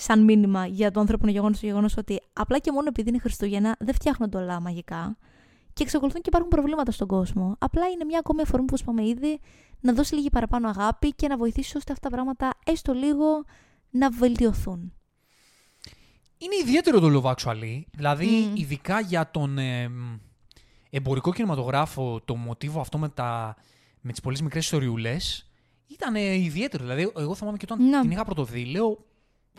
[0.00, 3.76] σαν μήνυμα για το ανθρώπινο γεγονός το γεγονός ότι απλά και μόνο επειδή είναι Χριστούγεννα
[3.78, 5.16] δεν φτιάχνονται όλα μαγικά
[5.72, 7.56] και εξακολουθούν και υπάρχουν προβλήματα στον κόσμο.
[7.58, 9.40] Απλά είναι μια ακόμη αφορμή, όπω είπαμε ήδη,
[9.80, 13.44] να δώσει λίγη παραπάνω αγάπη και να βοηθήσει ώστε αυτά τα πράγματα έστω λίγο
[13.90, 14.92] να βελτιωθούν.
[16.38, 17.82] Είναι ιδιαίτερο το Love Actually.
[17.96, 18.56] Δηλαδή, Μμμ.
[18.56, 20.16] ειδικά για τον ε, μ,
[20.90, 23.56] εμπορικό κινηματογράφο, το μοτίβο αυτό με, τα,
[24.00, 25.50] με τις πολύ μικρές ιστοριούλες,
[25.86, 26.82] ήταν ε, ιδιαίτερο.
[26.84, 28.00] Δηλαδή, εγώ θυμάμαι και όταν Ναι.
[28.00, 29.06] την είχα πρωτοδεί, λέω,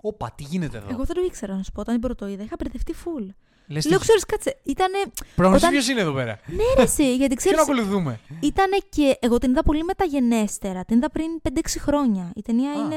[0.02, 1.82] όπα, τι γίνεται εδώ; Εγώ δεν το ήξερα να σου πω.
[1.82, 3.28] Όταν την πρώτο είδα, είχα μπερδευτεί full.
[3.68, 4.60] Λες, Λέω, τι- ξέρεις, κάτσε.
[4.64, 4.98] Ήτανε.
[5.36, 7.56] Πρέπει να όταν- ποιος είναι εδώ πέρα; Ναι, ρε, εσύ, γιατί Ποιον ξέρει.
[7.60, 9.18] ακολουθούμε; Ήτανε και.
[9.22, 10.86] Εγώ την είδα πολύ μεταγενέστερα.
[10.86, 12.32] Την είδα πριν 5-6 χρόνια.
[12.36, 12.74] Η ταινία Α.
[12.74, 12.96] είναι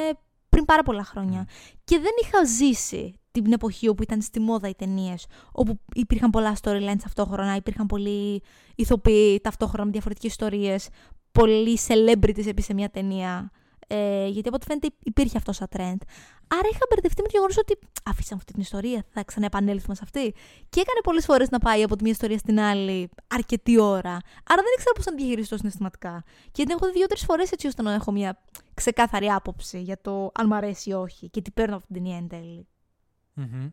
[0.48, 1.38] πριν πάρα πολλά χρόνια.
[1.40, 1.44] Μμ.
[1.84, 5.26] Και δεν είχα ζήσει την εποχή όπου ήταν στη μόδα οι ταινίες.
[5.52, 8.42] Όπου υπήρχαν πολλά storylines ταυτόχρονα, υπήρχαν πολλοί
[8.74, 10.88] ηθοποιοί ταυτόχρονα με διαφορετικές ιστορίες.
[11.32, 13.50] Πολλοί celebrities επίση σε μια ταινία.
[13.86, 15.96] Ε, γιατί από ό,τι φαίνεται υπήρχε αυτό σαν trend.
[16.58, 20.22] Άρα είχα μπερδευτεί με το γεγονός ότι αφήσαμε αυτή την ιστορία, θα ξαναεπανέλθουμε σε αυτή.
[20.68, 24.10] Και έκανε πολλές φορές να πάει από τη μια ιστορία στην άλλη αρκετή ώρα.
[24.44, 26.24] Άρα δεν ήξερα πώς να τη διαχειριστώ συναισθηματικά.
[26.52, 28.42] Και την έχω δει δύο-τρεις φορές έτσι ώστε να έχω μια
[28.74, 32.16] ξεκάθαρη άποψη για το αν μ' αρέσει ή όχι και τι παίρνω από την ταινία
[32.16, 32.66] εν τέλει.
[33.34, 33.70] Μμμ.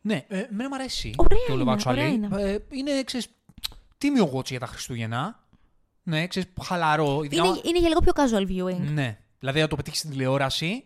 [0.00, 1.86] Ναι, ε, εμένα μου αρέσει Ωραία το Love είναι, Actually.
[1.86, 2.28] ωραία είναι.
[2.42, 3.28] Ε, είναι, ξέρεις,
[3.98, 5.44] τίμιο watch για τα Χριστούγεννα.
[6.02, 7.22] Ναι, ξέρεις, χαλαρό.
[7.22, 8.80] ειδικά- Είναι, είναι για λίγο πιο casual viewing.
[8.92, 9.18] Ναι.
[9.38, 10.84] Δηλαδή, να το πετύχεις στην τηλεόραση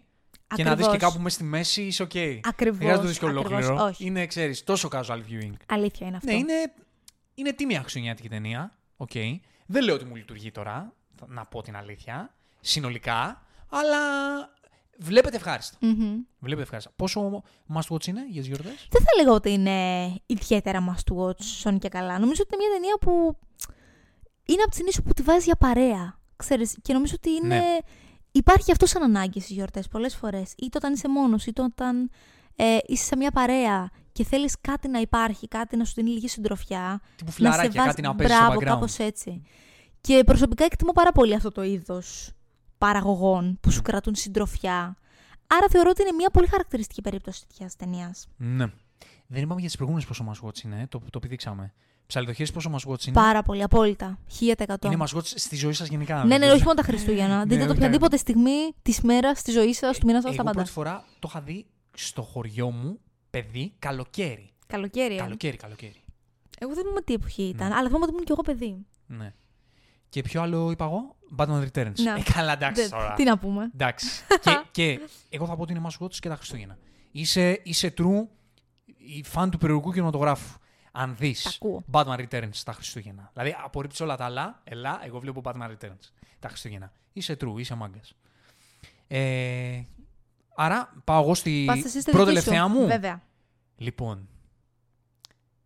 [0.55, 2.13] και να δεις και κάπου μέσα στη μέση, είσαι οκ.
[2.13, 3.85] Δεν Ακριβώς, χρειάζεται να το δει και ακριβώς, ολόκληρο.
[3.85, 4.05] όχι.
[4.07, 5.53] Είναι, ξέρεις, τόσο casual viewing.
[5.67, 6.31] Αλήθεια είναι αυτό.
[6.33, 6.73] Ναι, είναι,
[7.35, 8.79] είναι τίμια χριστουγεννιάτικη ταινία.
[8.97, 9.11] Οκ.
[9.67, 13.99] Δεν λέω ότι μου λειτουργεί τώρα, θα- να πω την αλήθεια, συνολικά, αλλά
[14.99, 15.77] βλέπετε ευχάριστα.
[15.81, 16.17] Μμμ.
[16.39, 16.93] Βλέπετε ευχάριστα.
[16.97, 17.43] Πόσο
[17.75, 21.79] must watch είναι για τις γιορτές, Δεν θα λέγα ότι είναι ιδιαίτερα must watch, Σόνι
[21.79, 22.19] και καλά.
[22.19, 23.39] Νομίζω ότι είναι μια ταινία που
[24.45, 26.19] είναι από τις ταινίες που τη βάζει για παρέα.
[26.37, 27.59] Ξέρεις, και νομίζω ότι είναι...
[27.59, 27.77] Ναι.
[28.33, 30.53] Υπάρχει αυτός σαν ανάγκη στις γιορτές πολλές φορές.
[30.57, 32.11] Είτε όταν είσαι μόνος, είτε όταν
[32.57, 36.29] ε, είσαι σε μια παρέα και θέλεις κάτι να υπάρχει, κάτι να σου δίνει λίγη
[36.29, 37.01] συντροφιά.
[37.17, 37.89] Τύπου να σε φιλαράκια, βάζει.
[37.89, 38.65] κάτι να παίζεις στο Μπράβο, background.
[38.65, 39.43] κάπως έτσι.
[40.01, 42.33] Και προσωπικά εκτιμώ πάρα πολύ αυτό το είδος
[42.79, 44.97] παραγωγών που σου κρατούν συντροφιά.
[45.47, 48.29] Άρα θεωρώ ότι είναι μια πολύ χαρακτηριστική περίπτωση τέτοιας ταινίας.
[48.37, 48.67] Ναι.
[49.27, 51.73] Δεν είπαμε για τις προηγούμενες πόσο must watch είναι, το, το επιδείξαμε.
[52.11, 54.19] Ψαλιδοχέ πόσο must watch είναι; Πάρα πολύ, απόλυτα.
[54.41, 54.75] 1000%.
[54.85, 56.17] Είναι must watch στη ζωή σας γενικά.
[56.17, 57.37] Ναι, ναι, δηλαδή; όχι μόνο τα Χριστούγεννα.
[57.37, 60.35] Ναι, Δείτε το όχι, οποιαδήποτε στιγμή της μέρας, της ζωής σας, του μήνα σας, τα
[60.35, 60.57] Εγώ πάντα.
[60.57, 62.99] πρώτη φορά το είχα δει στο χωριό μου,
[63.31, 64.51] παιδί, καλοκαίρι.
[64.67, 65.15] Καλοκαίρι.
[65.15, 65.19] ε.
[65.19, 66.03] Καλοκαίρι, καλοκαίρι.
[66.59, 67.75] Εγώ δεν θυμάμαι τι εποχή ήταν, Ναι.
[67.75, 68.77] αλλά θυμάμαι ότι ήμουν κι εγώ παιδί.
[69.07, 69.33] Ναι.
[70.09, 71.95] Και ποιο άλλο είπα εγώ, Batman Returns.
[72.03, 72.15] Ναι.
[72.19, 73.15] Ε, καλά, εντάξει Δεν- τώρα.
[73.15, 73.71] Τι να πούμε.
[73.75, 74.07] Εντάξει.
[74.45, 76.79] και, και εγώ θα πω ότι είναι must watch και τα Χριστούγεννα.
[77.11, 78.27] Είσαι, είσαι true
[78.97, 80.59] η φαν του περιοδικού κινηματογράφου.
[80.93, 81.85] Αν δεις Τα ακούω.
[81.91, 83.31] Batman Returns τα Χριστούγεννα.
[83.33, 84.61] Δηλαδή απορρίψει όλα τα άλλα.
[84.65, 86.93] Ελά, εγώ βλέπω Batman Returns τα Χριστούγεννα.
[87.13, 88.15] Είσαι true, είσαι μάγκας.
[89.07, 89.83] Ε,
[90.55, 92.45] άρα πάω εγώ στη Πας εσύ στη πρώτη δική σου.
[92.51, 92.87] τελευταία μου.
[92.87, 93.23] Βέβαια.
[93.77, 94.29] Λοιπόν,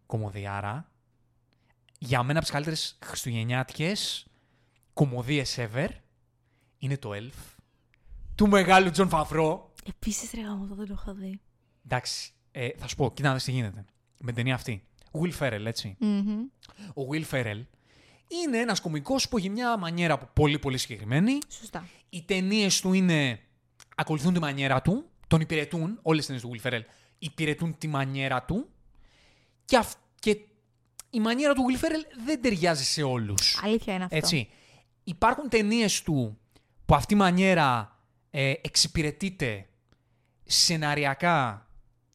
[0.07, 0.89] κωμωδιάρα.
[1.99, 4.27] Για μένα από τις καλύτερες χριστουγεννιάτικες
[4.93, 5.89] κωμωδίες ever
[6.79, 7.55] είναι το Elf
[8.35, 9.73] του μεγάλου Jon Favreau.
[9.89, 11.41] Επίσης, ρε γαμώτο, δεν το έχω δει.
[11.85, 13.85] Εντάξει, ε, θα σου πω, κοίτα να δεις τι γίνεται.
[14.21, 14.85] Με την ταινία αυτή.
[15.23, 15.97] Will Ferrell, έτσι.
[15.99, 16.41] Μμμ.
[16.95, 17.63] Ο Will Ferrell
[18.45, 21.39] είναι ένας κωμικός που έχει μια μανιέρα πολύ πολύ συγκεκριμένη.
[21.49, 21.89] Σωστά.
[22.09, 23.39] Οι ταινίες του είναι.
[23.97, 25.05] ακολουθούν τη μανιέρα του.
[25.29, 25.99] Τον υπηρετούν.
[26.03, 26.85] Όλες τις ταινίες του Will Ferrell
[27.19, 28.69] υπηρετούν τη μανιέρα του.
[29.65, 30.39] Και, αυ- και
[31.11, 33.61] η μανιέρα του Will Ferrell δεν ταιριάζει σε όλους.
[33.63, 34.17] Αλήθεια είναι αυτό.
[34.17, 34.49] Έτσι.
[35.05, 36.39] Υπάρχουν ταινίες του
[36.87, 37.99] που αυτή η μανιέρα
[38.31, 39.67] ε, εξυπηρετείται
[40.45, 41.67] σεναριακά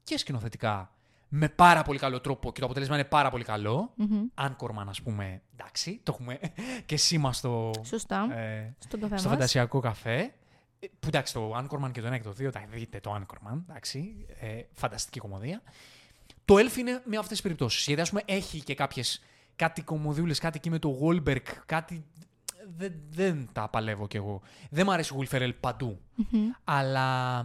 [0.03, 0.93] και σκηνοθετικά
[1.29, 3.93] με πάρα πολύ καλό τρόπο και το αποτέλεσμα είναι πάρα πολύ καλό.
[3.95, 4.21] Μμμ.
[4.35, 6.39] Anchorman, ας πούμε, εντάξει, το έχουμε
[6.85, 8.37] και σήμα στο, Σωστά.
[8.37, 9.35] ε, Στον καφέ στο μας.
[9.37, 10.33] φαντασιακό καφέ.
[10.79, 13.59] Ε, Που εντάξει, το Anchorman και το 1 και το 2, τα δείτε το Anchorman,
[13.69, 15.61] εντάξει, ε, φανταστική κομμωδία.
[16.45, 17.85] Το Elf είναι μια από αυτές τις περιπτώσεις.
[17.85, 19.21] Γιατί ας πούμε έχει και κάποιες,
[19.55, 22.05] κάτι κομμωδιούλες, κάτι εκεί με το Wahlberg, κάτι...
[22.77, 24.41] Δεν, δεν τα παλεύω κι εγώ.
[24.69, 25.99] Δεν μου αρέσει ο Will Ferrell παντού.
[26.15, 26.39] Μμμ.
[26.63, 27.41] Αλλά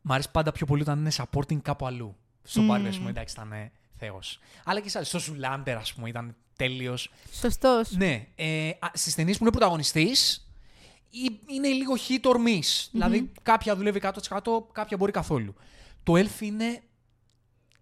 [0.00, 2.16] μ' αρέσει πάντα πιο πολύ όταν είναι supporting κάπου αλλού.
[2.42, 2.70] Στο Μμμ.
[2.72, 4.38] Barbie, ας πούμε, εντάξει, ήταν ε, θεός.
[4.64, 7.10] Αλλά και σε άλλες, στο Zoolander, ας πούμε, ήταν τέλειος.
[7.32, 7.90] Σωστός.
[7.90, 10.48] Ναι, ε, α, στις ταινίες που είναι πρωταγωνιστής,
[11.10, 12.88] ή- είναι λίγο hit or miss.
[12.90, 15.54] Δηλαδή, κάποια δουλεύει 100%, κάποια μπορεί καθόλου.
[16.02, 16.82] Το Elf είναι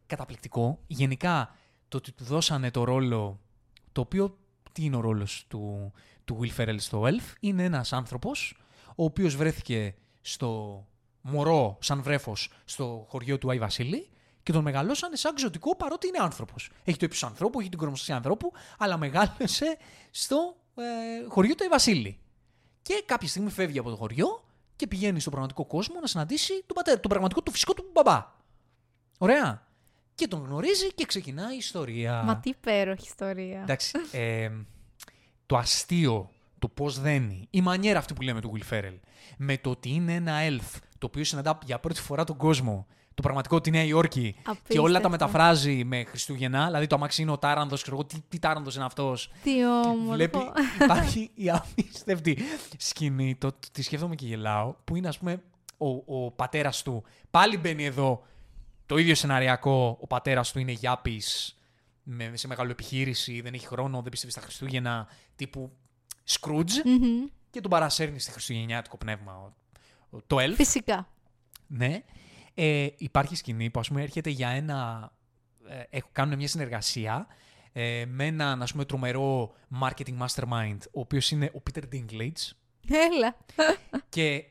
[0.07, 0.79] καταπληκτικό.
[0.87, 1.55] Γενικά,
[1.89, 3.41] το ότι του δώσανε το ρόλο,
[3.93, 4.39] το οποίο,
[4.73, 5.93] τι είναι ο ρόλος του,
[6.25, 8.57] του Will Ferrell στο Elf, είναι ένας άνθρωπος,
[8.89, 10.83] ο οποίος βρέθηκε στο
[11.21, 14.09] μωρό, σαν βρέφος, στο χωριό του Άι Βασίλη
[14.49, 16.71] και τον μεγαλώσανε σαν ξωτικό παρότι είναι άνθρωπος.
[16.85, 19.77] Έχει το ύψος ανθρώπου, έχει την κορμοστασία ανθρώπου, αλλά μεγάλωσε
[20.11, 20.83] στο ε,
[21.29, 22.19] χωριό του Άι Βασίλη.
[22.83, 24.45] Και κάποια στιγμή φεύγει από το χωριό
[24.77, 28.27] και πηγαίνει στον πραγματικό κόσμο να συναντήσει τον πατέρα, τον πραγματικό του φυσικό του μπαμπά.
[29.19, 29.67] Ωραία.
[30.15, 32.23] Και τον γνωρίζει και ξεκινάει η ιστορία.
[32.23, 33.61] Μα τι υπέροχη ιστορία.
[33.61, 34.51] Εντάξει, ε,
[35.47, 38.99] το αστείο, το πώς δένει, η μανιέρα αυτή που λέμε του Will Ferrell,
[39.37, 42.87] με το ότι είναι ένα elf το οποίο συναντά για πρώτη φορά τον κόσμο,
[43.19, 45.09] το πραγματικό τη Νέα Υόρκη, και όλα τα Απίστευτο.
[45.09, 46.67] μεταφράζει με Χριστούγεννα.
[46.67, 49.31] Δηλαδή το αμάξι είναι ο Τάρανδος, ξέρω εγώ, τι, τι Τάρανδος είναι αυτός.
[49.43, 50.13] Τι όμορφο.
[50.13, 50.39] Βλέπει,
[50.83, 52.39] υπάρχει η απίστευτη
[52.79, 55.43] σκηνή, το, το- τη σκέφτομαι και γελάω, που είναι ας πούμε
[55.79, 55.89] ο,
[56.25, 58.23] ο πατέρας του, πάλι μπαίνει εδώ,
[58.87, 61.57] το ίδιο σεναριακό, ο πατέρας του είναι γιάπης,
[62.03, 65.73] με, σε μεγάλο επιχείρηση, δεν έχει χρόνο, δεν πιστεύει στα Χριστούγεννα, τύπου
[66.29, 67.25] Scrooge, Μμμ.
[67.51, 69.53] και τον παρασέρνει στη χριστουγεννιάτικο πνεύμα ο-
[70.17, 70.53] ο- το Elf.
[70.55, 71.09] Φυσικά.
[71.67, 72.03] Ναι.
[72.61, 75.11] Ε, υπάρχει σκηνή που ας πούμε έρχεται για ένα...
[75.69, 77.27] Ε, έχουν- κάνουν μια συνεργασία
[77.73, 82.51] ε, με έναν ας πούμε τρομερό marketing mastermind, ο οποίος είναι ο Peter Dinklage
[82.89, 83.37] Έλα.
[84.09, 84.45] και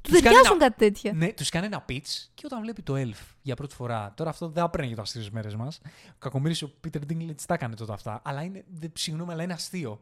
[0.00, 1.12] Του τους κάνει ταιριάζουν ένα- κάτι τέτοια.
[1.12, 4.48] ναι, τους κάνει ένα pitch και όταν βλέπει το Elf για πρώτη φορά, τώρα αυτό
[4.48, 7.74] δεν απραίνει για το αστείο στις μέρες μας, ο κακομύρης ο Peter Dinklage τα έκανε
[7.74, 10.00] τότε αυτά, αλλά είναι, δεν, συγγνώμη, αλλά είναι αστείο.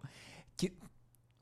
[0.55, 0.71] Και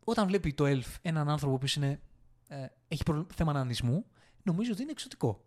[0.05, 2.01] όταν βλέπει το Elf έναν άνθρωπο που είναι,
[2.49, 4.05] ε, έχει προβλ- θέμα ανανισμού,
[4.43, 5.43] νομίζω ότι είναι εξωτικό.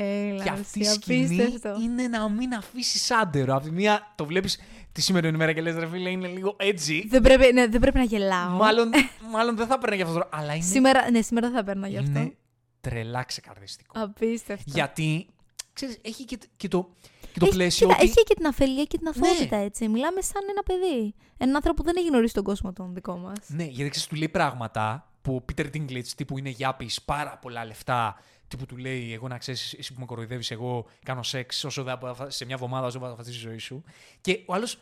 [0.00, 1.80] Έλα, Και αυτή η εσύ, σκηνή απίστευτο.
[1.82, 3.54] είναι να μην αφήσεις άντερο.
[3.54, 4.58] Από τη μία το βλέπεις
[4.92, 7.06] τη σημερινή ημέρα και λες, ρε φίλε, είναι λίγο έτσι.
[7.08, 8.50] Δεν πρέπει, ναι, δεν πρέπει να γελάω.
[8.56, 8.90] μάλλον,
[9.34, 11.88] μάλλον δεν θα παίρνει για αυτό το Αλλά είναι, Σήμερα, ναι, σήμερα δεν θα παίρνα
[11.88, 12.18] γι' αυτό.
[12.18, 12.36] είναι
[12.80, 14.00] τρελά ξεκαρδιστικό.
[14.00, 14.62] Απίστευτο.
[14.66, 15.26] Γιατί
[15.72, 16.88] ξέρεις, έχει και, και το,
[17.32, 17.86] και το έχει, πλαίσιο.
[17.86, 18.08] κοίτα, ότι...
[18.10, 19.64] έχει και την αφελία και την αθωότητα, Ναι.
[19.64, 19.88] έτσι.
[19.88, 21.14] Μιλάμε σαν ένα παιδί.
[21.38, 23.36] Έναν άνθρωπο που δεν έχει γνωρίσει τον κόσμο τον δικό μας.
[23.46, 27.64] Ναι, γιατί ξέρεις, του λέει πράγματα που ο Peter Dinklage τύπου είναι γιάπης, πάρα πολλά
[27.64, 28.16] λεφτά.
[28.48, 31.98] Τύπου του λέει: Εγώ να ξέρεις, εσύ που με κοροϊδεύεις, εγώ κάνω σεξ όσο δεν,
[32.28, 33.84] σε μια εβδομάδα όσο δεν θα τη ζωή σου.
[34.20, 34.78] Και ο άλλος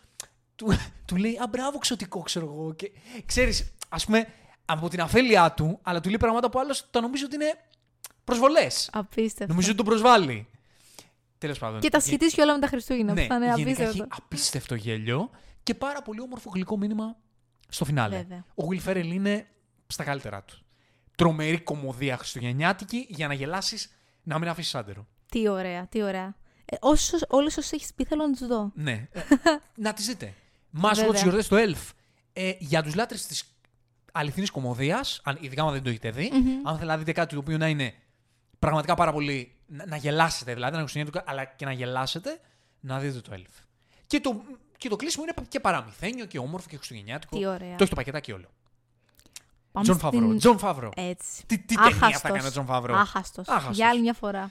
[0.55, 0.67] του,
[1.07, 2.75] του λέει: Α, μπράβο, ξωτικό, ξέρω εγώ.
[2.75, 2.93] Και
[3.27, 4.27] ξέρεις, ας πούμε,
[4.65, 7.55] από την αφέλειά του, αλλά του λέει πράγματα που άλλος το νομίζει ότι είναι
[8.25, 8.91] προσβολές.
[8.93, 9.47] Απίστευτο.
[9.53, 10.47] Νομίζω ότι τον προσβάλλει.
[11.39, 11.81] Τέλος πάντων.
[11.81, 13.13] Και τα Γε- σχετίζει και όλα με τα Χριστούγεννα.
[13.13, 14.17] ναι, που θα είναι γενικά έχει απίστευτο.
[14.25, 15.31] απίστευτο γέλιο
[15.63, 17.17] και πάρα πολύ όμορφο γλυκό μήνυμα
[17.69, 18.17] στο φινάλε.
[18.17, 18.45] Βέβαια.
[18.55, 19.47] Ο Will Ferrell είναι
[19.87, 20.59] στα καλύτερά του.
[21.17, 23.91] Τρομερή κομμωδία χριστουγεννιάτικη για να γελάσεις
[24.23, 25.07] να μην αφήσεις άντερο.
[25.31, 26.37] Τι ωραία, τι ωραία.
[26.65, 28.73] Ε, όσους, όλες όσες έχεις πει θέλω να τους δω.
[28.75, 29.09] Ναι.
[29.13, 29.21] Ε,
[29.85, 30.35] να τις δείτε.
[30.71, 31.13] Μα Βέβαια.
[31.13, 31.91] τι γιορτέ του Elf.
[32.33, 33.57] Ε, για τους λάτρε της
[34.13, 36.49] αληθινής κομμωδίας, ειδικά αν δεν το έχετε δει, Μμμ.
[36.69, 37.95] αν θέλετε να δείτε κάτι το οποίο να είναι
[38.59, 39.55] πραγματικά πάρα πολύ.
[39.67, 42.41] να, να γελάσετε δηλαδή, να χριστουγεννιάτικο, αλλά και να γελάσετε,
[42.81, 43.65] να δείτε το Elf.
[44.07, 44.43] Και το,
[44.77, 47.39] και το κλείσιμο είναι και παραμυθένιο και όμορφο και χριστουγεννιάτικο.
[47.39, 47.69] Τι ωραία.
[47.69, 48.49] Το έχεις το πακετάκι όλο.
[49.77, 50.37] Πάμε Τζον στην- Favreau.
[50.37, 50.91] Jon Favreau.
[50.97, 51.47] Έτσι.
[51.47, 52.31] Τι, τι ταινία θα Άχαστος.
[52.31, 52.95] έκανε ο Jon Favreau.
[52.97, 53.49] Άχαστος.
[53.49, 53.77] Άχαστος.
[53.77, 54.51] Για άλλη μια φορά.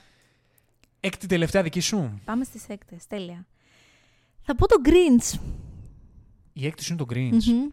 [1.00, 3.06] Έκτη τελευταία δική σου; Πάμε στις έκτες.
[3.06, 3.46] Τέλεια.
[4.42, 5.38] Θα πω το Grinch.
[6.52, 7.44] Η έκτη σου είναι το Grinch.
[7.52, 7.68] Μμμ.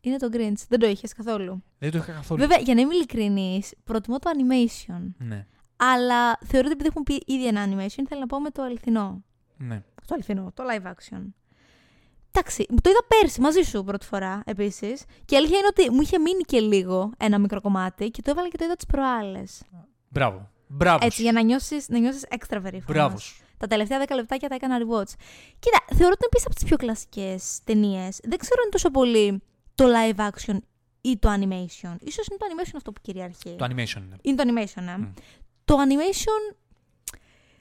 [0.00, 0.64] Είναι το Grinch.
[0.68, 1.62] Δεν το είχες καθόλου.
[1.78, 2.40] Δεν το είχα καθόλου.
[2.40, 5.00] Βέβαια, για να είμαι ειλικρινής, προτιμώ το animation.
[5.18, 5.46] Ναι.
[5.76, 9.22] Αλλά θεωρώ ότι επειδή έχουμε πει ήδη ένα animation, θέλω να πω με το αληθινό.
[9.56, 9.82] ναι.
[10.06, 11.22] Το αληθινό, το live action.
[12.34, 15.04] Εντάξει, το είδα πέρσι μαζί σου πρώτη φορά επίσης.
[15.24, 18.30] Και η αλήθεια είναι ότι μου είχε μείνει και λίγο ένα μικρό κομμάτι και το
[18.30, 19.62] έβαλα και το είδα τις προάλλες.
[20.08, 20.50] Μπράβο.
[20.66, 21.04] Μπράβος.
[21.04, 21.22] Έτσι, σου.
[21.22, 22.94] για να νιώσεις να νιώσεις έξτρα περήφανος.
[22.96, 23.22] Μπράβος.
[23.22, 23.42] σου.
[23.56, 25.12] Τα τελευταία 10 λεπτάκια τα έκανα rewatch.
[25.58, 28.20] Κοίτα, θεωρώ ότι είναι επίσης από τις πιο κλασικές ταινίες.
[28.22, 29.42] Δεν ξέρω αν είναι τόσο πολύ
[29.74, 30.56] το live action
[31.00, 31.94] ή το animation.
[32.00, 33.54] Ίσως είναι το animation αυτό που κυριαρχεί.
[33.58, 34.16] Το animation είναι.
[34.22, 34.96] Είναι το animation, ε.
[34.96, 35.12] Μμ.
[35.64, 36.56] Το animation,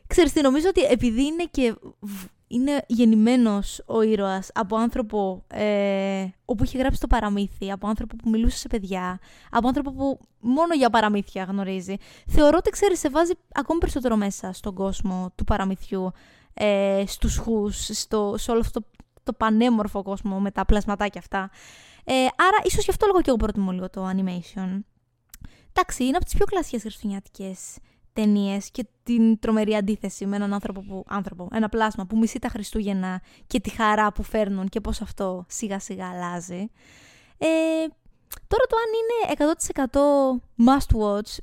[0.07, 6.25] ξέρεις τι, νομίζω ότι επειδή είναι και β- είναι γεννημένος ο ήρωας από άνθρωπο ε,
[6.45, 9.19] όπου είχε γράψει το παραμύθι, από άνθρωπο που μιλούσε σε παιδιά,
[9.51, 11.95] από άνθρωπο που μόνο για παραμύθια γνωρίζει.
[12.27, 16.11] Θεωρώ ότι, ξέρεις, σε βάζει ακόμη περισσότερο μέσα στον κόσμο του παραμυθιού,
[16.53, 18.87] ε, στους χους, στο, σε όλο αυτό το,
[19.23, 21.49] το πανέμορφο κόσμο με τα πλασματάκια αυτά.
[22.03, 24.79] Ε, άρα, ίσως γι' αυτό λόγο και εγώ προτιμώ λίγο το animation.
[25.73, 27.77] Εντάξει, είναι από τις πιο κλασικές χριστουγεννιάτικες
[28.13, 32.47] ταινίες και την τρομερή αντίθεση με έναν άνθρωπο, που, άνθρωπο, ένα πλάσμα που μισεί τα
[32.47, 36.71] Χριστούγεννα και τη χαρά που φέρνουν και πώς αυτό σιγά σιγά αλλάζει.
[37.37, 37.47] Ε,
[38.47, 39.35] τώρα το αν είναι
[40.57, 41.37] 100% must watch,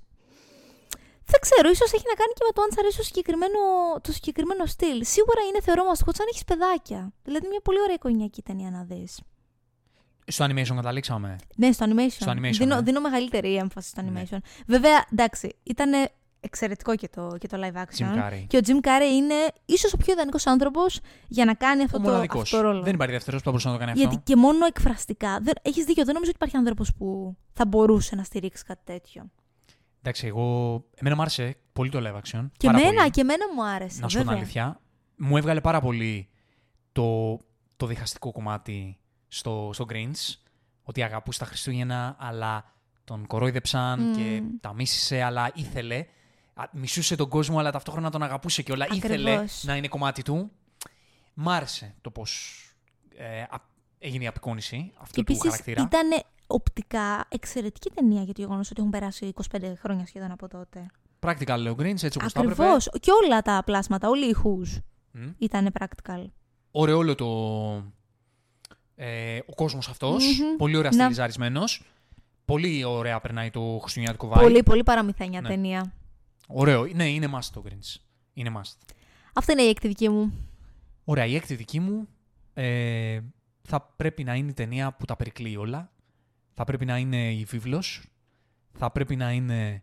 [1.31, 3.59] δεν ξέρω, ίσως έχει να κάνει και με το αν σ' αρέσει το συγκεκριμένο,
[4.03, 5.05] το συγκεκριμένο στυλ.
[5.05, 7.13] Σίγουρα είναι θεωρώ must watch αν έχεις παιδάκια.
[7.23, 9.21] Δηλαδή μια πολύ ωραία οικογενειακή ταινία να δεις.
[10.27, 11.37] Στο animation καταλήξαμε.
[11.57, 12.11] Ναι, στο animation.
[12.11, 12.81] Στο animation, δίνω, ναι.
[12.83, 14.23] δίνω μεγαλύτερη έμφαση στο Ναι.
[14.31, 14.39] animation.
[14.67, 15.91] Βέβαια, εντάξει, ήταν
[16.41, 18.15] εξαιρετικό και το, και το live action.
[18.15, 18.45] Jim Carrey.
[18.47, 19.35] Και ο Jim Carrey είναι
[19.65, 22.43] ίσως ο πιο ιδανικός άνθρωπος για να κάνει αυτό, Ο το, μοναδικός.
[22.43, 22.83] αυτό το ρόλο.
[22.83, 24.23] Δεν υπάρχει δεύτερος που θα μπορούσε να το κάνει Γιατί αυτό.
[24.33, 25.39] και μόνο εκφραστικά.
[25.43, 29.31] Δεν, έχεις δίκιο, δεν νομίζω ότι υπάρχει άνθρωπος που θα μπορούσε να στηρίξει κάτι τέτοιο.
[30.01, 30.85] Εντάξει, εγώ.
[30.95, 32.49] Εμένα μου άρεσε πολύ το live action.
[32.57, 33.11] Και πάρα εμένα, πολύ.
[33.11, 34.01] και εμένα μου άρεσε.
[34.01, 34.35] Να σου πω την βέβαια.
[34.43, 34.81] αλήθεια.
[35.17, 36.29] Μου έβγαλε πάρα πολύ
[36.93, 37.39] το,
[37.77, 40.35] το διχαστικό κομμάτι στο, στο Grinch.
[40.83, 42.65] Ότι αγαπούσε τα Χριστούγεννα, αλλά
[43.05, 44.15] τον κορόιδεψαν Μμμ.
[44.17, 46.05] και τα μίσησε, αλλά ήθελε.
[46.61, 48.87] Α, Μισούσε τον κόσμο, αλλά ταυτόχρονα τον αγαπούσε και όλα.
[48.93, 49.63] Ήθελε Ακριβώς.
[49.65, 50.51] να είναι κομμάτι του.
[51.35, 52.63] Μ' άρεσε το πώς
[53.17, 55.83] ε, α- έγινε η απεικόνιση Και αυτού του επίσης χαρακτήρα.
[55.83, 56.09] ήταν
[56.47, 60.87] οπτικά εξαιρετική ταινία για το γεγονός ότι έχουν περάσει 25 χρόνια σχεδόν από τότε.
[61.21, 62.63] Practical λέει ο Grinch, έτσι όπως το έπρεπε.
[62.63, 62.89] Ακριβώς.
[63.01, 64.79] Και όλα τα πλάσματα, όλοι οι ηχούς
[65.11, 65.27] Μμ.
[65.39, 66.25] ήταν practical.
[66.71, 67.27] Ωραίο όλο το.
[68.95, 70.57] Ε, ο κόσμος αυτός, Μμμ.
[70.57, 70.97] Πολύ ωραία Ναι.
[70.97, 71.83] στυλιζαρισμένος.
[72.45, 74.41] Πολύ ωραία περνάει το χριστουγεννιάτικο vibe.
[74.43, 75.49] Πολύ, πολύ παραμυθένια Ναι.
[75.49, 75.93] ταινία.
[76.51, 76.85] Ωραίο.
[76.87, 77.97] Ναι, είναι must το Grinch.
[78.33, 78.95] Είναι must.
[79.33, 80.33] Αυτή είναι η έκτη δική μου.
[81.05, 82.09] Ωραία, η έκτη δική μου
[82.55, 83.21] ε,
[83.63, 85.93] θα πρέπει να είναι η ταινία που τα περικλεί όλα.
[86.53, 88.07] Θα πρέπει να είναι η βίβλος.
[88.73, 89.83] Θα πρέπει να είναι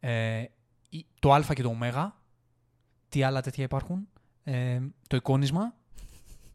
[0.00, 0.44] ε,
[0.88, 2.12] η- το α και το ω.
[3.08, 4.08] Τι άλλα τέτοια υπάρχουν.
[4.44, 5.74] Ε, το εικόνισμα.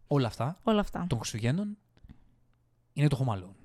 [0.07, 1.05] Όλα αυτά Όλα αυτά.
[1.09, 1.77] των Χριστουγέννων.
[2.93, 3.55] Είναι το Home Alone.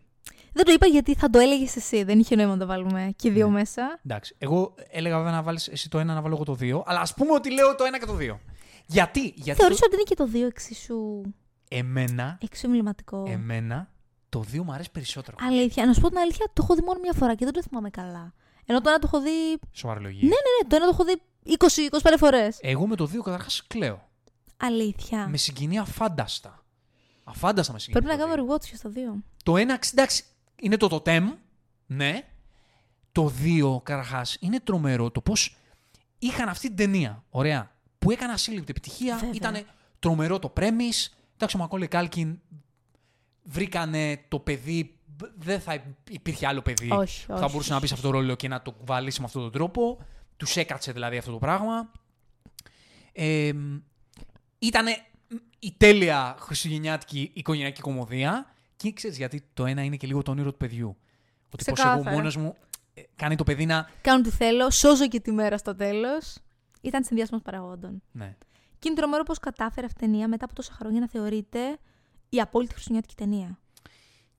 [0.53, 2.03] Δεν το είπα γιατί θα το έλεγες εσύ.
[2.03, 3.53] Δεν είχε νόημα να το βάλουμε και οι δύο Ναι.
[3.53, 4.01] μέσα.
[4.05, 4.35] Εντάξει.
[4.39, 6.83] Εγώ έλεγα βέβαια να βάλεις εσύ το ένα, να βάλω εγώ το δύο.
[6.87, 8.41] Αλλά ας πούμε ότι λέω το ένα και το δύο.
[8.87, 9.85] Γιατί, γιατί Θεωρείς το...
[9.87, 11.21] ότι είναι και το δύο εξίσου,
[11.69, 13.25] εμένα, εξίσου εμβληματικό.
[13.29, 13.91] εμένα
[14.29, 15.37] το δύο μου αρέσει περισσότερο.
[15.41, 15.87] Αλήθεια.
[15.87, 17.91] Να σου πω την αλήθεια, το έχω δει μόνο μια φορά και δεν το θυμάμαι
[17.91, 18.33] καλά.
[18.67, 19.59] Ενώ το ένα το έχω δει.
[19.73, 20.23] Σοβαρολογία.
[20.23, 21.23] Ναι, ναι, το ένα το έχω δει
[22.03, 22.59] 20-25 φορές.
[22.61, 24.09] Εγώ με το δύο καταρχάς κλαίω.
[24.57, 25.29] Αλήθεια.
[25.29, 26.65] Με συγκινεί αφάνταστα.
[27.25, 28.01] Αφάνταστα με συγκινεί.
[28.05, 28.37] Πρέπει να το δύο.
[28.37, 29.23] κάνουμε rewatch και στο δύο.
[29.45, 30.25] Το ένα, εντάξει,
[30.57, 31.33] είναι το τοτέμ,
[31.87, 32.27] ναι.
[33.13, 35.57] Το δύο, καταρχάς, είναι τρομερό το πώς
[36.19, 37.25] είχαν αυτή την ταινία.
[37.31, 37.71] Ωραία.
[37.99, 39.15] Που έκανε ασύλληπτη επιτυχία.
[39.15, 39.31] Βέβαια.
[39.35, 39.67] Ήταν
[39.99, 41.11] τρομερό το premise.
[41.35, 42.41] Εντάξει, ο Μακόλε Κάλκιν
[43.43, 44.97] βρήκανε το παιδί.
[45.37, 47.43] Δεν θα υπήρχε άλλο παιδί Όχι, που όχι.
[47.43, 49.53] θα μπορούσε να μπει σε αυτό το ρόλο και να το κουβαλήσει με αυτόν τον
[49.53, 49.99] τρόπο.
[50.37, 51.91] Τους έκατσε δηλαδή αυτό το πράγμα.
[53.13, 53.53] Ε,
[54.59, 54.87] ήταν
[55.59, 58.52] η τέλεια χριστουγεννιάτικη οικογενειακή κομμωδία.
[58.83, 60.97] Και ξέρεις γιατί το ένα είναι και λίγο το όνειρο του παιδιού.
[61.51, 62.17] Ότι πώς εγώ Ξεκάθαρα.
[62.17, 62.55] μόνος μου
[62.95, 63.91] ε, κάνει το παιδί να.
[64.01, 66.37] Κάνω τι θέλω, σώζω και τη μέρα στο τέλος.
[66.81, 68.03] Ήταν συνδυασμός παραγόντων.
[68.13, 68.37] Ναι.
[68.79, 71.79] Και είναι τρομερό πώς κατάφερε αυτή η ταινία μετά από τόσα χρόνια να θεωρείται
[72.29, 73.59] η απόλυτη χριστουγεννιάτικη ταινία.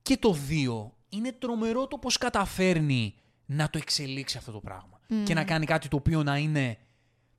[0.02, 3.14] Και το δύο είναι τρομερό το πώς καταφέρνει
[3.46, 5.00] να το εξελίξει αυτό το πράγμα.
[5.24, 6.78] Και να κάνει κάτι το οποίο να είναι.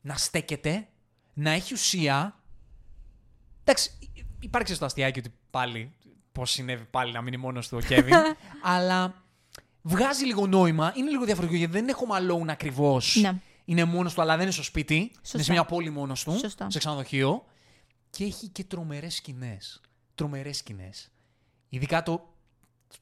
[0.01, 0.87] να στέκεται,
[1.33, 2.39] να έχει ουσία.
[3.63, 3.91] Εντάξει,
[4.39, 5.93] υπάρχει στο αστιάκι ότι πάλι.
[6.35, 8.13] Πώς συνέβη πάλι να μείνει μόνος του ο Κέβιν.
[8.73, 9.23] αλλά
[9.81, 10.93] βγάζει λίγο νόημα.
[10.95, 13.15] Είναι λίγο διαφορετικό γιατί δεν είναι home alone ακριβώς.
[13.15, 13.39] Ναι.
[13.65, 15.11] Είναι μόνος του, αλλά δεν είναι στο σπίτι.
[15.15, 15.29] Σωστά.
[15.33, 16.37] Είναι σε μια πόλη μόνος του.
[16.37, 16.69] Σωστά.
[16.69, 17.45] Σε ξενοδοχείο.
[18.09, 19.81] Και έχει και τρομερές σκηνές.
[20.15, 21.11] Τρομερές σκηνές.
[21.69, 22.33] Ειδικά το,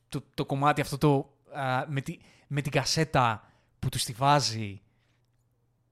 [0.09, 2.17] το, το κομμάτι αυτό το, α, με, τη,
[2.47, 4.81] με την κασέτα που του τη βάζει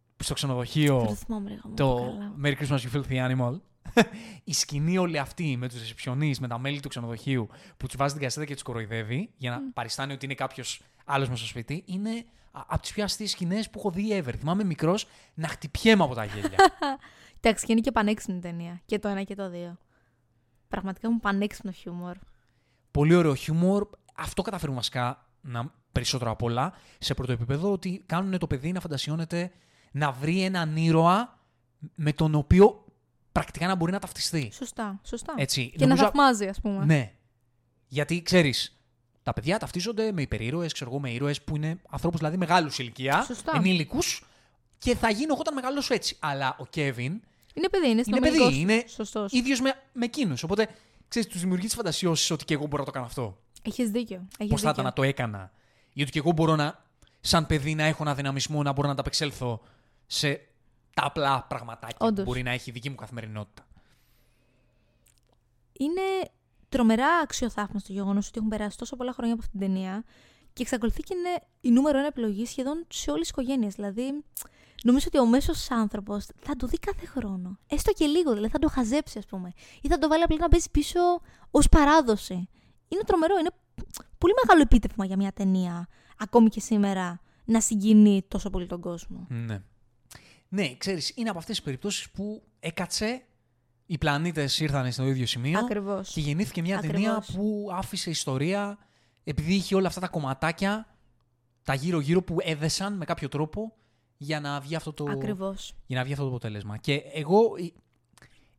[0.10, 1.06] στο Δεν ξενοδοχείο.
[1.08, 2.34] το θυμάμαι, ρε, γαμώ, το καλά.
[2.44, 3.60] Merry Christmas You Filthy Animal.
[4.44, 8.14] Η σκηνή όλη αυτή με τους ρεσεψιονεί, με τα μέλη του ξενοδοχείου που τους βάζει
[8.14, 11.84] την κασέτα και τους κοροϊδεύει για να παριστάνει ότι είναι κάποιος άλλος μέσα στο σπίτι,
[11.86, 14.34] είναι από τις πιο αστείες σκηνές που έχω δει ever.
[14.38, 16.58] Θυμάμαι μικρός να χτυπιέμαι από τα γέλια.
[17.42, 18.82] Εντάξει, και είναι και πανέξυπνη ταινία.
[18.86, 19.78] Και το ένα και το δύο.
[20.68, 22.16] Πραγματικά μου πανέξυπνο χιούμορ.
[22.92, 23.88] Πολύ ωραίο χιούμορ.
[24.16, 28.80] Αυτό καταφέρουν βασικά να, περισσότερο απ' όλα σε πρώτο επίπεδο ότι κάνουν το παιδί να
[28.80, 29.52] φαντασιώνεται
[29.92, 31.40] να βρει έναν ήρωα
[31.96, 32.86] με τον οποίο
[33.32, 34.52] πρακτικά να μπορεί να ταυτιστεί.
[34.54, 35.34] Σωστά, σωστά.
[35.38, 36.86] Έτσι, και νομίζω- να θαυμάζει, ας πούμε.
[36.86, 37.12] Ναι.
[37.88, 38.80] Γιατί ξέρεις,
[39.24, 43.24] τα παιδιά ταυτίζονται με υπερήρωες, ξέρω εγώ, με ήρωες που είναι ανθρώπους δηλαδή μεγάλους ηλικία,
[43.28, 43.52] Σωστά.
[43.56, 44.26] ενήλικους
[44.80, 46.18] και θα γίνω εγώ όταν μεγαλώσω έτσι.
[46.20, 47.22] Αλλά ο Κέβιν
[47.54, 49.32] Είναι παιδί, είναι Είναι παιδί, είναι Σωστός.
[49.32, 50.44] ίδιος με, με εκείνους.
[50.44, 50.68] Οπότε
[51.08, 53.38] ξέρεις, τους δημιουργεί τις φαντασιώσεις ότι και εγώ μπορώ να το κάνω αυτό.
[53.62, 54.28] Έχεις δίκιο.
[54.38, 54.84] Έχεις Πώς θα ήταν δίκιο.
[54.84, 55.52] να το έκανα.
[55.94, 56.84] Ή ότι και εγώ μπορώ να,
[57.22, 59.62] σαν παιδί, να έχω ένα δυναμισμό να μπορώ να ανταπεξέλθω
[60.06, 60.42] σε
[60.94, 62.24] τα απλά πραγματάκια Όντως.
[62.24, 63.66] που μπορεί να έχει η δική μου καθημερινότητα.
[65.80, 66.02] Είναι
[66.70, 70.04] τρομερά αξιοθαύμαστο το γεγονός ότι έχουν περάσει τόσο πολλά χρόνια από αυτήν την ταινία
[70.54, 73.76] και εξακολουθεί και είναι η νούμερο ένα επιλογή σχεδόν σε όλες τις οικογένειες.
[73.76, 74.24] Δηλαδή,
[74.84, 77.58] νομίζω ότι ο μέσος άνθρωπος θα το δει κάθε χρόνο.
[77.68, 79.52] Έστω και λίγο, δηλαδή θα το χαζέψει, ας πούμε.
[79.82, 81.00] Ή θα το βάλει απλά να παίζει πίσω
[81.52, 82.50] ως παράδοση.
[82.88, 83.50] Είναι τρομερό, είναι
[84.18, 85.88] πολύ μεγάλο επίτευγμα για μια ταινία,
[86.18, 89.28] ακόμη και σήμερα, να συγκινεί τόσο πολύ τον κόσμο.
[89.30, 89.62] Ναι.
[90.54, 93.26] Ναι, ξέρεις, είναι από αυτές τις περιπτώσεις που έκατσε,
[93.86, 96.12] οι πλανήτες ήρθαν στο ίδιο σημείο Ακριβώς.
[96.12, 97.02] και γεννήθηκε μια Ακριβώς.
[97.02, 98.78] ταινία που άφησε ιστορία
[99.24, 100.88] επειδή είχε όλα αυτά τα κομματάκια,
[101.64, 103.74] τα γύρω-γύρω που έδεσαν με κάποιο τρόπο
[104.18, 105.76] για να βγει αυτό το, Ακριβώς.
[105.86, 106.78] για να βγει αυτό το αποτέλεσμα.
[106.78, 107.72] Και εγώ ε,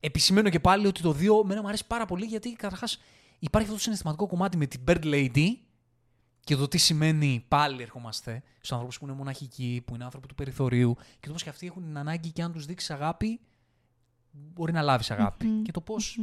[0.01, 2.99] επισημαίνω και πάλι ότι το 2 μένα μου αρέσει πάρα πολύ γιατί καταρχάς
[3.38, 5.49] υπάρχει αυτό το συναισθηματικό κομμάτι με την Bird Lady
[6.45, 10.34] και το τι σημαίνει πάλι ερχόμαστε στους ανθρώπους που είναι μοναχικοί, που είναι άνθρωποι του
[10.34, 13.40] περιθωρίου και το πώς και αυτοί έχουν την ανάγκη και αν τους δείξεις αγάπη,
[14.30, 15.47] μπορεί να λάβεις αγάπη.
[15.47, 15.62] Μμμ.
[15.62, 16.18] Και το πώς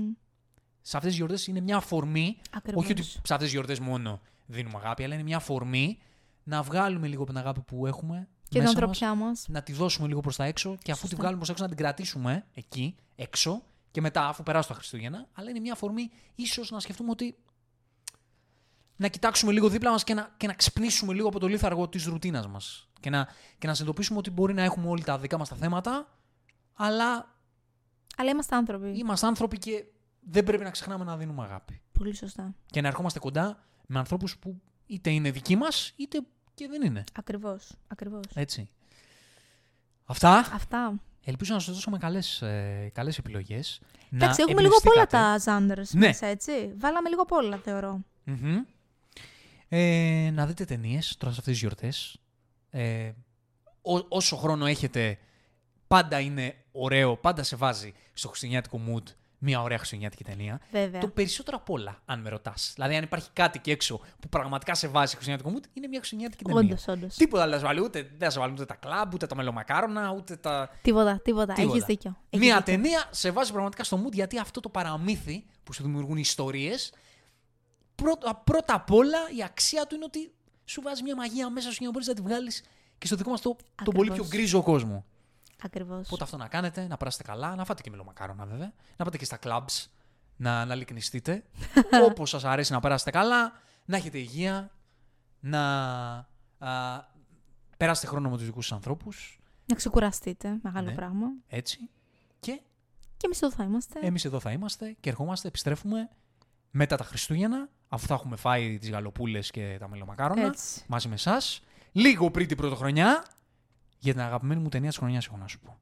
[0.82, 2.84] σε αυτές τις γιορτές είναι μια αφορμή, Ακριβώς.
[2.84, 5.97] όχι ότι σε αυτές τις γιορτές μόνο δίνουμε αγάπη, αλλά είναι μια αφορμή
[6.43, 8.28] να βγάλουμε λίγο από την αγάπη που έχουμε.
[8.43, 9.45] Και την μέσα μας, ανθρωπιά μας.
[9.47, 11.17] να τη δώσουμε λίγο προς τα έξω και αφού τη Σωστά.
[11.17, 13.61] βγάλουμε προς τα έξω να την κρατήσουμε εκεί, έξω
[13.91, 15.28] και μετά αφού περάσουν τα Χριστούγεννα.
[15.34, 17.36] Αλλά είναι μια αφορμή ίσως να σκεφτούμε ότι
[18.99, 22.05] να κοιτάξουμε λίγο δίπλα μας και να, και να ξυπνήσουμε λίγο από το λίθαργο της
[22.05, 22.89] ρουτίνας μας.
[22.99, 23.27] Και να,
[23.57, 26.07] και να συνειδητοποιήσουμε ότι μπορεί να έχουμε όλοι τα δικά μας τα θέματα,
[26.73, 27.35] αλλά
[28.17, 28.97] Αλλά είμαστε άνθρωποι.
[28.97, 29.85] είμαστε άνθρωποι και
[30.19, 31.81] δεν πρέπει να ξεχνάμε να δίνουμε αγάπη.
[31.91, 32.53] Πολύ σωστά.
[32.65, 36.19] Και να ερχόμαστε κοντά με ανθρώπους που είτε είναι δικοί μας, είτε
[36.53, 37.03] και δεν είναι.
[37.13, 37.71] Ακριβώς.
[37.87, 38.23] Ακριβώς.
[38.33, 38.69] Έτσι.
[40.05, 40.37] Αυτά.
[40.53, 40.93] Αυτά.
[41.23, 43.81] Ελπίζω να σας δώσουμε καλές ε, καλές επιλογές.
[44.11, 46.05] Εντάξει, έχουμε λίγο πολλά τα ζάντρες Ναι.
[46.07, 46.73] μέσα, έτσι.
[46.77, 47.99] Βάλαμε λίγο πολλά, θεωρώ.
[49.70, 52.17] Ε, να δείτε ταινίες τώρα σε αυτές τις γιορτές.
[52.70, 53.11] Ε,
[53.82, 55.17] ό- όσο χρόνο έχετε,
[55.88, 59.03] πάντα είναι ωραίο, πάντα σε βάζει στο χριστουγεννιάτικο mood
[59.41, 60.59] μια ωραία χριστουγεννιάτικη ταινία.
[60.72, 60.99] Βέβαια.
[61.01, 62.72] Το περισσότερο απ' όλα, αν με ρωτάς.
[62.76, 66.43] Δηλαδή, αν υπάρχει κάτι και έξω που πραγματικά σε βάζει χριστουγεννιάτικο mood, είναι μια χριστουγεννιάτικη
[66.43, 66.61] ταινία.
[66.61, 67.15] Όντως, όντως.
[67.15, 69.36] Τίποτα δεν θα σε βάλει ούτε, δεν θα σε βάλει ούτε τα κλαμπ, ούτε τα
[69.36, 70.70] μελομακάρονα, ούτε τα.
[70.82, 71.53] Τίποτα, τίποτα.
[71.53, 71.76] Τίποτα.
[71.76, 72.17] Έχει δίκιο.
[72.30, 72.74] Έχεις Μια δίκιο.
[72.74, 76.93] ταινία σε βάζει πραγματικά στο mood γιατί αυτό το παραμύθι που σου δημιουργούν ιστορίες.
[78.01, 80.33] Πρώτα, πρώτα απ' όλα η αξία του είναι ότι
[80.65, 82.63] σου βάζεις μια μαγεία μέσα σου για να μπορεί να τη βγάλεις
[82.97, 84.27] και στο δικό μας το, το πολύ πιο Ακριβώς.
[84.27, 85.05] γκρίζο κόσμο.
[85.63, 86.05] Ακριβώς.
[86.05, 89.25] Οπότε αυτό να κάνετε, να περάσετε καλά, να φάτε και μελομακάρονα βέβαια, να πάτε και
[89.25, 89.85] στα clubs,
[90.35, 91.43] να, να λυκνιστείτε.
[92.09, 93.51] Όπως σας αρέσει να περάσετε καλά,
[93.85, 94.71] να έχετε υγεία,
[95.39, 95.61] να
[96.57, 97.03] α,
[97.77, 99.39] περάσετε χρόνο με τους δικούς σας ανθρώπους.
[99.65, 100.59] Να ξεκουραστείτε.
[100.61, 100.95] Μεγάλο Ναι.
[100.95, 101.27] πράγμα.
[101.47, 101.89] Έτσι.
[102.39, 102.61] Και
[103.17, 103.99] Και εμείς εδώ θα είμαστε.
[103.99, 106.09] Εμείς εδώ θα είμαστε και ερχόμαστε, επιστρέφουμε
[106.71, 110.83] μετά τα Χριστούγεννα, αφού θα έχουμε φάει τις γαλοπούλες και τα μελομακάρονα, Έτσι.
[110.87, 111.61] μαζί με εσάς.
[111.91, 113.25] Λίγο πριν την πρωτοχρονιά,
[113.99, 115.77] για την αγαπημένη μου ταινία της χρονιάς έχω να σου πω.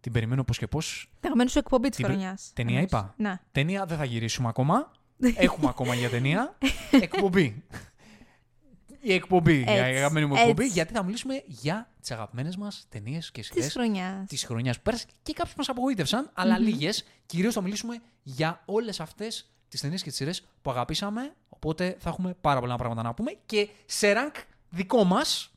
[0.00, 1.10] Την περιμένω πώς και πώς.
[1.12, 2.50] Τα αγαπημένη σου εκπομπή της Την προ- χρονιάς.
[2.54, 3.40] ταινία είπα; Ναι.
[3.52, 4.90] Ταινία δεν θα γυρίσουμε ακόμα.
[5.34, 6.58] Έχουμε ακόμα για ταινία.
[7.00, 7.64] εκπομπή.
[9.02, 10.74] Η εκπομπή, η Έτσι, αγαπημένη μου εκπομπή, έτσι.
[10.74, 14.28] γιατί θα μιλήσουμε για τις αγαπημένες μας ταινίες και Της σειρές χρονιάς.
[14.28, 16.64] της χρονιάς που πέρασε και κάποιες μας απογοήτευσαν, αλλά Μμμ.
[16.66, 17.04] λίγες.
[17.26, 21.34] Κυρίως θα μιλήσουμε για όλες αυτές τις ταινίες και τις σειρές που αγαπήσαμε.
[21.62, 25.50] Οπότε θα έχουμε πάρα πολλά πράγματα να πούμε και σε rank δικό μας.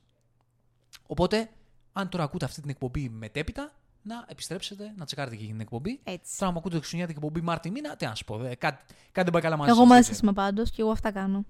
[1.07, 1.49] Οπότε,
[1.93, 5.99] αν τώρα ακούτε αυτή την εκπομπή μετέπειτα, να επιστρέψετε, να τσεκάρετε και την εκπομπή.
[6.03, 6.37] Έτσι.
[6.37, 9.31] Τώρα, μου ακούτε Χριστουγεννιάτικη εκπομπή Μάρτι μήνα, τι να σα πω, δε, κάτι, κάτι δεν
[9.31, 11.45] πάει καλά μαζί Εγώ σας, μαζί δεν σας είμαι πάντως και εγώ αυτά κάνω.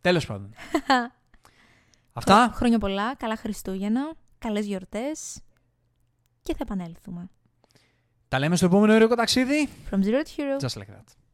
[0.00, 0.52] Τέλος πάντων.
[2.12, 2.50] Αυτά.
[2.54, 5.40] Χρόνια πολλά, καλά Χριστούγεννα, καλές γιορτές
[6.42, 7.28] και θα επανέλθουμε.
[8.28, 9.68] Τα λέμε στο επόμενο ωριακό ταξίδι.
[9.90, 10.66] From Zero to Hero.
[10.66, 11.27] Just like that.